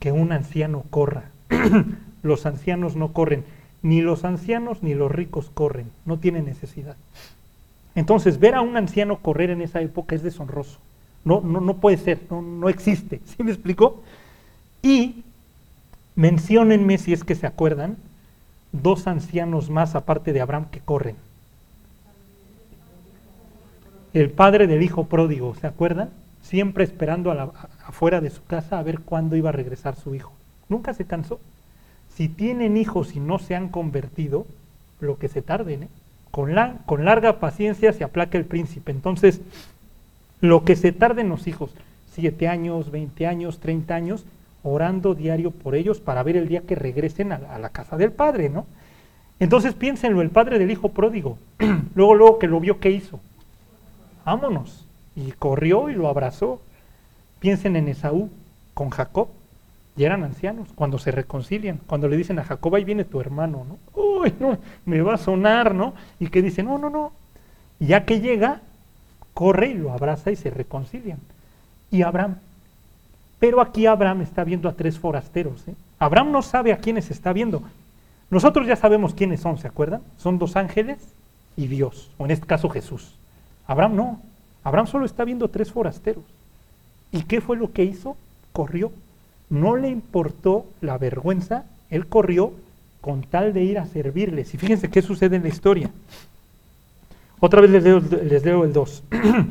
que 0.00 0.10
un 0.10 0.32
anciano 0.32 0.82
corra. 0.90 1.30
los 2.24 2.46
ancianos 2.46 2.96
no 2.96 3.12
corren, 3.12 3.44
ni 3.80 4.00
los 4.00 4.24
ancianos 4.24 4.82
ni 4.82 4.94
los 4.94 5.12
ricos 5.12 5.48
corren, 5.54 5.88
no 6.04 6.18
tienen 6.18 6.46
necesidad. 6.46 6.96
Entonces, 7.94 8.40
ver 8.40 8.56
a 8.56 8.60
un 8.60 8.76
anciano 8.76 9.18
correr 9.18 9.50
en 9.50 9.62
esa 9.62 9.80
época 9.80 10.16
es 10.16 10.24
deshonroso. 10.24 10.80
No, 11.24 11.40
no, 11.42 11.60
no 11.60 11.74
puede 11.76 11.98
ser, 11.98 12.22
no, 12.28 12.42
no 12.42 12.68
existe. 12.68 13.20
¿Sí 13.36 13.44
me 13.44 13.52
explico? 13.52 14.02
Y 14.82 15.22
menciónenme, 16.16 16.98
si 16.98 17.12
es 17.12 17.22
que 17.22 17.36
se 17.36 17.46
acuerdan, 17.46 17.98
dos 18.72 19.06
ancianos 19.06 19.70
más 19.70 19.94
aparte 19.94 20.32
de 20.32 20.40
Abraham 20.40 20.66
que 20.72 20.80
corren 20.80 21.14
el 24.20 24.30
padre 24.30 24.66
del 24.66 24.82
hijo 24.82 25.04
pródigo, 25.04 25.54
¿se 25.56 25.66
acuerdan? 25.66 26.08
Siempre 26.40 26.84
esperando 26.84 27.30
afuera 27.84 28.22
de 28.22 28.30
su 28.30 28.42
casa 28.44 28.78
a 28.78 28.82
ver 28.82 29.00
cuándo 29.00 29.36
iba 29.36 29.50
a 29.50 29.52
regresar 29.52 29.94
su 29.94 30.14
hijo. 30.14 30.32
Nunca 30.70 30.94
se 30.94 31.04
cansó. 31.04 31.38
Si 32.14 32.30
tienen 32.30 32.78
hijos 32.78 33.14
y 33.14 33.20
no 33.20 33.38
se 33.38 33.54
han 33.54 33.68
convertido, 33.68 34.46
lo 35.00 35.18
que 35.18 35.28
se 35.28 35.42
tarden, 35.42 35.82
¿eh? 35.82 35.88
con, 36.30 36.54
la, 36.54 36.78
con 36.86 37.04
larga 37.04 37.40
paciencia 37.40 37.92
se 37.92 38.04
aplaca 38.04 38.38
el 38.38 38.46
príncipe. 38.46 38.90
Entonces, 38.90 39.42
lo 40.40 40.64
que 40.64 40.76
se 40.76 40.92
tarden 40.92 41.28
los 41.28 41.46
hijos, 41.46 41.72
siete 42.10 42.48
años, 42.48 42.90
20 42.90 43.26
años, 43.26 43.58
30 43.58 43.94
años, 43.94 44.24
orando 44.62 45.14
diario 45.14 45.50
por 45.50 45.74
ellos 45.74 46.00
para 46.00 46.22
ver 46.22 46.38
el 46.38 46.48
día 46.48 46.62
que 46.62 46.74
regresen 46.74 47.32
a 47.32 47.40
a 47.52 47.58
la 47.58 47.68
casa 47.68 47.98
del 47.98 48.12
padre, 48.12 48.48
¿no? 48.48 48.64
Entonces 49.40 49.74
piénsenlo, 49.74 50.22
el 50.22 50.30
padre 50.30 50.58
del 50.58 50.70
hijo 50.70 50.88
pródigo, 50.88 51.36
luego, 51.94 52.14
luego 52.14 52.38
que 52.38 52.46
lo 52.46 52.60
vio, 52.60 52.80
¿qué 52.80 52.90
hizo? 52.90 53.20
Vámonos. 54.26 54.84
Y 55.14 55.32
corrió 55.32 55.88
y 55.88 55.94
lo 55.94 56.08
abrazó. 56.08 56.60
Piensen 57.38 57.76
en 57.76 57.88
Esaú 57.88 58.28
con 58.74 58.90
Jacob. 58.90 59.28
Y 59.96 60.04
eran 60.04 60.24
ancianos, 60.24 60.68
cuando 60.74 60.98
se 60.98 61.10
reconcilian, 61.10 61.80
cuando 61.86 62.06
le 62.06 62.18
dicen 62.18 62.38
a 62.38 62.44
Jacob, 62.44 62.74
ahí 62.74 62.84
viene 62.84 63.04
tu 63.04 63.18
hermano, 63.18 63.64
¿no? 63.66 63.78
Uy, 63.98 64.34
no, 64.38 64.58
me 64.84 65.00
va 65.00 65.14
a 65.14 65.18
sonar, 65.18 65.74
¿no? 65.74 65.94
Y 66.20 66.28
que 66.28 66.42
dice, 66.42 66.62
no, 66.62 66.76
no, 66.76 66.90
no. 66.90 67.12
Y 67.80 67.86
ya 67.86 68.04
que 68.04 68.20
llega, 68.20 68.60
corre 69.32 69.68
y 69.68 69.74
lo 69.74 69.92
abraza 69.92 70.30
y 70.30 70.36
se 70.36 70.50
reconcilian. 70.50 71.18
Y 71.90 72.02
Abraham. 72.02 72.36
Pero 73.38 73.62
aquí 73.62 73.86
Abraham 73.86 74.20
está 74.20 74.44
viendo 74.44 74.68
a 74.68 74.74
tres 74.74 74.98
forasteros. 74.98 75.66
¿eh? 75.66 75.74
Abraham 75.98 76.30
no 76.30 76.42
sabe 76.42 76.74
a 76.74 76.78
quiénes 76.78 77.10
está 77.10 77.32
viendo. 77.32 77.62
Nosotros 78.28 78.66
ya 78.66 78.76
sabemos 78.76 79.14
quiénes 79.14 79.40
son, 79.40 79.56
¿se 79.56 79.68
acuerdan? 79.68 80.02
Son 80.18 80.38
dos 80.38 80.56
ángeles 80.56 80.98
y 81.56 81.68
Dios, 81.68 82.10
o 82.18 82.26
en 82.26 82.32
este 82.32 82.46
caso 82.46 82.68
Jesús. 82.68 83.14
Abraham 83.66 83.96
no. 83.96 84.20
Abraham 84.64 84.86
solo 84.86 85.06
está 85.06 85.24
viendo 85.24 85.48
tres 85.48 85.70
forasteros. 85.70 86.24
¿Y 87.12 87.22
qué 87.22 87.40
fue 87.40 87.56
lo 87.56 87.72
que 87.72 87.84
hizo? 87.84 88.16
Corrió. 88.52 88.92
No 89.48 89.76
le 89.76 89.88
importó 89.88 90.66
la 90.80 90.98
vergüenza, 90.98 91.64
él 91.90 92.06
corrió 92.06 92.52
con 93.00 93.22
tal 93.22 93.52
de 93.52 93.62
ir 93.62 93.78
a 93.78 93.86
servirles. 93.86 94.52
Y 94.54 94.58
fíjense 94.58 94.90
qué 94.90 95.02
sucede 95.02 95.36
en 95.36 95.42
la 95.42 95.48
historia. 95.48 95.90
Otra 97.38 97.60
vez 97.60 97.70
les 97.70 98.44
leo, 98.44 98.64
el 98.64 98.72
2. 98.72 99.02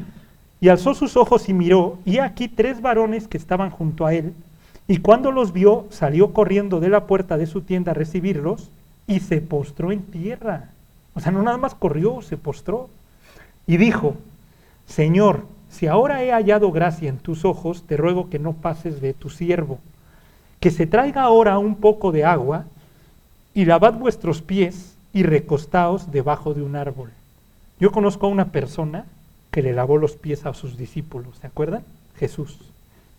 y 0.59 0.69
alzó 0.69 0.93
sus 0.93 1.15
ojos 1.15 1.47
y 1.47 1.53
miró, 1.53 1.99
y 2.03 2.17
aquí 2.17 2.47
tres 2.47 2.81
varones 2.81 3.27
que 3.27 3.37
estaban 3.37 3.69
junto 3.69 4.05
a 4.05 4.13
él, 4.13 4.33
y 4.87 4.97
cuando 4.97 5.31
los 5.31 5.53
vio, 5.53 5.85
salió 5.89 6.33
corriendo 6.33 6.79
de 6.79 6.89
la 6.89 7.05
puerta 7.05 7.37
de 7.37 7.47
su 7.47 7.61
tienda 7.61 7.91
a 7.91 7.95
recibirlos, 7.95 8.69
y 9.07 9.19
se 9.19 9.39
postró 9.39 9.91
en 9.91 10.01
tierra. 10.01 10.69
O 11.13 11.19
sea, 11.19 11.31
no 11.31 11.43
nada 11.43 11.57
más 11.57 11.75
corrió, 11.75 12.21
se 12.21 12.37
postró. 12.37 12.89
Y 13.67 13.77
dijo, 13.77 14.15
Señor, 14.85 15.45
si 15.69 15.87
ahora 15.87 16.23
he 16.23 16.31
hallado 16.31 16.71
gracia 16.71 17.09
en 17.09 17.17
tus 17.17 17.45
ojos, 17.45 17.83
te 17.87 17.97
ruego 17.97 18.29
que 18.29 18.39
no 18.39 18.53
pases 18.53 19.01
de 19.01 19.13
tu 19.13 19.29
siervo, 19.29 19.79
que 20.59 20.71
se 20.71 20.87
traiga 20.87 21.23
ahora 21.23 21.57
un 21.57 21.75
poco 21.75 22.11
de 22.11 22.25
agua 22.25 22.65
y 23.53 23.65
lavad 23.65 23.93
vuestros 23.93 24.41
pies 24.41 24.95
y 25.13 25.23
recostaos 25.23 26.11
debajo 26.11 26.53
de 26.53 26.61
un 26.61 26.75
árbol. 26.75 27.11
Yo 27.79 27.91
conozco 27.91 28.27
a 28.27 28.29
una 28.29 28.45
persona 28.45 29.05
que 29.51 29.61
le 29.61 29.73
lavó 29.73 29.97
los 29.97 30.15
pies 30.15 30.45
a 30.45 30.53
sus 30.53 30.77
discípulos, 30.77 31.37
¿se 31.39 31.47
acuerdan? 31.47 31.83
Jesús. 32.17 32.59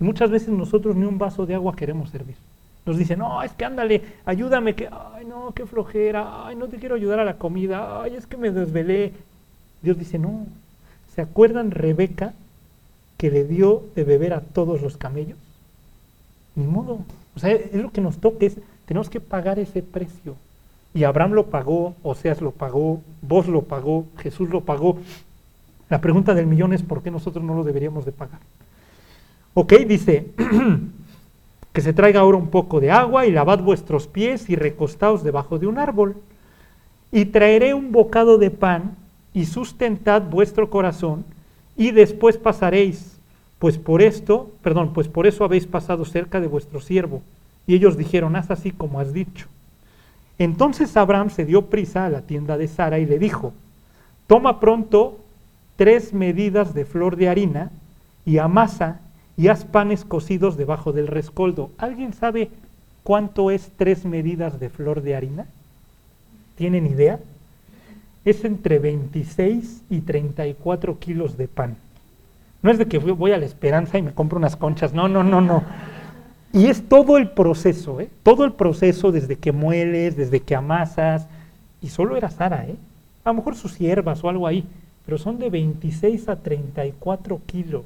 Y 0.01 0.05
muchas 0.05 0.31
veces 0.31 0.49
nosotros 0.49 0.97
ni 0.97 1.05
un 1.05 1.19
vaso 1.19 1.47
de 1.47 1.55
agua 1.55 1.75
queremos 1.75 2.11
servir. 2.11 2.37
Nos 2.85 2.99
dicen, 2.99 3.19
no, 3.19 3.43
es 3.43 3.53
que 3.53 3.65
ándale, 3.65 4.03
ayúdame, 4.25 4.75
que, 4.75 4.89
ay, 4.89 5.25
no, 5.25 5.53
qué 5.53 5.67
flojera, 5.67 6.47
ay, 6.47 6.55
no 6.55 6.69
te 6.69 6.77
quiero 6.77 6.95
ayudar 6.95 7.19
a 7.19 7.25
la 7.25 7.39
comida, 7.39 8.03
ay, 8.03 8.15
es 8.15 8.27
que 8.27 8.37
me 8.37 8.51
desvelé. 8.51 9.13
Dios 9.87 9.99
dice, 9.99 10.19
no, 10.19 10.47
¿Se 11.17 11.23
acuerdan 11.23 11.71
Rebeca 11.71 12.35
que 13.17 13.31
le 13.31 13.45
dio 13.45 13.85
de 13.95 14.05
beber 14.05 14.35
a 14.35 14.43
todos 14.43 14.83
los 14.83 14.99
camellos? 14.99 15.39
Ni 16.55 16.67
modo. 16.67 16.99
O 17.35 17.41
sea, 17.41 17.53
es 17.53 17.73
lo 17.73 17.91
que 17.91 18.03
nos 18.03 18.19
toca, 18.19 18.45
es, 18.45 18.59
tenemos 18.85 19.09
que 19.09 19.19
pagar 19.19 19.59
ese 19.59 19.83
precio. 19.83 20.37
Y 20.93 21.05
Abraham 21.05 21.33
lo 21.33 21.47
pagó, 21.47 21.95
Oseas 22.03 22.43
lo 22.43 22.51
pagó, 22.51 23.01
vos 23.23 23.49
lo 23.49 23.63
pagó, 23.63 24.05
Jesús 24.19 24.51
lo 24.51 24.61
pagó. 24.61 24.99
La 25.89 26.03
pregunta 26.03 26.35
del 26.35 26.47
millón 26.47 26.75
es 26.75 26.83
por 26.83 27.03
qué 27.03 27.11
nosotros 27.11 27.43
no 27.43 27.55
lo 27.55 27.65
deberíamos 27.65 28.05
de 28.05 28.13
pagar. 28.13 28.41
Ok, 29.55 29.73
dice 29.89 30.33
que 31.73 31.81
se 31.81 31.95
traiga 31.95 32.21
ahora 32.21 32.37
un 32.37 32.49
poco 32.49 32.79
de 32.79 32.91
agua 32.91 33.25
y 33.25 33.33
lavad 33.33 33.63
vuestros 33.63 34.07
pies 34.07 34.51
y 34.51 34.57
recostaos 34.57 35.25
debajo 35.25 35.59
de 35.59 35.67
un 35.67 35.79
árbol. 35.79 36.17
Y 37.11 37.25
traeré 37.27 37.73
un 37.73 37.91
bocado 37.91 38.37
de 38.37 38.51
pan 38.51 38.97
y 39.37 39.45
sustentad 39.45 40.23
vuestro 40.23 40.71
corazón 40.71 41.23
y 41.77 41.91
después 41.91 42.39
pasaréis, 42.39 43.19
pues 43.59 43.77
por 43.77 44.01
esto, 44.01 44.51
perdón, 44.63 44.95
pues 44.95 45.09
por 45.09 45.27
eso 45.27 45.45
habéis 45.45 45.67
pasado 45.67 46.07
cerca 46.07 46.41
de 46.41 46.47
vuestro 46.47 46.81
siervo. 46.81 47.21
Y 47.67 47.75
ellos 47.75 47.99
dijeron, 47.99 48.35
haz 48.35 48.51
así 48.51 48.71
como 48.71 48.99
has 48.99 49.13
dicho. 49.13 49.47
Entonces 50.39 50.97
Abraham 50.97 51.29
se 51.29 51.45
dio 51.45 51.67
prisa 51.67 52.07
a 52.07 52.09
la 52.09 52.23
tienda 52.23 52.57
de 52.57 52.67
Sara 52.67 52.99
y 52.99 53.05
le 53.05 53.19
dijo, 53.19 53.53
toma 54.27 54.59
pronto 54.59 55.19
tres 55.77 56.15
medidas 56.15 56.73
de 56.73 56.87
flor 56.87 57.17
de 57.17 57.29
harina 57.29 57.71
y 58.25 58.39
amasa 58.39 59.01
y 59.37 59.49
haz 59.49 59.67
panes 59.67 60.07
cocidos 60.07 60.57
debajo 60.57 60.95
del 60.95 61.09
rescoldo. 61.09 61.71
¿Alguien 61.77 62.15
sabe 62.15 62.49
cuánto 63.03 63.51
es 63.51 63.71
tres 63.77 64.07
medidas 64.07 64.59
de 64.59 64.71
flor 64.71 65.03
de 65.03 65.15
harina? 65.15 65.47
¿Tienen 66.57 66.87
idea? 66.87 67.21
Es 68.27 68.45
entre 68.45 68.79
26 68.79 69.85
y 69.89 70.01
34 70.01 70.99
kilos 70.99 71.39
de 71.39 71.49
pan. 71.49 71.77
No 72.61 72.71
es 72.71 72.77
de 72.77 72.87
que 72.87 72.99
voy 72.99 73.31
a 73.31 73.39
la 73.39 73.47
esperanza 73.47 73.97
y 73.97 74.03
me 74.03 74.13
compro 74.13 74.37
unas 74.37 74.57
conchas, 74.57 74.93
no, 74.93 75.09
no, 75.09 75.23
no, 75.23 75.41
no. 75.41 75.63
Y 76.53 76.67
es 76.67 76.89
todo 76.89 77.19
el 77.19 77.31
proceso, 77.31 78.01
¿eh? 78.01 78.11
todo 78.23 78.45
el 78.45 78.53
proceso 78.53 79.13
desde 79.13 79.37
que 79.37 79.53
mueles, 79.53 80.17
desde 80.17 80.41
que 80.41 80.57
amasas, 80.57 81.29
y 81.81 81.89
solo 81.89 82.17
era 82.17 82.29
Sara, 82.29 82.67
¿eh? 82.67 82.77
a 83.25 83.31
lo 83.31 83.35
mejor 83.35 83.55
sus 83.55 83.79
hierbas 83.79 84.25
o 84.25 84.29
algo 84.29 84.47
ahí, 84.47 84.65
pero 85.05 85.19
son 85.19 85.39
de 85.39 85.49
26 85.49 86.29
a 86.29 86.37
34 86.37 87.41
kilos. 87.47 87.85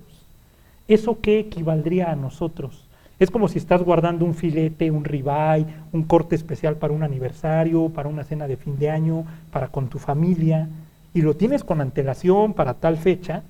¿Eso 0.88 1.18
qué 1.20 1.38
equivaldría 1.38 2.10
a 2.10 2.16
nosotros? 2.16 2.84
Es 3.20 3.30
como 3.30 3.48
si 3.48 3.58
estás 3.58 3.82
guardando 3.82 4.24
un 4.24 4.34
filete, 4.34 4.90
un 4.90 5.04
ribeye, 5.04 5.66
un 5.92 6.04
corte 6.04 6.34
especial 6.34 6.76
para 6.76 6.94
un 6.94 7.02
aniversario, 7.02 7.90
para 7.90 8.08
una 8.08 8.24
cena 8.24 8.48
de 8.48 8.56
fin 8.56 8.78
de 8.78 8.88
año, 8.88 9.26
para 9.52 9.68
con 9.68 9.88
tu 9.88 9.98
familia, 9.98 10.68
y 11.12 11.20
lo 11.20 11.34
tienes 11.34 11.62
con 11.62 11.82
antelación 11.82 12.54
para 12.54 12.72
tal 12.72 12.96
fecha. 12.96 13.42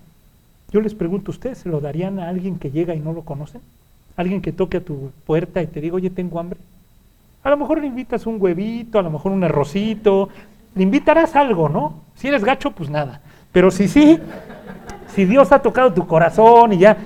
Yo 0.73 0.81
les 0.81 0.95
pregunto, 0.95 1.31
¿ustedes 1.31 1.59
se 1.59 1.69
lo 1.69 1.81
darían 1.81 2.19
a 2.19 2.29
alguien 2.29 2.59
que 2.59 2.73
llega 2.73 2.97
y 2.97 3.01
no 3.01 3.13
lo 3.13 3.23
conocen? 3.23 3.61
¿Alguien 4.17 4.43
que 4.43 4.51
toque 4.51 4.79
a 4.79 4.85
tu 4.85 5.13
puerta 5.25 5.63
y 5.63 5.69
te 5.69 5.81
diga, 5.81 5.95
oye, 5.95 6.11
tengo 6.11 6.41
hambre? 6.41 6.59
A 7.45 7.51
lo 7.51 7.57
mejor 7.57 7.81
le 7.81 7.87
invitas 7.87 8.27
un 8.27 8.43
huevito, 8.43 8.99
a 8.99 9.03
lo 9.03 9.11
mejor 9.11 9.31
un 9.31 9.45
arrocito, 9.45 10.31
le 10.75 10.83
invitarás 10.83 11.37
algo, 11.37 11.69
¿no? 11.69 12.01
Si 12.17 12.27
eres 12.27 12.45
gacho, 12.45 12.73
pues 12.73 12.91
nada. 12.91 13.21
Pero 13.53 13.71
si 13.71 13.87
sí, 13.87 14.19
si 15.15 15.25
Dios 15.27 15.53
ha 15.53 15.61
tocado 15.61 15.93
tu 15.93 16.09
corazón 16.09 16.73
y 16.73 16.79
ya, 16.79 16.97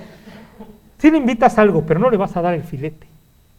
si 1.05 1.11
le 1.11 1.18
invitas 1.18 1.59
algo, 1.59 1.84
pero 1.84 2.00
no 2.00 2.09
le 2.09 2.16
vas 2.16 2.34
a 2.34 2.40
dar 2.40 2.55
el 2.55 2.62
filete. 2.62 3.07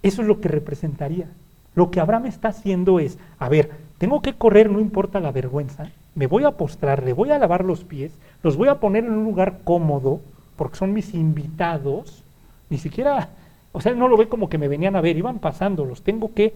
Eso 0.01 0.23
es 0.23 0.27
lo 0.27 0.41
que 0.41 0.49
representaría. 0.49 1.27
Lo 1.75 1.91
que 1.91 1.99
Abraham 1.99 2.25
está 2.25 2.47
haciendo 2.47 2.99
es, 2.99 3.19
a 3.37 3.49
ver, 3.49 3.69
tengo 3.99 4.23
que 4.23 4.33
correr, 4.33 4.71
no 4.71 4.79
importa 4.79 5.19
la 5.19 5.31
vergüenza, 5.31 5.91
me 6.15 6.25
voy 6.25 6.43
a 6.43 6.57
postrar, 6.57 7.03
le 7.03 7.13
voy 7.13 7.29
a 7.29 7.37
lavar 7.37 7.63
los 7.63 7.83
pies, 7.83 8.13
los 8.41 8.57
voy 8.57 8.69
a 8.69 8.79
poner 8.79 9.05
en 9.05 9.11
un 9.11 9.25
lugar 9.25 9.59
cómodo, 9.63 10.21
porque 10.55 10.77
son 10.77 10.91
mis 10.91 11.13
invitados, 11.13 12.23
ni 12.71 12.79
siquiera, 12.79 13.29
o 13.73 13.79
sea, 13.79 13.93
no 13.93 14.07
lo 14.07 14.17
ve 14.17 14.27
como 14.27 14.49
que 14.49 14.57
me 14.57 14.67
venían 14.67 14.95
a 14.95 15.01
ver, 15.01 15.15
iban 15.15 15.37
pasando, 15.37 15.85
los 15.85 16.01
tengo 16.01 16.33
que, 16.33 16.51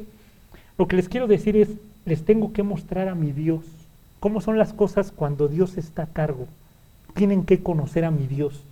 lo 0.80 0.88
que 0.88 0.96
les 0.96 1.08
quiero 1.08 1.28
decir 1.28 1.56
es, 1.56 1.70
les 2.06 2.26
tengo 2.26 2.52
que 2.52 2.64
mostrar 2.64 3.10
a 3.10 3.14
mi 3.14 3.32
Dios, 3.32 3.64
cómo 4.20 4.42
son 4.42 4.58
las 4.58 4.74
cosas 4.74 5.12
cuando 5.12 5.50
Dios 5.50 5.78
está 5.78 6.02
a 6.02 6.08
cargo. 6.08 6.48
Tienen 7.14 7.44
que 7.44 7.62
conocer 7.62 8.06
a 8.06 8.12
mi 8.12 8.26
Dios 8.26 8.64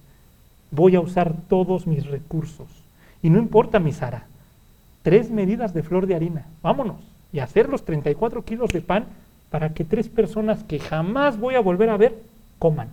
voy 0.72 0.96
a 0.96 1.02
usar 1.02 1.34
todos 1.50 1.88
mis 1.88 2.06
recursos. 2.06 2.68
Y 3.22 3.30
no 3.30 3.40
importa 3.40 3.80
mi 3.80 3.92
Sara, 3.92 4.26
tres 5.04 5.30
medidas 5.30 5.74
de 5.74 5.84
flor 5.84 6.08
de 6.08 6.16
harina, 6.16 6.46
vámonos, 6.62 6.98
y 7.32 7.40
hacer 7.40 7.70
los 7.70 7.84
34 7.86 8.44
kilos 8.44 8.70
de 8.72 8.82
pan 8.82 9.06
para 9.50 9.74
que 9.74 9.84
tres 9.84 10.10
personas 10.10 10.64
que 10.64 10.80
jamás 10.80 11.40
voy 11.40 11.56
a 11.56 11.62
volver 11.62 11.90
a 11.90 11.98
ver 11.98 12.16
coman. 12.60 12.90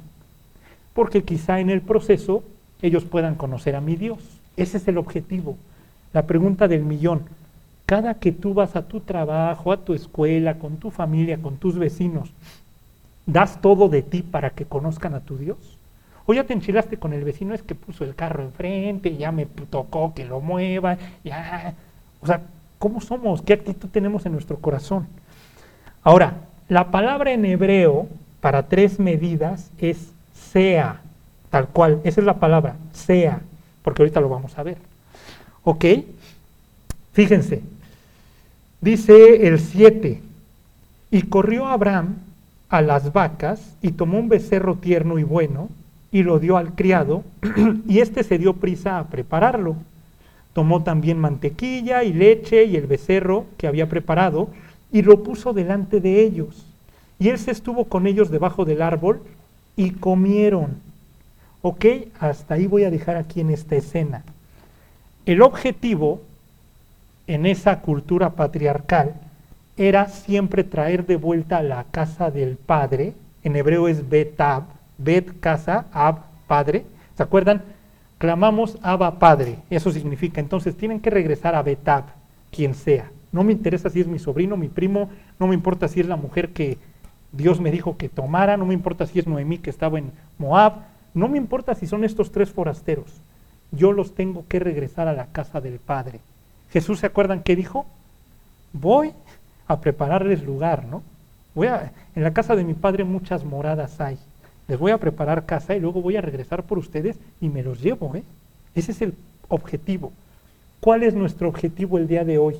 Porque 0.92 1.24
quizá 1.24 1.60
en 1.60 1.70
el 1.70 1.80
proceso 1.80 2.42
ellos 2.82 3.04
puedan 3.04 3.34
conocer 3.34 3.74
a 3.76 3.80
mi 3.80 3.96
Dios. 3.96 4.18
Ese 4.56 4.76
es 4.76 4.86
el 4.88 4.98
objetivo. 4.98 5.56
La 6.12 6.26
pregunta 6.26 6.68
del 6.68 6.84
millón. 6.84 7.22
Cada 7.86 8.14
que 8.14 8.32
tú 8.32 8.54
vas 8.54 8.76
a 8.76 8.86
tu 8.86 9.00
trabajo, 9.00 9.72
a 9.72 9.78
tu 9.78 9.94
escuela, 9.94 10.58
con 10.58 10.76
tu 10.76 10.90
familia, 10.90 11.38
con 11.38 11.56
tus 11.56 11.76
vecinos, 11.76 12.30
¿das 13.26 13.60
todo 13.60 13.88
de 13.88 14.02
ti 14.02 14.22
para 14.22 14.50
que 14.50 14.64
conozcan 14.64 15.14
a 15.14 15.20
tu 15.20 15.36
Dios? 15.36 15.58
O 16.26 16.34
ya 16.34 16.44
te 16.44 16.52
enchilaste 16.52 16.96
con 16.96 17.12
el 17.12 17.24
vecino, 17.24 17.54
es 17.54 17.62
que 17.62 17.74
puso 17.74 18.04
el 18.04 18.14
carro 18.14 18.42
enfrente, 18.42 19.16
ya 19.16 19.30
me 19.30 19.46
tocó 19.46 20.14
que 20.14 20.24
lo 20.24 20.40
mueva, 20.40 20.96
ya. 21.22 21.74
O 22.20 22.26
sea, 22.26 22.40
¿cómo 22.78 23.00
somos? 23.00 23.42
¿Qué 23.42 23.52
actitud 23.52 23.88
tenemos 23.88 24.24
en 24.24 24.32
nuestro 24.32 24.58
corazón? 24.58 25.06
Ahora, 26.02 26.34
la 26.68 26.90
palabra 26.90 27.32
en 27.32 27.44
hebreo 27.44 28.08
para 28.40 28.68
tres 28.68 28.98
medidas 28.98 29.70
es 29.78 30.12
sea, 30.32 31.00
tal 31.50 31.68
cual. 31.68 32.00
Esa 32.04 32.20
es 32.20 32.26
la 32.26 32.38
palabra, 32.38 32.76
sea, 32.92 33.40
porque 33.82 34.02
ahorita 34.02 34.20
lo 34.20 34.28
vamos 34.28 34.58
a 34.58 34.62
ver. 34.62 34.78
¿Ok? 35.62 35.84
Fíjense, 37.12 37.62
dice 38.80 39.46
el 39.46 39.60
7, 39.60 40.20
y 41.10 41.22
corrió 41.22 41.66
Abraham 41.66 42.16
a 42.68 42.82
las 42.82 43.12
vacas 43.12 43.76
y 43.80 43.92
tomó 43.92 44.18
un 44.18 44.28
becerro 44.28 44.74
tierno 44.74 45.18
y 45.18 45.22
bueno, 45.22 45.68
y 46.14 46.22
lo 46.22 46.38
dio 46.38 46.56
al 46.56 46.76
criado, 46.76 47.24
y 47.88 47.98
éste 47.98 48.22
se 48.22 48.38
dio 48.38 48.52
prisa 48.52 49.00
a 49.00 49.08
prepararlo. 49.08 49.74
Tomó 50.52 50.84
también 50.84 51.18
mantequilla 51.18 52.04
y 52.04 52.12
leche 52.12 52.66
y 52.66 52.76
el 52.76 52.86
becerro 52.86 53.46
que 53.58 53.66
había 53.66 53.88
preparado, 53.88 54.48
y 54.92 55.02
lo 55.02 55.24
puso 55.24 55.52
delante 55.52 56.00
de 56.00 56.20
ellos. 56.20 56.66
Y 57.18 57.30
él 57.30 57.38
se 57.40 57.50
estuvo 57.50 57.86
con 57.86 58.06
ellos 58.06 58.30
debajo 58.30 58.64
del 58.64 58.80
árbol 58.80 59.22
y 59.74 59.90
comieron. 59.90 60.76
Ok, 61.62 61.84
hasta 62.20 62.54
ahí 62.54 62.68
voy 62.68 62.84
a 62.84 62.92
dejar 62.92 63.16
aquí 63.16 63.40
en 63.40 63.50
esta 63.50 63.74
escena. 63.74 64.22
El 65.26 65.42
objetivo 65.42 66.22
en 67.26 67.44
esa 67.44 67.80
cultura 67.80 68.30
patriarcal 68.30 69.14
era 69.76 70.06
siempre 70.06 70.62
traer 70.62 71.06
de 71.06 71.16
vuelta 71.16 71.58
a 71.58 71.64
la 71.64 71.82
casa 71.90 72.30
del 72.30 72.54
padre, 72.54 73.14
en 73.42 73.56
hebreo 73.56 73.88
es 73.88 74.08
betab, 74.08 74.73
Bet 74.98 75.40
casa, 75.40 75.86
Ab, 75.92 76.20
Padre. 76.46 76.84
¿Se 77.16 77.22
acuerdan? 77.22 77.62
Clamamos 78.18 78.78
Abba 78.82 79.18
Padre. 79.18 79.58
Eso 79.70 79.90
significa, 79.90 80.40
entonces 80.40 80.76
tienen 80.76 81.00
que 81.00 81.10
regresar 81.10 81.54
a 81.54 81.62
Betab, 81.62 82.04
quien 82.50 82.74
sea. 82.74 83.10
No 83.32 83.42
me 83.44 83.52
interesa 83.52 83.90
si 83.90 84.00
es 84.00 84.06
mi 84.06 84.18
sobrino, 84.18 84.56
mi 84.56 84.68
primo, 84.68 85.10
no 85.38 85.46
me 85.46 85.54
importa 85.54 85.88
si 85.88 86.00
es 86.00 86.06
la 86.06 86.16
mujer 86.16 86.50
que 86.50 86.78
Dios 87.32 87.60
me 87.60 87.72
dijo 87.72 87.96
que 87.96 88.08
tomara, 88.08 88.56
no 88.56 88.64
me 88.64 88.74
importa 88.74 89.06
si 89.06 89.18
es 89.18 89.26
Noemí 89.26 89.58
que 89.58 89.70
estaba 89.70 89.98
en 89.98 90.12
Moab, 90.38 90.74
no 91.14 91.28
me 91.28 91.36
importa 91.36 91.74
si 91.74 91.86
son 91.86 92.04
estos 92.04 92.30
tres 92.30 92.50
forasteros. 92.50 93.12
Yo 93.72 93.92
los 93.92 94.14
tengo 94.14 94.44
que 94.48 94.60
regresar 94.60 95.08
a 95.08 95.12
la 95.12 95.26
casa 95.26 95.60
del 95.60 95.80
Padre. 95.80 96.20
Jesús, 96.70 97.00
¿se 97.00 97.06
acuerdan 97.06 97.42
qué 97.42 97.56
dijo? 97.56 97.86
Voy 98.72 99.12
a 99.66 99.80
prepararles 99.80 100.44
lugar, 100.44 100.84
¿no? 100.84 101.02
Voy 101.54 101.66
a, 101.66 101.92
en 102.14 102.22
la 102.22 102.32
casa 102.32 102.54
de 102.54 102.64
mi 102.64 102.74
Padre 102.74 103.04
muchas 103.04 103.44
moradas 103.44 104.00
hay 104.00 104.18
les 104.68 104.78
voy 104.78 104.92
a 104.92 104.98
preparar 104.98 105.46
casa 105.46 105.76
y 105.76 105.80
luego 105.80 106.00
voy 106.00 106.16
a 106.16 106.20
regresar 106.20 106.62
por 106.64 106.78
ustedes 106.78 107.16
y 107.40 107.48
me 107.48 107.62
los 107.62 107.82
llevo. 107.82 108.14
¿eh? 108.14 108.22
Ese 108.74 108.92
es 108.92 109.02
el 109.02 109.14
objetivo. 109.48 110.12
¿Cuál 110.80 111.02
es 111.02 111.14
nuestro 111.14 111.48
objetivo 111.48 111.98
el 111.98 112.08
día 112.08 112.24
de 112.24 112.38
hoy? 112.38 112.56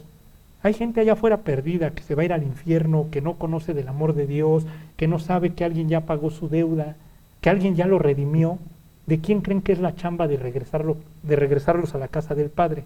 Hay 0.62 0.72
gente 0.72 1.00
allá 1.00 1.12
afuera 1.12 1.38
perdida 1.38 1.90
que 1.90 2.02
se 2.02 2.14
va 2.14 2.22
a 2.22 2.24
ir 2.24 2.32
al 2.32 2.42
infierno, 2.42 3.09
que 3.11 3.20
no 3.20 3.34
conoce 3.34 3.74
del 3.74 3.88
amor 3.88 4.14
de 4.14 4.26
Dios, 4.26 4.64
que 4.96 5.07
no 5.09 5.18
sabe 5.18 5.52
que 5.52 5.64
alguien 5.64 5.88
ya 5.88 6.02
pagó 6.02 6.30
su 6.30 6.48
deuda, 6.48 6.96
que 7.42 7.50
alguien 7.50 7.76
ya 7.76 7.86
lo 7.86 7.98
redimió. 7.98 8.59
¿De 9.07 9.18
quién 9.18 9.42
creen 9.42 9.61
que 9.61 9.72
es 9.72 9.78
la 9.78 9.94
chamba 9.94 10.26
de, 10.26 10.38
regresarlo, 10.38 10.96
de 11.22 11.36
regresarlos 11.36 11.94
a 11.94 11.98
la 11.98 12.09
casa 12.09 12.34
del 12.34 12.48
Padre? 12.48 12.84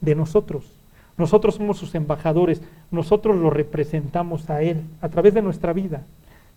De 0.00 0.16
nosotros. 0.16 0.64
Nosotros 1.16 1.54
somos 1.54 1.78
sus 1.78 1.94
embajadores, 1.94 2.60
nosotros 2.90 3.36
lo 3.36 3.50
representamos 3.50 4.50
a 4.50 4.62
Él 4.62 4.82
a 5.00 5.08
través 5.08 5.34
de 5.34 5.42
nuestra 5.42 5.72
vida. 5.72 6.02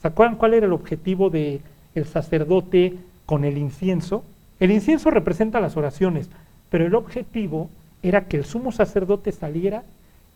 ¿Se 0.01 0.07
acuerdan 0.07 0.37
cuál 0.37 0.53
era 0.53 0.65
el 0.65 0.73
objetivo 0.73 1.29
del 1.29 1.61
el 1.95 2.05
sacerdote 2.05 2.95
con 3.25 3.43
el 3.43 3.57
incienso? 3.57 4.23
El 4.59 4.71
incienso 4.71 5.11
representa 5.11 5.59
las 5.59 5.77
oraciones, 5.77 6.29
pero 6.69 6.85
el 6.85 6.95
objetivo 6.95 7.69
era 8.01 8.25
que 8.25 8.37
el 8.37 8.45
sumo 8.45 8.71
sacerdote 8.71 9.31
saliera 9.31 9.83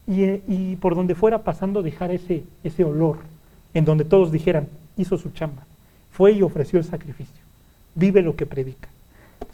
y, 0.05 0.75
por 0.77 0.95
donde 0.95 1.15
fuera 1.15 1.43
pasando 1.43 1.81
dejara 1.81 2.13
ese, 2.13 2.43
ese 2.63 2.83
olor, 2.83 3.19
en 3.73 3.85
donde 3.85 4.03
todos 4.03 4.31
dijeran, 4.31 4.67
hizo 4.97 5.17
su 5.17 5.31
chamba. 5.31 5.63
fue 6.11 6.33
y 6.33 6.41
ofreció 6.41 6.77
el 6.77 6.85
sacrificio. 6.85 7.41
Vive 7.95 8.21
lo 8.21 8.35
que 8.35 8.45
predica. 8.45 8.89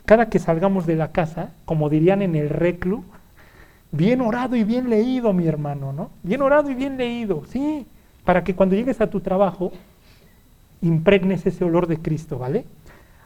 Cada 0.06 0.30
que 0.30 0.40
salgamos 0.40 0.86
de 0.86 0.96
la 0.96 1.12
casa, 1.12 1.52
como 1.66 1.90
dirían 1.90 2.22
en 2.22 2.36
el 2.36 2.50
reclu, 2.50 3.04
bien 3.92 4.22
orado 4.22 4.56
y 4.56 4.64
bien 4.64 4.90
leído, 4.90 5.34
mi 5.34 5.48
hermano, 5.48 5.94
¿no? 5.94 6.10
Bien 6.24 6.42
orado 6.42 6.70
y 6.70 6.74
bien 6.74 6.98
leído, 6.98 7.44
sí, 7.50 7.86
para 8.26 8.44
que 8.44 8.56
cuando 8.56 8.76
llegues 8.76 9.02
a 9.02 9.10
tu 9.10 9.22
trabajo 9.22 9.72
impregnes 10.82 11.46
ese 11.46 11.64
olor 11.64 11.88
de 11.88 11.98
Cristo, 11.98 12.38
¿vale? 12.38 12.66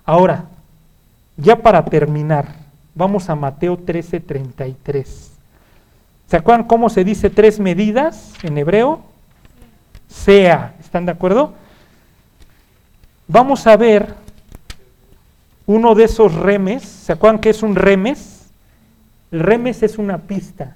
Ahora, 0.05 0.45
ya 1.37 1.55
para 1.57 1.85
terminar, 1.85 2.55
vamos 2.95 3.29
a 3.29 3.35
Mateo 3.35 3.77
13, 3.77 4.19
33. 4.19 5.31
¿Se 6.27 6.37
acuerdan 6.37 6.65
cómo 6.65 6.89
se 6.89 7.03
dice 7.03 7.29
tres 7.29 7.59
medidas 7.59 8.33
en 8.43 8.57
hebreo? 8.57 9.01
Sea, 10.07 10.75
¿están 10.79 11.05
de 11.05 11.11
acuerdo? 11.11 11.53
Vamos 13.27 13.65
a 13.67 13.77
ver 13.77 14.13
uno 15.65 15.95
de 15.95 16.05
esos 16.05 16.33
remes. 16.33 16.83
¿Se 16.83 17.13
acuerdan 17.13 17.39
que 17.39 17.49
es 17.49 17.63
un 17.63 17.75
remes? 17.75 18.47
El 19.31 19.39
remes 19.39 19.81
es 19.83 19.97
una 19.97 20.19
pista 20.19 20.75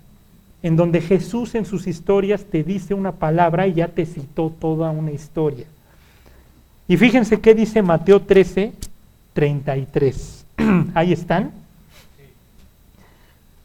en 0.64 0.76
donde 0.76 1.02
Jesús 1.02 1.56
en 1.56 1.66
sus 1.66 1.88
historias 1.88 2.46
te 2.46 2.64
dice 2.64 2.94
una 2.94 3.12
palabra 3.12 3.68
y 3.68 3.74
ya 3.74 3.88
te 3.88 4.06
citó 4.06 4.52
toda 4.60 4.90
una 4.90 5.12
historia. 5.12 5.66
Y 6.88 6.98
fíjense 6.98 7.40
qué 7.40 7.54
dice 7.54 7.82
Mateo 7.82 8.22
13, 8.22 8.72
33. 9.34 10.46
Ahí 10.94 11.14
están. 11.14 11.52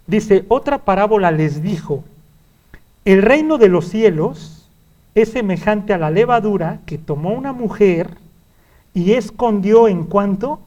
Dice, 0.07 0.45
otra 0.49 0.79
parábola 0.79 1.31
les 1.31 1.63
dijo, 1.63 2.05
el 3.05 3.23
reino 3.23 3.59
de 3.59 3.69
los 3.69 3.89
cielos 3.89 4.69
es 5.15 5.31
semejante 5.31 5.93
a 5.93 5.99
la 5.99 6.11
levadura 6.11 6.81
que 6.87 6.99
tomó 6.99 7.31
una 7.31 7.53
mujer 7.53 8.11
y 8.95 9.13
escondió 9.13 9.89
en 9.89 10.05
cuanto 10.05 10.61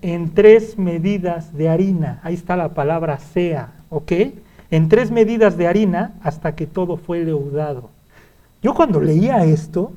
en 0.00 0.34
tres 0.34 0.78
medidas 0.78 1.56
de 1.56 1.68
harina. 1.68 2.20
Ahí 2.22 2.34
está 2.34 2.56
la 2.56 2.70
palabra 2.70 3.18
sea, 3.18 3.72
¿ok? 3.90 4.12
En 4.70 4.88
tres 4.88 5.10
medidas 5.10 5.56
de 5.56 5.66
harina 5.66 6.12
hasta 6.22 6.54
que 6.54 6.66
todo 6.66 6.96
fue 6.96 7.24
leudado. 7.24 7.90
Yo 8.62 8.74
cuando 8.74 9.00
leía 9.00 9.44
esto, 9.44 9.92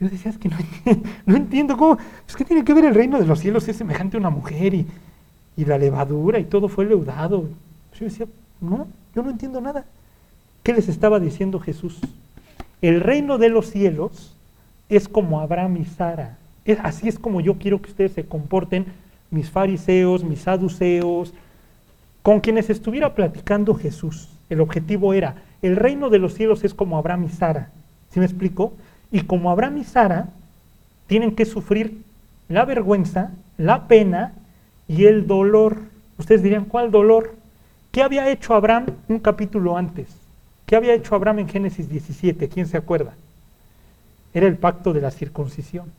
yo 0.00 0.08
decía, 0.08 0.30
es 0.30 0.38
que 0.38 0.48
no, 0.48 1.36
entiendo 1.36 1.76
cómo, 1.76 1.98
es 2.26 2.36
que 2.36 2.44
tiene 2.44 2.64
que 2.64 2.74
ver 2.74 2.84
el 2.84 2.94
reino 2.94 3.18
de 3.18 3.26
los 3.26 3.40
cielos, 3.40 3.66
es 3.68 3.76
semejante 3.76 4.16
a 4.16 4.20
una 4.20 4.30
mujer 4.30 4.74
y, 4.74 4.86
y 5.56 5.64
la 5.64 5.76
levadura 5.76 6.38
y 6.38 6.44
todo 6.44 6.68
fue 6.68 6.84
leudado. 6.84 7.48
Yo 7.98 8.04
decía, 8.04 8.26
no, 8.60 8.86
yo 9.14 9.22
no 9.22 9.30
entiendo 9.30 9.60
nada. 9.60 9.84
¿Qué 10.62 10.72
les 10.72 10.88
estaba 10.88 11.18
diciendo 11.18 11.58
Jesús? 11.58 11.98
El 12.80 13.00
reino 13.00 13.38
de 13.38 13.48
los 13.48 13.70
cielos 13.70 14.36
es 14.88 15.08
como 15.08 15.40
Abraham 15.40 15.78
y 15.78 15.84
Sara. 15.84 16.38
Es, 16.64 16.78
así 16.82 17.08
es 17.08 17.18
como 17.18 17.40
yo 17.40 17.54
quiero 17.54 17.82
que 17.82 17.90
ustedes 17.90 18.12
se 18.12 18.24
comporten, 18.24 18.86
mis 19.30 19.50
fariseos, 19.50 20.22
mis 20.22 20.42
saduceos, 20.42 21.32
con 22.22 22.40
quienes 22.40 22.70
estuviera 22.70 23.14
platicando 23.14 23.74
Jesús. 23.74 24.28
El 24.48 24.60
objetivo 24.60 25.12
era, 25.12 25.36
el 25.60 25.76
reino 25.76 26.08
de 26.08 26.18
los 26.18 26.34
cielos 26.34 26.62
es 26.62 26.72
como 26.72 26.98
Abraham 26.98 27.24
y 27.24 27.28
Sara. 27.30 27.70
¿Sí 28.10 28.20
me 28.20 28.26
explico? 28.26 28.72
Y 29.10 29.22
como 29.22 29.50
Abraham 29.50 29.78
y 29.78 29.84
Sara 29.84 30.28
tienen 31.06 31.34
que 31.34 31.46
sufrir 31.46 32.02
la 32.48 32.64
vergüenza, 32.64 33.30
la 33.56 33.88
pena 33.88 34.32
y 34.86 35.06
el 35.06 35.26
dolor. 35.26 35.78
Ustedes 36.18 36.42
dirían, 36.42 36.64
¿cuál 36.64 36.90
dolor? 36.90 37.34
¿Qué 37.90 38.02
había 38.02 38.28
hecho 38.30 38.54
Abraham 38.54 38.86
un 39.08 39.18
capítulo 39.18 39.76
antes? 39.76 40.08
¿Qué 40.66 40.76
había 40.76 40.94
hecho 40.94 41.14
Abraham 41.14 41.40
en 41.40 41.48
Génesis 41.48 41.88
17? 41.88 42.48
¿Quién 42.48 42.66
se 42.66 42.76
acuerda? 42.76 43.14
Era 44.34 44.46
el 44.46 44.56
pacto 44.56 44.92
de 44.92 45.00
la 45.00 45.10
circuncisión. 45.10 45.90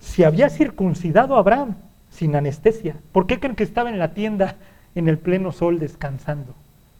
Si 0.00 0.24
había 0.24 0.50
circuncidado 0.50 1.36
a 1.36 1.38
Abraham 1.38 1.76
sin 2.10 2.34
anestesia, 2.34 2.96
¿por 3.12 3.26
qué 3.26 3.38
creen 3.38 3.56
que 3.56 3.64
estaba 3.64 3.90
en 3.90 3.98
la 3.98 4.14
tienda 4.14 4.56
en 4.94 5.08
el 5.08 5.18
pleno 5.18 5.52
sol 5.52 5.78
descansando? 5.78 6.54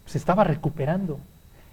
Se 0.06 0.18
estaba 0.18 0.44
recuperando. 0.44 1.18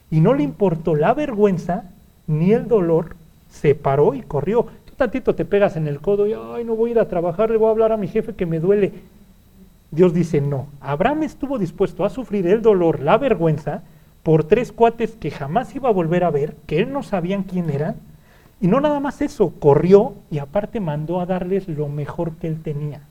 Y 0.10 0.22
no 0.22 0.34
le 0.34 0.44
importó 0.44 0.96
la 0.96 1.14
vergüenza 1.14 1.84
ni 2.28 2.52
el 2.54 2.68
dolor, 2.68 3.16
se 3.56 3.74
paró 3.74 4.14
y 4.14 4.22
corrió. 4.22 4.68
Tú 4.86 4.94
tantito 4.98 5.34
te 5.34 5.46
pegas 5.46 5.78
en 5.78 5.88
el 5.88 6.02
codo 6.02 6.28
y, 6.28 6.34
ay, 6.34 6.66
no 6.66 6.76
voy 6.76 6.90
a 6.90 6.94
ir 6.94 7.00
a 7.00 7.08
trabajar, 7.08 7.50
le 7.50 7.58
voy 7.58 7.68
a 7.68 7.72
hablar 7.72 7.92
a 7.92 7.98
mi 7.98 8.08
jefe 8.08 8.34
que 8.34 8.46
me 8.46 8.60
duele. 8.60 8.92
Dios 9.92 10.14
dice, 10.14 10.42
no, 10.42 10.68
Abraham 10.82 11.24
estuvo 11.24 11.58
dispuesto 11.58 12.04
a 12.04 12.10
sufrir 12.10 12.48
el 12.48 12.62
dolor, 12.62 13.00
la 13.00 13.18
vergüenza, 13.18 13.84
por 14.24 14.44
tres 14.44 14.72
cuates 14.72 15.16
que 15.16 15.32
jamás 15.32 15.74
iba 15.76 15.88
a 15.88 15.94
volver 15.94 16.24
a 16.26 16.32
ver, 16.32 16.56
que 16.66 16.80
él 16.80 16.92
no 16.92 17.02
sabían 17.02 17.44
quién 17.44 17.70
eran, 17.70 17.96
y 18.60 18.68
no 18.68 18.82
nada 18.82 19.00
más 19.00 19.22
eso, 19.22 19.54
corrió 19.60 20.16
y 20.32 20.40
aparte 20.40 20.80
mandó 20.80 21.22
a 21.22 21.26
darles 21.26 21.68
lo 21.68 21.88
mejor 21.88 22.36
que 22.36 22.48
él 22.48 22.62
tenía. 22.62 23.02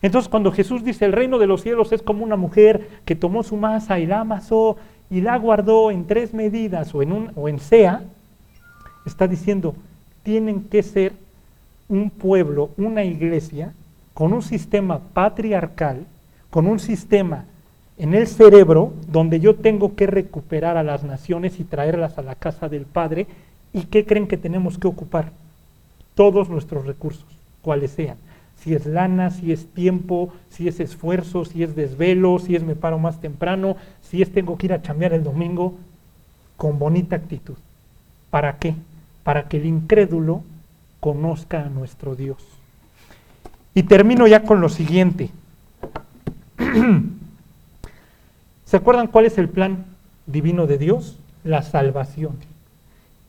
Entonces 0.00 0.28
cuando 0.28 0.52
Jesús 0.52 0.84
dice 0.84 1.04
el 1.04 1.12
reino 1.12 1.38
de 1.38 1.46
los 1.46 1.62
cielos 1.62 1.92
es 1.92 2.02
como 2.02 2.24
una 2.24 2.36
mujer 2.36 2.88
que 3.04 3.16
tomó 3.16 3.42
su 3.42 3.56
masa 3.56 3.98
y 3.98 4.06
la 4.06 4.20
amasó 4.20 4.76
y 5.10 5.20
la 5.20 5.36
guardó 5.36 5.90
en 5.90 6.06
tres 6.06 6.32
medidas 6.32 6.94
o 6.94 7.02
en, 7.02 7.12
un, 7.12 7.32
o 7.34 7.48
en 7.48 7.58
sea, 7.58 8.02
está 9.08 9.26
diciendo, 9.26 9.74
tienen 10.22 10.62
que 10.64 10.82
ser 10.82 11.12
un 11.88 12.10
pueblo, 12.10 12.70
una 12.76 13.04
iglesia 13.04 13.72
con 14.14 14.32
un 14.32 14.42
sistema 14.42 14.98
patriarcal, 14.98 16.06
con 16.50 16.66
un 16.66 16.78
sistema 16.78 17.44
en 17.96 18.14
el 18.14 18.26
cerebro 18.26 18.92
donde 19.08 19.40
yo 19.40 19.56
tengo 19.56 19.96
que 19.96 20.06
recuperar 20.06 20.76
a 20.76 20.82
las 20.82 21.02
naciones 21.02 21.58
y 21.58 21.64
traerlas 21.64 22.18
a 22.18 22.22
la 22.22 22.34
casa 22.34 22.68
del 22.68 22.84
Padre 22.84 23.26
¿Y 23.72 23.82
qué 23.82 24.04
creen 24.04 24.26
que 24.26 24.36
tenemos 24.36 24.78
que 24.78 24.88
ocupar? 24.88 25.30
Todos 26.14 26.48
nuestros 26.48 26.86
recursos, 26.86 27.26
cuales 27.62 27.90
sean. 27.92 28.16
Si 28.56 28.74
es 28.74 28.86
lana, 28.86 29.30
si 29.30 29.52
es 29.52 29.66
tiempo, 29.66 30.32
si 30.50 30.66
es 30.66 30.80
esfuerzo, 30.80 31.44
si 31.44 31.62
es 31.62 31.76
desvelo, 31.76 32.38
si 32.38 32.56
es 32.56 32.64
me 32.64 32.74
paro 32.74 32.98
más 32.98 33.20
temprano, 33.20 33.76
si 34.02 34.22
es 34.22 34.32
tengo 34.32 34.56
que 34.56 34.66
ir 34.66 34.72
a 34.72 34.82
chambear 34.82 35.12
el 35.12 35.22
domingo, 35.22 35.74
con 36.56 36.78
bonita 36.78 37.14
actitud. 37.14 37.54
¿Para 38.30 38.58
qué? 38.58 38.74
Para 39.28 39.46
que 39.46 39.58
el 39.58 39.66
incrédulo 39.66 40.42
conozca 41.00 41.62
a 41.62 41.68
nuestro 41.68 42.16
Dios. 42.16 42.38
Y 43.74 43.82
termino 43.82 44.26
ya 44.26 44.44
con 44.44 44.62
lo 44.62 44.70
siguiente. 44.70 45.28
¿Se 48.64 48.78
acuerdan 48.78 49.08
cuál 49.08 49.26
es 49.26 49.36
el 49.36 49.50
plan 49.50 49.84
divino 50.26 50.66
de 50.66 50.78
Dios? 50.78 51.18
La 51.44 51.60
salvación. 51.60 52.36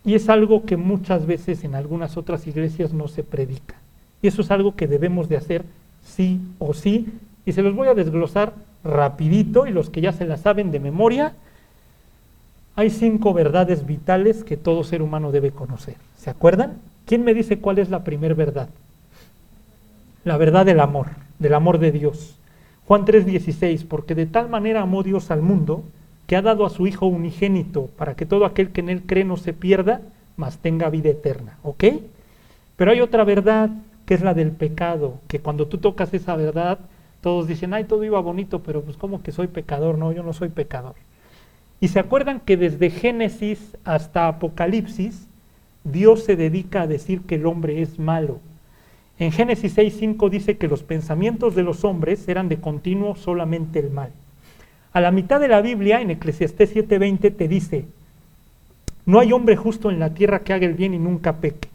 Y 0.05 0.13
es 0.15 0.29
algo 0.29 0.63
que 0.63 0.77
muchas 0.77 1.25
veces 1.25 1.65
en 1.65 1.75
algunas 1.75 2.15
otras 2.15 2.47
iglesias 2.47 2.93
no 2.93 3.09
se 3.09 3.23
predica. 3.23 3.75
Y 4.21 4.29
eso 4.29 4.41
es 4.41 4.51
algo 4.51 4.77
que 4.77 4.87
debemos 4.87 5.27
de 5.27 5.35
hacer 5.35 5.65
sí 6.05 6.39
o 6.59 6.73
sí. 6.73 7.09
Y 7.45 7.51
se 7.51 7.61
los 7.61 7.75
voy 7.75 7.89
a 7.89 7.93
desglosar 7.93 8.53
rapidito 8.85 9.67
y 9.67 9.71
los 9.71 9.89
que 9.89 9.99
ya 9.99 10.13
se 10.13 10.25
la 10.25 10.37
saben 10.37 10.71
de 10.71 10.79
memoria. 10.79 11.33
Hay 12.79 12.91
cinco 12.91 13.33
verdades 13.33 13.85
vitales 13.85 14.45
que 14.45 14.55
todo 14.55 14.85
ser 14.85 15.01
humano 15.01 15.33
debe 15.33 15.51
conocer. 15.51 15.95
¿Se 16.15 16.29
acuerdan? 16.29 16.77
¿Quién 17.05 17.25
me 17.25 17.33
dice 17.33 17.59
cuál 17.59 17.77
es 17.77 17.89
la 17.89 18.05
primera 18.05 18.33
verdad? 18.33 18.69
La 20.23 20.37
verdad 20.37 20.65
del 20.65 20.79
amor, 20.79 21.07
del 21.39 21.55
amor 21.55 21.79
de 21.79 21.91
Dios. 21.91 22.37
Juan 22.87 23.03
3:16, 23.03 23.83
porque 23.83 24.15
de 24.15 24.27
tal 24.27 24.47
manera 24.47 24.79
amó 24.79 25.03
Dios 25.03 25.29
al 25.29 25.41
mundo 25.41 25.83
que 26.25 26.37
ha 26.37 26.41
dado 26.41 26.65
a 26.65 26.69
su 26.69 26.87
Hijo 26.87 27.05
unigénito 27.05 27.89
para 27.97 28.15
que 28.15 28.25
todo 28.25 28.45
aquel 28.45 28.69
que 28.69 28.79
en 28.79 28.87
él 28.87 29.03
cree 29.05 29.25
no 29.25 29.35
se 29.35 29.51
pierda, 29.51 29.99
mas 30.37 30.57
tenga 30.59 30.89
vida 30.89 31.09
eterna. 31.09 31.57
¿Ok? 31.63 31.83
Pero 32.77 32.91
hay 32.91 33.01
otra 33.01 33.25
verdad 33.25 33.71
que 34.05 34.13
es 34.13 34.21
la 34.21 34.33
del 34.33 34.51
pecado, 34.51 35.15
que 35.27 35.39
cuando 35.39 35.67
tú 35.67 35.79
tocas 35.79 36.13
esa 36.13 36.37
verdad, 36.37 36.79
todos 37.19 37.45
dicen, 37.45 37.73
ay, 37.73 37.83
todo 37.83 38.05
iba 38.05 38.21
bonito, 38.21 38.59
pero 38.59 38.81
pues 38.83 38.95
como 38.95 39.21
que 39.21 39.33
soy 39.33 39.47
pecador, 39.47 39.97
no, 39.97 40.13
yo 40.13 40.23
no 40.23 40.31
soy 40.31 40.47
pecador. 40.47 40.95
Y 41.81 41.87
se 41.87 41.99
acuerdan 41.99 42.41
que 42.41 42.57
desde 42.57 42.89
Génesis 42.89 43.77
hasta 43.85 44.27
Apocalipsis, 44.27 45.27
Dios 45.83 46.23
se 46.23 46.35
dedica 46.35 46.81
a 46.81 46.87
decir 46.87 47.21
que 47.21 47.35
el 47.35 47.45
hombre 47.45 47.81
es 47.81 47.99
malo. 47.99 48.39
En 49.17 49.31
Génesis 49.31 49.77
6.5 49.77 50.29
dice 50.29 50.57
que 50.57 50.67
los 50.67 50.83
pensamientos 50.83 51.55
de 51.55 51.63
los 51.63 51.83
hombres 51.83 52.27
eran 52.27 52.49
de 52.49 52.59
continuo 52.59 53.15
solamente 53.15 53.79
el 53.79 53.91
mal. 53.91 54.11
A 54.91 55.01
la 55.01 55.11
mitad 55.11 55.39
de 55.39 55.47
la 55.47 55.61
Biblia, 55.61 56.01
en 56.01 56.09
Eclesiastés 56.09 56.75
7:20, 56.75 57.35
te 57.35 57.47
dice, 57.47 57.85
no 59.05 59.19
hay 59.19 59.31
hombre 59.33 59.55
justo 59.55 59.89
en 59.89 59.99
la 59.99 60.13
tierra 60.13 60.39
que 60.39 60.53
haga 60.53 60.65
el 60.65 60.73
bien 60.73 60.93
y 60.93 60.99
nunca 60.99 61.37
peque. 61.37 61.69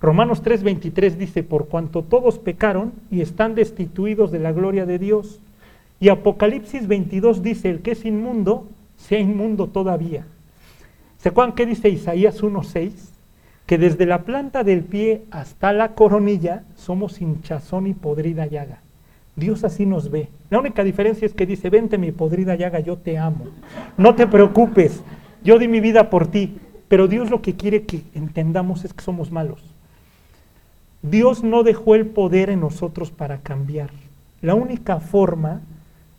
Romanos 0.00 0.42
3:23 0.42 1.16
dice, 1.16 1.42
por 1.42 1.68
cuanto 1.68 2.02
todos 2.02 2.38
pecaron 2.38 2.92
y 3.10 3.20
están 3.22 3.54
destituidos 3.54 4.30
de 4.30 4.38
la 4.38 4.52
gloria 4.52 4.86
de 4.86 4.98
Dios. 4.98 5.40
Y 6.00 6.10
Apocalipsis 6.10 6.86
22 6.86 7.42
dice, 7.42 7.70
el 7.70 7.80
que 7.80 7.92
es 7.92 8.04
inmundo, 8.04 8.68
sea 9.06 9.18
inmundo 9.18 9.68
todavía. 9.68 10.24
¿Se 11.18 11.28
acuerdan 11.28 11.54
qué 11.54 11.66
dice 11.66 11.88
Isaías 11.88 12.42
1:6? 12.42 12.92
Que 13.66 13.78
desde 13.78 14.06
la 14.06 14.22
planta 14.22 14.64
del 14.64 14.82
pie 14.82 15.22
hasta 15.30 15.72
la 15.72 15.94
coronilla 15.94 16.64
somos 16.74 17.20
hinchazón 17.20 17.86
y 17.86 17.94
podrida 17.94 18.46
llaga. 18.46 18.80
Dios 19.36 19.64
así 19.64 19.84
nos 19.84 20.10
ve. 20.10 20.28
La 20.50 20.58
única 20.58 20.84
diferencia 20.84 21.26
es 21.26 21.34
que 21.34 21.46
dice, 21.46 21.70
vente 21.70 21.98
mi 21.98 22.12
podrida 22.12 22.54
llaga, 22.54 22.80
yo 22.80 22.98
te 22.98 23.18
amo. 23.18 23.46
No 23.96 24.14
te 24.14 24.26
preocupes, 24.26 25.02
yo 25.42 25.58
di 25.58 25.66
mi 25.66 25.80
vida 25.80 26.08
por 26.10 26.26
ti. 26.26 26.56
Pero 26.88 27.08
Dios 27.08 27.30
lo 27.30 27.42
que 27.42 27.56
quiere 27.56 27.84
que 27.84 28.02
entendamos 28.14 28.84
es 28.84 28.92
que 28.92 29.02
somos 29.02 29.32
malos. 29.32 29.62
Dios 31.02 31.42
no 31.42 31.62
dejó 31.62 31.94
el 31.94 32.06
poder 32.06 32.50
en 32.50 32.60
nosotros 32.60 33.10
para 33.10 33.38
cambiar. 33.38 33.90
La 34.40 34.54
única 34.54 35.00
forma, 35.00 35.62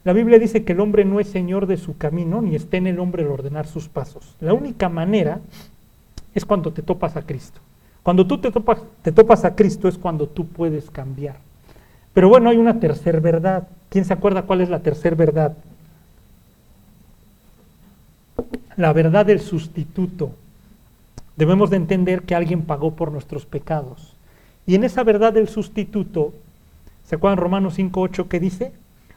la 0.06 0.14
Biblia 0.14 0.38
dice 0.38 0.64
que 0.64 0.74
el 0.74 0.80
hombre 0.80 1.04
no 1.04 1.20
es 1.20 1.28
señor 1.28 1.66
de 1.66 1.78
su 1.78 1.98
camino, 1.98 2.40
ni 2.40 2.56
está 2.56 2.78
en 2.78 2.86
el 2.86 3.00
hombre 3.00 3.24
el 3.24 3.30
ordenar 3.30 3.66
sus 3.66 3.90
pasos. 3.90 4.36
La 4.40 4.54
única 4.54 4.88
manera 4.88 5.40
es 6.36 6.46
cuando 6.46 6.72
te 6.72 6.84
topas 6.84 7.18
a 7.18 7.24
Cristo. 7.24 7.60
Cuando 8.04 8.28
tú 8.28 8.38
te 8.38 8.52
topas, 8.52 8.84
te 9.02 9.12
topas 9.12 9.46
a 9.46 9.56
Cristo 9.56 9.88
es 9.88 9.98
cuando 9.98 10.28
tú 10.28 10.46
puedes 10.46 10.92
cambiar. 10.92 11.38
Pero 12.14 12.30
bueno, 12.30 12.52
hay 12.52 12.58
una 12.58 12.80
tercera 12.80 13.20
verdad. 13.20 13.68
¿Quién 13.90 14.06
se 14.06 14.14
acuerda 14.14 14.44
cuál 14.44 14.62
es 14.62 14.70
la 14.70 14.82
tercera 14.82 15.16
verdad? 15.16 15.58
La 18.78 18.94
verdad 18.94 19.26
del 19.26 19.40
sustituto. 19.40 20.30
Debemos 21.36 21.72
de 21.72 21.78
entender 21.78 22.22
que 22.22 22.36
alguien 22.36 22.62
pagó 22.62 22.92
por 22.92 23.12
nuestros 23.12 23.48
pecados. 23.48 24.14
Y 24.68 24.76
en 24.76 24.84
esa 24.84 25.04
verdad 25.04 25.34
del 25.34 25.50
sustituto, 25.50 26.32
¿se 27.06 27.16
acuerdan 27.16 27.40
Romanos 27.40 27.80
5.8 27.80 28.28
que 28.28 28.40
dice? 28.40 28.72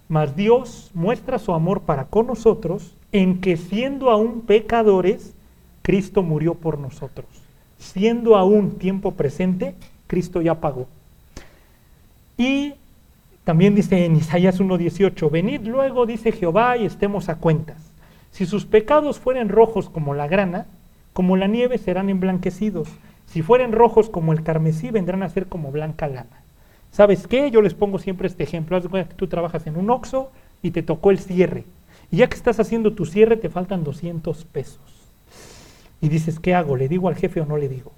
Mas 0.09 0.35
Dios 0.37 0.91
muestra 0.95 1.39
su 1.39 1.53
amor 1.53 1.83
para 1.83 2.07
con 2.07 2.27
nosotros 2.27 2.95
en 3.13 3.41
que 3.41 3.57
siendo 3.57 4.11
aún 4.11 4.43
pecadores, 4.43 5.35
Cristo 5.83 6.23
murió 6.23 6.55
por 6.55 6.79
nosotros. 6.79 7.27
Siendo 7.79 8.37
aún 8.37 8.79
tiempo 8.79 9.13
presente, 9.13 9.75
Cristo 10.07 10.41
ya 10.41 10.61
pagó. 10.61 10.87
Y 12.37 12.75
también 13.45 13.75
dice 13.75 14.05
en 14.05 14.17
Isaías 14.17 14.61
1.18, 14.61 15.31
venid 15.31 15.63
luego, 15.67 16.07
dice 16.07 16.33
Jehová, 16.33 16.77
y 16.77 16.87
estemos 16.87 17.29
a 17.29 17.37
cuentas. 17.37 17.79
Si 18.31 18.47
sus 18.47 18.67
pecados 18.67 19.19
fueren 19.19 19.49
rojos 19.49 19.89
como 19.89 20.15
la 20.15 20.29
grana, 20.29 20.67
como 21.13 21.37
la 21.37 21.47
nieve 21.47 21.79
serán 21.79 22.11
emblanquecidos. 22.11 22.89
Si 23.27 23.43
fueren 23.43 23.73
rojos 23.73 24.09
como 24.11 24.33
el 24.33 24.43
carmesí, 24.43 24.91
vendrán 24.91 25.23
a 25.23 25.29
ser 25.29 25.47
como 25.47 25.73
blanca 25.73 26.09
lana. 26.09 26.38
¿Sabes 26.99 27.29
qué? 27.29 27.53
Yo 27.53 27.63
les 27.63 27.75
pongo 27.75 28.01
siempre 28.01 28.27
este 28.27 28.43
ejemplo. 28.43 28.83
Tú 29.15 29.29
trabajas 29.29 29.69
en 29.69 29.77
un 29.77 29.89
OXO 29.89 30.33
y 30.63 30.73
te 30.73 30.83
tocó 30.83 31.13
el 31.13 31.21
cierre. 31.21 31.63
Y 32.11 32.17
ya 32.17 32.29
que 32.29 32.35
estás 32.35 32.59
haciendo 32.59 32.93
tu 32.93 33.07
cierre, 33.07 33.37
te 33.37 33.49
faltan 33.49 33.85
200 33.85 34.45
pesos. 34.47 34.81
Y 36.01 36.09
dices, 36.09 36.41
¿qué 36.41 36.57
hago? 36.57 36.77
¿Le 36.77 36.89
digo 36.89 37.09
al 37.09 37.15
jefe 37.15 37.41
o 37.41 37.47
no 37.47 37.57
le 37.57 37.69
digo? 37.69 37.93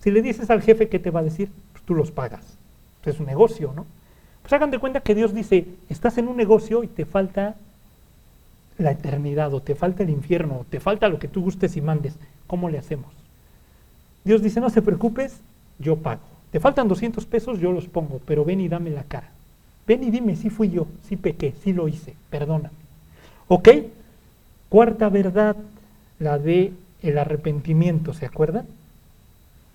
Si 0.00 0.10
le 0.10 0.20
dices 0.20 0.50
al 0.50 0.62
jefe, 0.62 0.88
¿qué 0.88 0.98
te 0.98 1.12
va 1.12 1.20
a 1.20 1.22
decir? 1.22 1.52
Pues 1.70 1.84
tú 1.84 1.94
los 1.94 2.10
pagas. 2.10 2.58
Es 3.04 3.20
un 3.20 3.26
negocio, 3.26 3.72
¿no? 3.76 3.86
Pues 4.42 4.52
hagan 4.52 4.72
de 4.72 4.80
cuenta 4.80 4.98
que 4.98 5.14
Dios 5.14 5.32
dice, 5.32 5.68
estás 5.88 6.18
en 6.18 6.26
un 6.26 6.36
negocio 6.36 6.82
y 6.82 6.88
te 6.88 7.06
falta 7.06 7.54
la 8.78 8.90
eternidad, 8.90 9.54
o 9.54 9.62
te 9.62 9.76
falta 9.76 10.02
el 10.02 10.10
infierno, 10.10 10.62
o 10.62 10.66
te 10.68 10.80
falta 10.80 11.08
lo 11.08 11.20
que 11.20 11.28
tú 11.28 11.42
gustes 11.42 11.76
y 11.76 11.80
mandes. 11.80 12.16
¿Cómo 12.48 12.68
le 12.68 12.78
hacemos? 12.78 13.12
Dios 14.24 14.42
dice, 14.42 14.58
no 14.58 14.70
se 14.70 14.82
preocupes, 14.82 15.40
yo 15.78 15.94
pago. 15.94 16.37
Te 16.50 16.60
faltan 16.60 16.88
200 16.88 17.26
pesos, 17.26 17.60
yo 17.60 17.72
los 17.72 17.86
pongo, 17.86 18.20
pero 18.24 18.44
ven 18.44 18.60
y 18.60 18.68
dame 18.68 18.90
la 18.90 19.04
cara. 19.04 19.30
Ven 19.86 20.02
y 20.04 20.10
dime 20.10 20.36
si 20.36 20.50
fui 20.50 20.70
yo, 20.70 20.86
si 21.06 21.16
pequé, 21.16 21.54
si 21.62 21.72
lo 21.72 21.88
hice, 21.88 22.14
perdóname. 22.30 22.76
¿Ok? 23.48 23.68
Cuarta 24.68 25.08
verdad, 25.08 25.56
la 26.18 26.38
de 26.38 26.72
el 27.02 27.18
arrepentimiento, 27.18 28.12
¿se 28.12 28.26
acuerdan? 28.26 28.66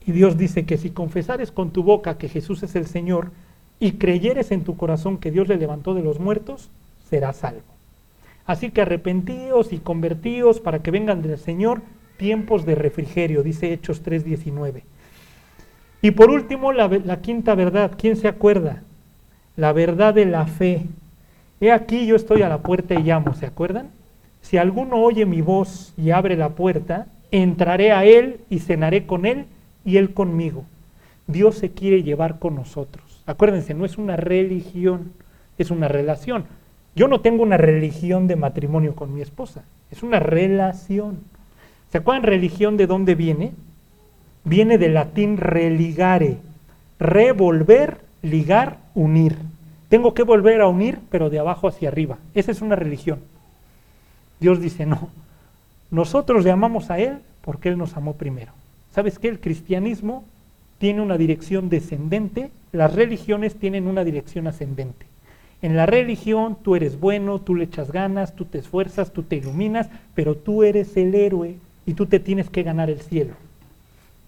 Y 0.05 0.11
Dios 0.11 0.37
dice 0.37 0.65
que 0.65 0.77
si 0.77 0.89
confesares 0.89 1.51
con 1.51 1.71
tu 1.71 1.83
boca 1.83 2.17
que 2.17 2.29
Jesús 2.29 2.61
es 2.63 2.75
el 2.75 2.87
Señor 2.87 3.31
y 3.79 3.93
creyeres 3.93 4.51
en 4.51 4.63
tu 4.63 4.75
corazón 4.75 5.17
que 5.17 5.31
Dios 5.31 5.47
le 5.47 5.57
levantó 5.57 5.93
de 5.93 6.03
los 6.03 6.19
muertos, 6.19 6.69
serás 7.09 7.37
salvo. 7.37 7.61
Así 8.45 8.71
que 8.71 8.81
arrepentíos 8.81 9.71
y 9.71 9.77
convertíos 9.77 10.59
para 10.59 10.79
que 10.79 10.91
vengan 10.91 11.21
del 11.21 11.37
Señor 11.37 11.81
tiempos 12.17 12.65
de 12.65 12.75
refrigerio, 12.75 13.43
dice 13.43 13.71
Hechos 13.71 14.03
3:19. 14.03 14.83
Y 16.03 16.11
por 16.11 16.29
último, 16.29 16.73
la, 16.73 17.21
quinta 17.21 17.55
verdad, 17.55 17.93
¿quién 17.97 18.17
se 18.17 18.27
acuerda? 18.27 18.83
La 19.55 19.71
verdad 19.71 20.13
de 20.13 20.25
la 20.25 20.45
fe. 20.45 20.85
He 21.61 21.71
aquí 21.71 22.05
yo 22.05 22.17
estoy 22.17 22.41
a 22.41 22.49
la 22.49 22.57
puerta 22.57 22.93
y 22.93 23.03
llamo, 23.03 23.33
¿se 23.35 23.45
acuerdan? 23.45 23.89
Si 24.41 24.57
alguno 24.57 24.97
oye 24.97 25.25
mi 25.25 25.39
voz 25.39 25.93
y 25.95 26.11
abre 26.11 26.35
la 26.35 26.49
puerta, 26.49 27.07
entraré 27.31 27.93
a 27.93 28.03
él 28.03 28.41
y 28.49 28.59
cenaré 28.59 29.05
con 29.05 29.25
él 29.25 29.45
y 29.85 29.95
él 29.95 30.13
conmigo. 30.13 30.65
Dios 31.27 31.55
se 31.55 31.71
quiere 31.71 32.03
llevar 32.03 32.37
con 32.37 32.55
nosotros. 32.55 33.23
Acuérdense, 33.25 33.73
no 33.73 33.85
es 33.85 33.97
una 33.97 34.17
religión, 34.17 35.13
es 35.57 35.71
una 35.71 35.87
relación. 35.87 36.43
Yo 36.97 37.07
no 37.07 37.21
tengo 37.21 37.43
una 37.43 37.55
religión 37.55 38.27
de 38.27 38.35
matrimonio 38.35 38.93
con 38.93 39.13
mi 39.13 39.21
esposa, 39.21 39.63
es 39.89 40.03
una 40.03 40.19
relación. 40.19 41.19
¿Se 41.93 41.99
acuerdan 41.99 42.23
religión 42.23 42.75
de 42.75 42.87
dónde 42.87 43.15
viene? 43.15 43.53
Viene 44.45 44.77
del 44.77 44.93
latín 44.93 45.37
religare, 45.37 46.37
revolver, 46.99 47.99
ligar, 48.21 48.77
unir. 48.95 49.37
Tengo 49.89 50.13
que 50.13 50.23
volver 50.23 50.61
a 50.61 50.67
unir, 50.67 50.99
pero 51.09 51.29
de 51.29 51.39
abajo 51.39 51.67
hacia 51.67 51.89
arriba. 51.89 52.17
Esa 52.33 52.51
es 52.51 52.61
una 52.61 52.75
religión. 52.75 53.19
Dios 54.39 54.59
dice, 54.59 54.85
no, 54.85 55.09
nosotros 55.91 56.43
le 56.43 56.51
amamos 56.51 56.89
a 56.89 56.99
Él 56.99 57.19
porque 57.41 57.69
Él 57.69 57.77
nos 57.77 57.95
amó 57.95 58.13
primero. 58.13 58.51
¿Sabes 58.93 59.19
qué? 59.19 59.27
El 59.27 59.39
cristianismo 59.39 60.23
tiene 60.79 61.01
una 61.01 61.17
dirección 61.17 61.69
descendente, 61.69 62.51
las 62.71 62.93
religiones 62.93 63.55
tienen 63.55 63.87
una 63.87 64.03
dirección 64.03 64.47
ascendente. 64.47 65.05
En 65.61 65.77
la 65.77 65.85
religión 65.85 66.57
tú 66.61 66.75
eres 66.75 66.99
bueno, 66.99 67.39
tú 67.39 67.55
le 67.55 67.63
echas 67.63 67.91
ganas, 67.91 68.35
tú 68.35 68.43
te 68.43 68.57
esfuerzas, 68.57 69.13
tú 69.13 69.23
te 69.23 69.37
iluminas, 69.37 69.87
pero 70.13 70.35
tú 70.35 70.63
eres 70.63 70.97
el 70.97 71.15
héroe 71.15 71.55
y 71.85 71.93
tú 71.93 72.05
te 72.05 72.19
tienes 72.19 72.49
que 72.49 72.63
ganar 72.63 72.89
el 72.89 72.99
cielo. 72.99 73.35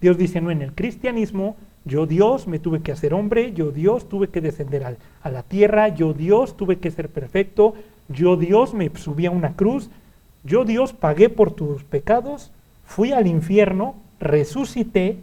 Dios 0.06 0.18
dice, 0.18 0.40
no, 0.40 0.52
en 0.52 0.62
el 0.62 0.72
cristianismo 0.72 1.56
yo 1.84 2.06
Dios 2.06 2.46
me 2.46 2.60
tuve 2.60 2.80
que 2.80 2.92
hacer 2.92 3.12
hombre, 3.12 3.52
yo 3.54 3.72
Dios 3.72 4.08
tuve 4.08 4.28
que 4.28 4.40
descender 4.40 4.84
a 4.84 5.30
la 5.30 5.42
tierra, 5.42 5.88
yo 5.88 6.12
Dios 6.12 6.56
tuve 6.56 6.78
que 6.78 6.92
ser 6.92 7.08
perfecto, 7.08 7.74
yo 8.08 8.36
Dios 8.36 8.72
me 8.72 8.88
subí 8.94 9.26
a 9.26 9.32
una 9.32 9.54
cruz, 9.54 9.90
yo 10.44 10.64
Dios 10.64 10.92
pagué 10.92 11.28
por 11.28 11.50
tus 11.50 11.82
pecados, 11.82 12.52
fui 12.86 13.10
al 13.10 13.26
infierno, 13.26 13.96
resucité, 14.20 15.16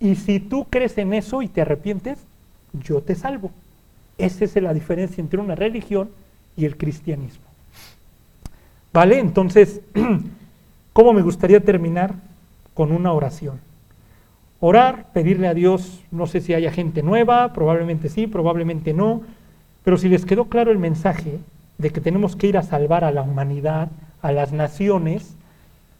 y 0.00 0.16
si 0.16 0.38
tú 0.38 0.66
crees 0.68 0.98
en 0.98 1.14
eso 1.14 1.40
y 1.40 1.48
te 1.48 1.62
arrepientes, 1.62 2.18
yo 2.74 3.00
te 3.00 3.14
salvo. 3.14 3.52
Esa 4.18 4.44
es 4.44 4.54
la 4.56 4.74
diferencia 4.74 5.22
entre 5.22 5.40
una 5.40 5.54
religión 5.54 6.10
y 6.58 6.66
el 6.66 6.76
cristianismo. 6.76 7.46
¿Vale? 8.92 9.18
Entonces, 9.18 9.80
¿cómo 10.92 11.14
me 11.14 11.22
gustaría 11.22 11.60
terminar? 11.60 12.12
Con 12.74 12.92
una 12.92 13.14
oración. 13.14 13.64
Orar, 14.60 15.12
pedirle 15.12 15.48
a 15.48 15.54
Dios, 15.54 16.02
no 16.10 16.26
sé 16.26 16.40
si 16.40 16.54
haya 16.54 16.72
gente 16.72 17.02
nueva, 17.02 17.52
probablemente 17.52 18.08
sí, 18.08 18.26
probablemente 18.26 18.94
no, 18.94 19.22
pero 19.84 19.98
si 19.98 20.08
les 20.08 20.24
quedó 20.24 20.46
claro 20.46 20.70
el 20.70 20.78
mensaje 20.78 21.38
de 21.78 21.90
que 21.90 22.00
tenemos 22.00 22.36
que 22.36 22.46
ir 22.46 22.56
a 22.56 22.62
salvar 22.62 23.04
a 23.04 23.12
la 23.12 23.22
humanidad, 23.22 23.90
a 24.22 24.32
las 24.32 24.52
naciones, 24.52 25.34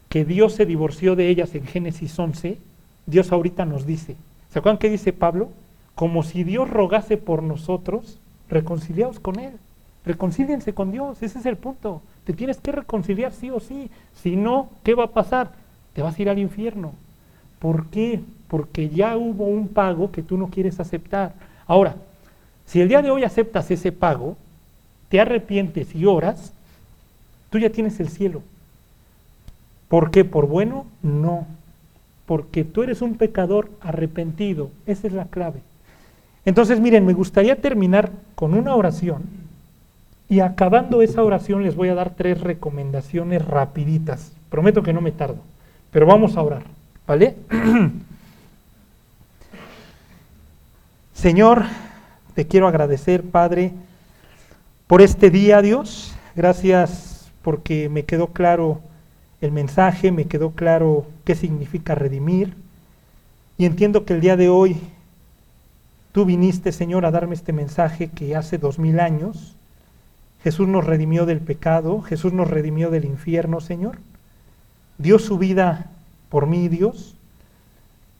que 0.09 0.25
Dios 0.25 0.53
se 0.53 0.65
divorció 0.65 1.15
de 1.15 1.29
ellas 1.29 1.53
en 1.53 1.65
Génesis 1.65 2.17
11, 2.17 2.57
Dios 3.05 3.31
ahorita 3.31 3.65
nos 3.65 3.85
dice, 3.85 4.15
¿se 4.51 4.59
acuerdan 4.59 4.79
qué 4.79 4.89
dice 4.89 5.13
Pablo? 5.13 5.49
como 5.97 6.21
si 6.21 6.43
Dios 6.43 6.69
rogase 6.69 7.17
por 7.17 7.41
nosotros, 7.41 8.19
reconciliaos 8.49 9.19
con 9.19 9.39
Él. 9.39 9.53
Reconcíliense 10.05 10.75
con 10.75 10.91
Dios, 10.91 11.23
ese 11.23 11.39
es 11.39 11.47
el 11.47 11.57
punto. 11.57 12.03
Te 12.23 12.33
tienes 12.33 12.57
que 12.57 12.71
reconciliar 12.71 13.33
sí 13.33 13.49
o 13.49 13.59
sí. 13.59 13.89
Si 14.13 14.35
no, 14.35 14.69
¿qué 14.83 14.93
va 14.93 15.05
a 15.05 15.11
pasar? 15.11 15.53
Te 15.93 16.03
vas 16.03 16.15
a 16.15 16.21
ir 16.21 16.29
al 16.29 16.37
infierno. 16.37 16.93
¿Por 17.57 17.87
qué? 17.87 18.21
Porque 18.47 18.89
ya 18.89 19.17
hubo 19.17 19.45
un 19.45 19.67
pago 19.67 20.11
que 20.11 20.23
tú 20.23 20.37
no 20.37 20.47
quieres 20.47 20.79
aceptar. 20.79 21.33
Ahora, 21.65 21.95
si 22.65 22.81
el 22.81 22.87
día 22.87 23.01
de 23.01 23.11
hoy 23.11 23.23
aceptas 23.23 23.69
ese 23.71 23.91
pago, 23.91 24.37
te 25.09 25.19
arrepientes 25.19 25.95
y 25.95 26.05
oras, 26.05 26.53
tú 27.49 27.59
ya 27.59 27.69
tienes 27.69 27.99
el 27.99 28.09
cielo. 28.09 28.41
¿Por 29.87 30.11
qué? 30.11 30.25
¿Por 30.25 30.47
bueno? 30.47 30.85
No. 31.01 31.45
Porque 32.25 32.63
tú 32.63 32.83
eres 32.83 33.01
un 33.01 33.15
pecador 33.15 33.69
arrepentido. 33.81 34.69
Esa 34.85 35.07
es 35.07 35.13
la 35.13 35.25
clave. 35.25 35.61
Entonces, 36.45 36.79
miren, 36.79 37.05
me 37.05 37.13
gustaría 37.13 37.55
terminar 37.57 38.11
con 38.35 38.53
una 38.53 38.75
oración 38.75 39.23
y 40.29 40.41
acabando 40.41 41.01
esa 41.01 41.23
oración 41.23 41.63
les 41.63 41.75
voy 41.75 41.89
a 41.89 41.95
dar 41.95 42.11
tres 42.15 42.41
recomendaciones 42.41 43.45
rapiditas. 43.45 44.31
Prometo 44.49 44.83
que 44.83 44.93
no 44.93 45.01
me 45.01 45.11
tardo, 45.11 45.37
pero 45.91 46.05
vamos 46.05 46.35
a 46.35 46.41
orar, 46.41 46.63
¿vale? 47.05 47.35
Señor, 51.17 51.65
te 52.35 52.47
quiero 52.47 52.67
agradecer, 52.67 53.23
Padre, 53.23 53.73
por 54.85 55.01
este 55.01 55.29
día, 55.29 55.61
Dios. 55.61 56.13
Gracias 56.35 57.29
porque 57.41 57.89
me 57.89 58.05
quedó 58.05 58.27
claro 58.27 58.79
el 59.41 59.51
mensaje, 59.51 60.11
me 60.11 60.25
quedó 60.25 60.51
claro 60.51 61.07
qué 61.25 61.35
significa 61.35 61.95
redimir. 61.95 62.53
Y 63.57 63.65
entiendo 63.65 64.05
que 64.05 64.13
el 64.13 64.21
día 64.21 64.37
de 64.37 64.49
hoy 64.49 64.79
Tú 66.17 66.25
viniste, 66.25 66.71
Señor, 66.71 67.05
a 67.05 67.11
darme 67.11 67.35
este 67.35 67.53
mensaje 67.53 68.07
que 68.09 68.35
hace 68.35 68.57
dos 68.57 68.79
mil 68.79 68.99
años 68.99 69.53
Jesús 70.43 70.67
nos 70.67 70.83
redimió 70.83 71.27
del 71.27 71.41
pecado, 71.41 72.01
Jesús 72.01 72.33
nos 72.33 72.49
redimió 72.49 72.89
del 72.89 73.05
infierno, 73.05 73.61
Señor. 73.61 73.99
Dio 74.97 75.19
su 75.19 75.37
vida 75.37 75.91
por 76.29 76.47
mí, 76.47 76.69
Dios, 76.69 77.15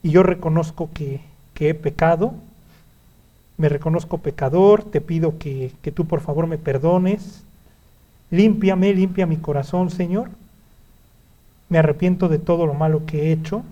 y 0.03 0.11
yo 0.11 0.21
reconozco 0.21 0.91
que, 0.93 1.21
que 1.55 1.69
he 1.69 1.73
pecado, 1.73 2.35
me 3.57 3.69
reconozco 3.69 4.19
pecador, 4.19 4.83
te 4.83 5.01
pido 5.01 5.37
que, 5.39 5.71
tú 5.93 6.05
por 6.05 6.21
favor 6.21 6.47
me 6.47 6.57
perdones, 6.57 7.43
límpiame, 8.29 8.93
limpia 8.93 9.25
mi 9.25 9.37
corazón, 9.37 9.89
Señor, 9.89 10.29
me 11.69 11.79
arrepiento 11.79 12.29
de 12.29 12.39
todo 12.39 12.65
lo 12.65 12.73
malo 12.73 13.05
que 13.05 13.23
he 13.23 13.31
hecho 13.31 13.63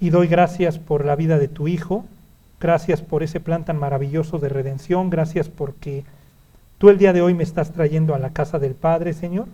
y 0.00 0.10
doy 0.10 0.26
gracias 0.26 0.78
por 0.78 1.04
la 1.04 1.14
vida 1.14 1.38
de 1.38 1.48
tu 1.48 1.68
Hijo, 1.68 2.04
gracias 2.60 3.00
por 3.02 3.22
ese 3.22 3.40
plan 3.40 3.64
tan 3.64 3.78
maravilloso 3.78 4.38
de 4.38 4.48
redención, 4.48 5.10
gracias 5.10 5.48
porque 5.48 6.04
tú 6.78 6.88
el 6.88 6.98
día 6.98 7.12
de 7.12 7.22
hoy 7.22 7.34
me 7.34 7.44
estás 7.44 7.72
trayendo 7.72 8.14
a 8.14 8.18
la 8.18 8.30
casa 8.30 8.58
del 8.58 8.74
Padre, 8.74 9.12
Señor. 9.12 9.46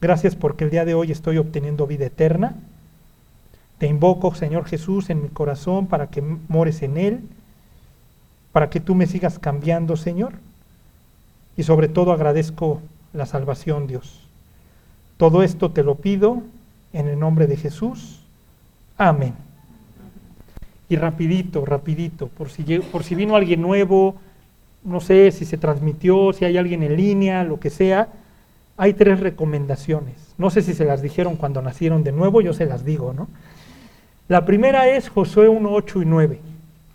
Gracias 0.00 0.34
porque 0.34 0.64
el 0.64 0.70
día 0.70 0.86
de 0.86 0.94
hoy 0.94 1.12
estoy 1.12 1.36
obteniendo 1.36 1.86
vida 1.86 2.06
eterna. 2.06 2.54
Te 3.78 3.86
invoco, 3.86 4.34
Señor 4.34 4.64
Jesús, 4.64 5.10
en 5.10 5.22
mi 5.22 5.28
corazón 5.28 5.86
para 5.86 6.08
que 6.08 6.22
mores 6.22 6.82
en 6.82 6.96
él, 6.96 7.20
para 8.52 8.70
que 8.70 8.80
tú 8.80 8.94
me 8.94 9.06
sigas 9.06 9.38
cambiando, 9.38 9.96
Señor. 9.96 10.34
Y 11.56 11.62
sobre 11.62 11.88
todo 11.88 12.12
agradezco 12.12 12.80
la 13.12 13.26
salvación, 13.26 13.86
Dios. 13.86 14.26
Todo 15.16 15.42
esto 15.42 15.70
te 15.70 15.82
lo 15.82 15.96
pido 15.96 16.42
en 16.92 17.08
el 17.08 17.18
nombre 17.18 17.46
de 17.46 17.56
Jesús. 17.56 18.20
Amén. 18.96 19.34
Y 20.88 20.96
rapidito, 20.96 21.64
rapidito, 21.64 22.28
por 22.28 22.50
si, 22.50 22.78
por 22.80 23.04
si 23.04 23.14
vino 23.14 23.36
alguien 23.36 23.62
nuevo, 23.62 24.16
no 24.82 25.00
sé 25.00 25.30
si 25.30 25.44
se 25.44 25.58
transmitió, 25.58 26.32
si 26.32 26.44
hay 26.44 26.56
alguien 26.56 26.82
en 26.82 26.96
línea, 26.96 27.44
lo 27.44 27.60
que 27.60 27.70
sea, 27.70 28.08
hay 28.76 28.94
tres 28.94 29.20
recomendaciones. 29.20 30.16
No 30.38 30.50
sé 30.50 30.62
si 30.62 30.74
se 30.74 30.84
las 30.84 31.02
dijeron 31.02 31.36
cuando 31.36 31.62
nacieron 31.62 32.02
de 32.02 32.12
nuevo, 32.12 32.40
yo 32.40 32.54
se 32.54 32.66
las 32.66 32.84
digo, 32.84 33.12
¿no? 33.12 33.28
La 34.26 34.46
primera 34.46 34.88
es 34.88 35.08
Josué 35.08 35.48
1, 35.48 35.70
8 35.70 36.02
y 36.02 36.04
9. 36.06 36.40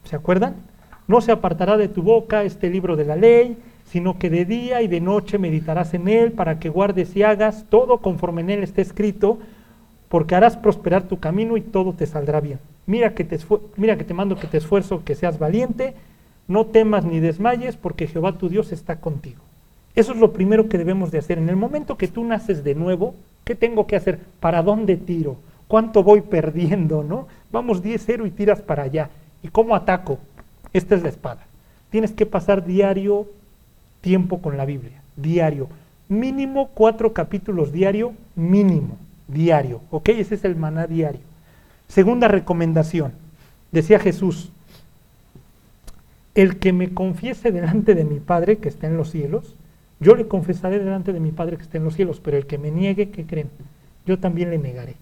¿Se 0.05 0.15
acuerdan? 0.15 0.55
No 1.07 1.21
se 1.21 1.31
apartará 1.31 1.77
de 1.77 1.87
tu 1.87 2.01
boca 2.01 2.43
este 2.43 2.69
libro 2.69 2.95
de 2.95 3.05
la 3.05 3.15
ley, 3.15 3.57
sino 3.85 4.17
que 4.17 4.29
de 4.29 4.45
día 4.45 4.81
y 4.81 4.87
de 4.87 5.01
noche 5.01 5.37
meditarás 5.37 5.93
en 5.93 6.07
él 6.07 6.31
para 6.31 6.59
que 6.59 6.69
guardes 6.69 7.15
y 7.15 7.23
hagas 7.23 7.65
todo 7.69 7.99
conforme 7.99 8.41
en 8.41 8.49
él 8.49 8.63
esté 8.63 8.81
escrito, 8.81 9.37
porque 10.09 10.35
harás 10.35 10.57
prosperar 10.57 11.03
tu 11.03 11.19
camino 11.19 11.57
y 11.57 11.61
todo 11.61 11.93
te 11.93 12.07
saldrá 12.07 12.39
bien. 12.39 12.59
Mira 12.87 13.13
que 13.13 13.23
te, 13.23 13.37
mira 13.77 13.97
que 13.97 14.03
te 14.03 14.13
mando 14.13 14.35
que 14.35 14.47
te 14.47 14.57
esfuerzo, 14.57 15.03
que 15.03 15.15
seas 15.15 15.39
valiente, 15.39 15.93
no 16.47 16.65
temas 16.67 17.05
ni 17.05 17.19
desmayes, 17.19 17.75
porque 17.75 18.07
Jehová 18.07 18.33
tu 18.33 18.49
Dios 18.49 18.71
está 18.71 18.97
contigo. 18.97 19.41
Eso 19.95 20.11
es 20.11 20.19
lo 20.19 20.33
primero 20.33 20.67
que 20.67 20.77
debemos 20.77 21.11
de 21.11 21.19
hacer. 21.19 21.37
En 21.37 21.49
el 21.49 21.55
momento 21.55 21.97
que 21.97 22.07
tú 22.07 22.23
naces 22.23 22.63
de 22.63 22.75
nuevo, 22.75 23.15
¿qué 23.43 23.55
tengo 23.55 23.87
que 23.87 23.95
hacer? 23.95 24.19
¿Para 24.39 24.61
dónde 24.61 24.97
tiro? 24.97 25.37
¿Cuánto 25.67 26.03
voy 26.03 26.21
perdiendo? 26.21 27.03
¿no? 27.03 27.27
Vamos 27.51 27.81
10-0 27.81 28.27
y 28.27 28.31
tiras 28.31 28.61
para 28.61 28.83
allá. 28.83 29.09
¿Y 29.41 29.47
cómo 29.47 29.75
ataco? 29.75 30.19
Esta 30.75 30.95
es 30.95 31.03
la 31.03 31.07
espada. 31.07 31.39
Tienes 31.89 32.11
que 32.11 32.25
pasar 32.25 32.65
diario 32.65 33.27
tiempo 34.01 34.41
con 34.41 34.57
la 34.57 34.65
Biblia, 34.65 35.01
diario. 35.15 35.69
Mínimo 36.09 36.67
cuatro 36.73 37.13
capítulos 37.13 37.71
diario, 37.71 38.11
mínimo 38.35 38.97
diario. 39.29 39.79
¿Ok? 39.89 40.09
Ese 40.09 40.35
es 40.35 40.43
el 40.43 40.57
maná 40.57 40.85
diario. 40.85 41.21
Segunda 41.87 42.27
recomendación. 42.27 43.13
Decía 43.71 43.99
Jesús, 43.99 44.51
el 46.33 46.59
que 46.59 46.73
me 46.73 46.93
confiese 46.93 47.53
delante 47.53 47.95
de 47.95 48.03
mi 48.03 48.19
Padre 48.19 48.57
que 48.57 48.67
está 48.67 48.87
en 48.87 48.97
los 48.97 49.11
cielos, 49.11 49.55
yo 50.01 50.17
le 50.17 50.27
confesaré 50.27 50.79
delante 50.79 51.13
de 51.13 51.21
mi 51.21 51.31
Padre 51.31 51.55
que 51.55 51.63
está 51.63 51.77
en 51.77 51.85
los 51.85 51.95
cielos, 51.95 52.19
pero 52.19 52.35
el 52.35 52.47
que 52.47 52.57
me 52.57 52.69
niegue, 52.69 53.11
¿qué 53.11 53.25
creen? 53.25 53.49
Yo 54.05 54.19
también 54.19 54.49
le 54.49 54.57
negaré. 54.57 54.97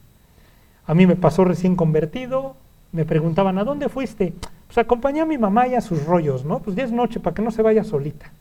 A 0.86 0.93
mí 0.93 1.07
me 1.07 1.15
pasó 1.15 1.43
recién 1.45 1.76
convertido, 1.76 2.55
me 2.91 3.05
preguntaban, 3.05 3.57
¿a 3.57 3.63
dónde 3.63 3.89
fuiste? 3.89 4.34
Pues 4.74 4.88
acompañé 4.88 5.21
a 5.21 5.26
mi 5.26 5.38
mamá 5.38 5.67
y 5.67 5.76
a 5.76 5.82
sus 5.82 6.03
rollos, 6.03 6.45
¿no? 6.45 6.57
Pues 6.57 6.76
ya 6.76 6.84
es 6.84 6.91
noche 6.91 7.19
para 7.19 7.36
que 7.36 7.43
no 7.43 7.51
se 7.51 7.61
vaya 7.61 7.84
solita. 7.84 8.32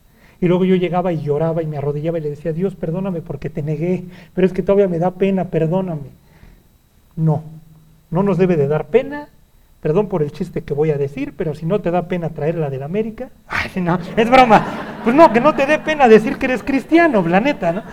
Y 0.41 0.47
luego 0.47 0.65
yo 0.65 0.73
llegaba 0.75 1.13
y 1.13 1.21
lloraba 1.21 1.61
y 1.61 1.67
me 1.67 1.77
arrodillaba 1.77 2.17
y 2.17 2.21
le 2.21 2.31
decía, 2.31 2.53
Dios, 2.53 2.73
perdóname 2.73 3.21
porque 3.21 3.51
te 3.51 3.61
negué, 3.61 4.05
pero 4.33 4.47
es 4.47 4.51
que 4.51 4.63
todavía 4.63 4.87
me 4.87 4.97
da 4.97 5.11
pena, 5.11 5.45
perdóname. 5.45 6.09
No, 7.15 7.43
no 8.09 8.23
nos 8.23 8.39
debe 8.39 8.57
de 8.57 8.67
dar 8.67 8.87
pena, 8.87 9.27
perdón 9.79 10.07
por 10.07 10.23
el 10.23 10.31
chiste 10.31 10.63
que 10.63 10.73
voy 10.73 10.89
a 10.89 10.97
decir, 10.97 11.35
pero 11.37 11.53
si 11.53 11.67
no 11.67 11.81
te 11.81 11.91
da 11.91 12.07
pena 12.07 12.29
traerla 12.29 12.71
del 12.71 12.81
América, 12.81 13.29
ay, 13.47 13.69
no, 13.83 13.99
es 14.17 14.27
broma. 14.27 15.01
Pues 15.03 15.15
no, 15.15 15.31
que 15.31 15.39
no 15.39 15.53
te 15.53 15.67
dé 15.67 15.77
pena 15.77 16.07
decir 16.07 16.37
que 16.37 16.47
eres 16.47 16.63
cristiano, 16.63 17.23
la 17.27 17.41
neta, 17.41 17.71
¿no? 17.73 17.83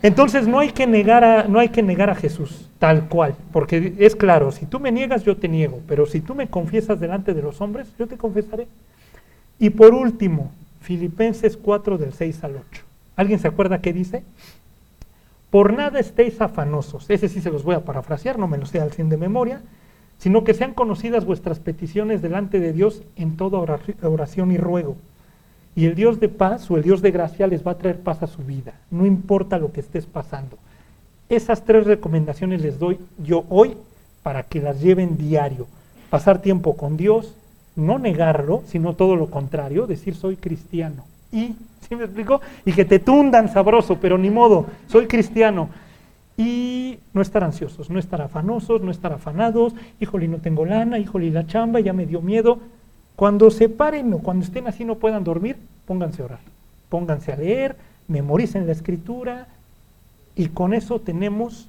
Entonces 0.00 0.46
no 0.46 0.60
hay 0.60 0.70
que 0.70 0.86
negar 0.86 1.24
a, 1.24 1.48
no 1.48 1.58
hay 1.58 1.70
que 1.70 1.82
negar 1.82 2.08
a 2.08 2.14
Jesús, 2.14 2.70
tal 2.84 3.08
cual, 3.08 3.34
porque 3.50 3.94
es 3.98 4.14
claro, 4.14 4.52
si 4.52 4.66
tú 4.66 4.78
me 4.78 4.92
niegas, 4.92 5.24
yo 5.24 5.38
te 5.38 5.48
niego, 5.48 5.80
pero 5.88 6.04
si 6.04 6.20
tú 6.20 6.34
me 6.34 6.48
confiesas 6.48 7.00
delante 7.00 7.32
de 7.32 7.40
los 7.40 7.62
hombres, 7.62 7.88
yo 7.98 8.06
te 8.06 8.18
confesaré. 8.18 8.68
Y 9.58 9.70
por 9.70 9.94
último, 9.94 10.52
Filipenses 10.82 11.56
4 11.56 11.96
del 11.96 12.12
6 12.12 12.44
al 12.44 12.56
8. 12.56 12.82
¿Alguien 13.16 13.38
se 13.38 13.48
acuerda 13.48 13.80
qué 13.80 13.94
dice? 13.94 14.22
Por 15.48 15.72
nada 15.72 15.98
estéis 15.98 16.38
afanosos. 16.42 17.08
Ese 17.08 17.30
sí 17.30 17.40
se 17.40 17.50
los 17.50 17.64
voy 17.64 17.74
a 17.74 17.86
parafrasear, 17.86 18.38
no 18.38 18.48
me 18.48 18.58
lo 18.58 18.66
sé 18.66 18.82
al 18.82 18.90
fin 18.90 19.08
de 19.08 19.16
memoria, 19.16 19.62
sino 20.18 20.44
que 20.44 20.52
sean 20.52 20.74
conocidas 20.74 21.24
vuestras 21.24 21.60
peticiones 21.60 22.20
delante 22.20 22.60
de 22.60 22.74
Dios 22.74 23.02
en 23.16 23.38
toda 23.38 23.60
oración 24.02 24.52
y 24.52 24.58
ruego. 24.58 24.98
Y 25.74 25.86
el 25.86 25.94
Dios 25.94 26.20
de 26.20 26.28
paz 26.28 26.70
o 26.70 26.76
el 26.76 26.82
Dios 26.82 27.00
de 27.00 27.12
gracia 27.12 27.46
les 27.46 27.66
va 27.66 27.70
a 27.70 27.78
traer 27.78 28.00
paz 28.00 28.22
a 28.22 28.26
su 28.26 28.42
vida, 28.42 28.74
no 28.90 29.06
importa 29.06 29.56
lo 29.56 29.72
que 29.72 29.80
estés 29.80 30.04
pasando. 30.04 30.58
Esas 31.28 31.64
tres 31.64 31.86
recomendaciones 31.86 32.60
les 32.60 32.78
doy 32.78 32.98
yo 33.18 33.44
hoy 33.48 33.76
para 34.22 34.42
que 34.42 34.60
las 34.60 34.80
lleven 34.80 35.16
diario. 35.16 35.66
Pasar 36.10 36.40
tiempo 36.40 36.76
con 36.76 36.96
Dios, 36.96 37.34
no 37.76 37.98
negarlo, 37.98 38.62
sino 38.66 38.94
todo 38.94 39.16
lo 39.16 39.30
contrario, 39.30 39.86
decir 39.86 40.14
soy 40.14 40.36
cristiano. 40.36 41.04
Y, 41.32 41.56
¿sí 41.88 41.96
me 41.96 42.04
explico? 42.04 42.40
Y 42.64 42.72
que 42.72 42.84
te 42.84 42.98
tundan 42.98 43.52
sabroso, 43.52 43.98
pero 44.00 44.18
ni 44.18 44.30
modo, 44.30 44.66
soy 44.88 45.06
cristiano. 45.06 45.68
Y 46.36 46.98
no 47.12 47.22
estar 47.22 47.42
ansiosos, 47.42 47.90
no 47.90 47.98
estar 47.98 48.20
afanosos, 48.20 48.82
no 48.82 48.90
estar 48.90 49.12
afanados, 49.12 49.74
híjole, 50.00 50.28
no 50.28 50.38
tengo 50.38 50.64
lana, 50.64 50.98
híjole, 50.98 51.30
la 51.30 51.46
chamba, 51.46 51.80
ya 51.80 51.92
me 51.92 52.06
dio 52.06 52.20
miedo. 52.20 52.58
Cuando 53.16 53.50
se 53.50 53.68
paren 53.68 54.12
o 54.12 54.18
cuando 54.18 54.44
estén 54.44 54.66
así 54.66 54.84
no 54.84 54.96
puedan 54.96 55.24
dormir, 55.24 55.56
pónganse 55.86 56.22
a 56.22 56.24
orar, 56.26 56.40
pónganse 56.88 57.32
a 57.32 57.36
leer, 57.36 57.76
memoricen 58.08 58.66
la 58.66 58.72
escritura 58.72 59.46
y 60.36 60.48
con 60.48 60.74
eso 60.74 61.00
tenemos 61.00 61.68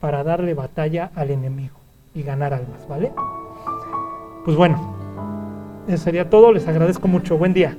para 0.00 0.24
darle 0.24 0.54
batalla 0.54 1.10
al 1.14 1.30
enemigo 1.30 1.76
y 2.14 2.22
ganar 2.22 2.52
almas, 2.52 2.86
¿vale? 2.88 3.12
Pues 4.44 4.56
bueno, 4.56 4.94
eso 5.86 6.04
sería 6.04 6.28
todo. 6.28 6.52
Les 6.52 6.66
agradezco 6.66 7.08
mucho. 7.08 7.38
Buen 7.38 7.54
día. 7.54 7.76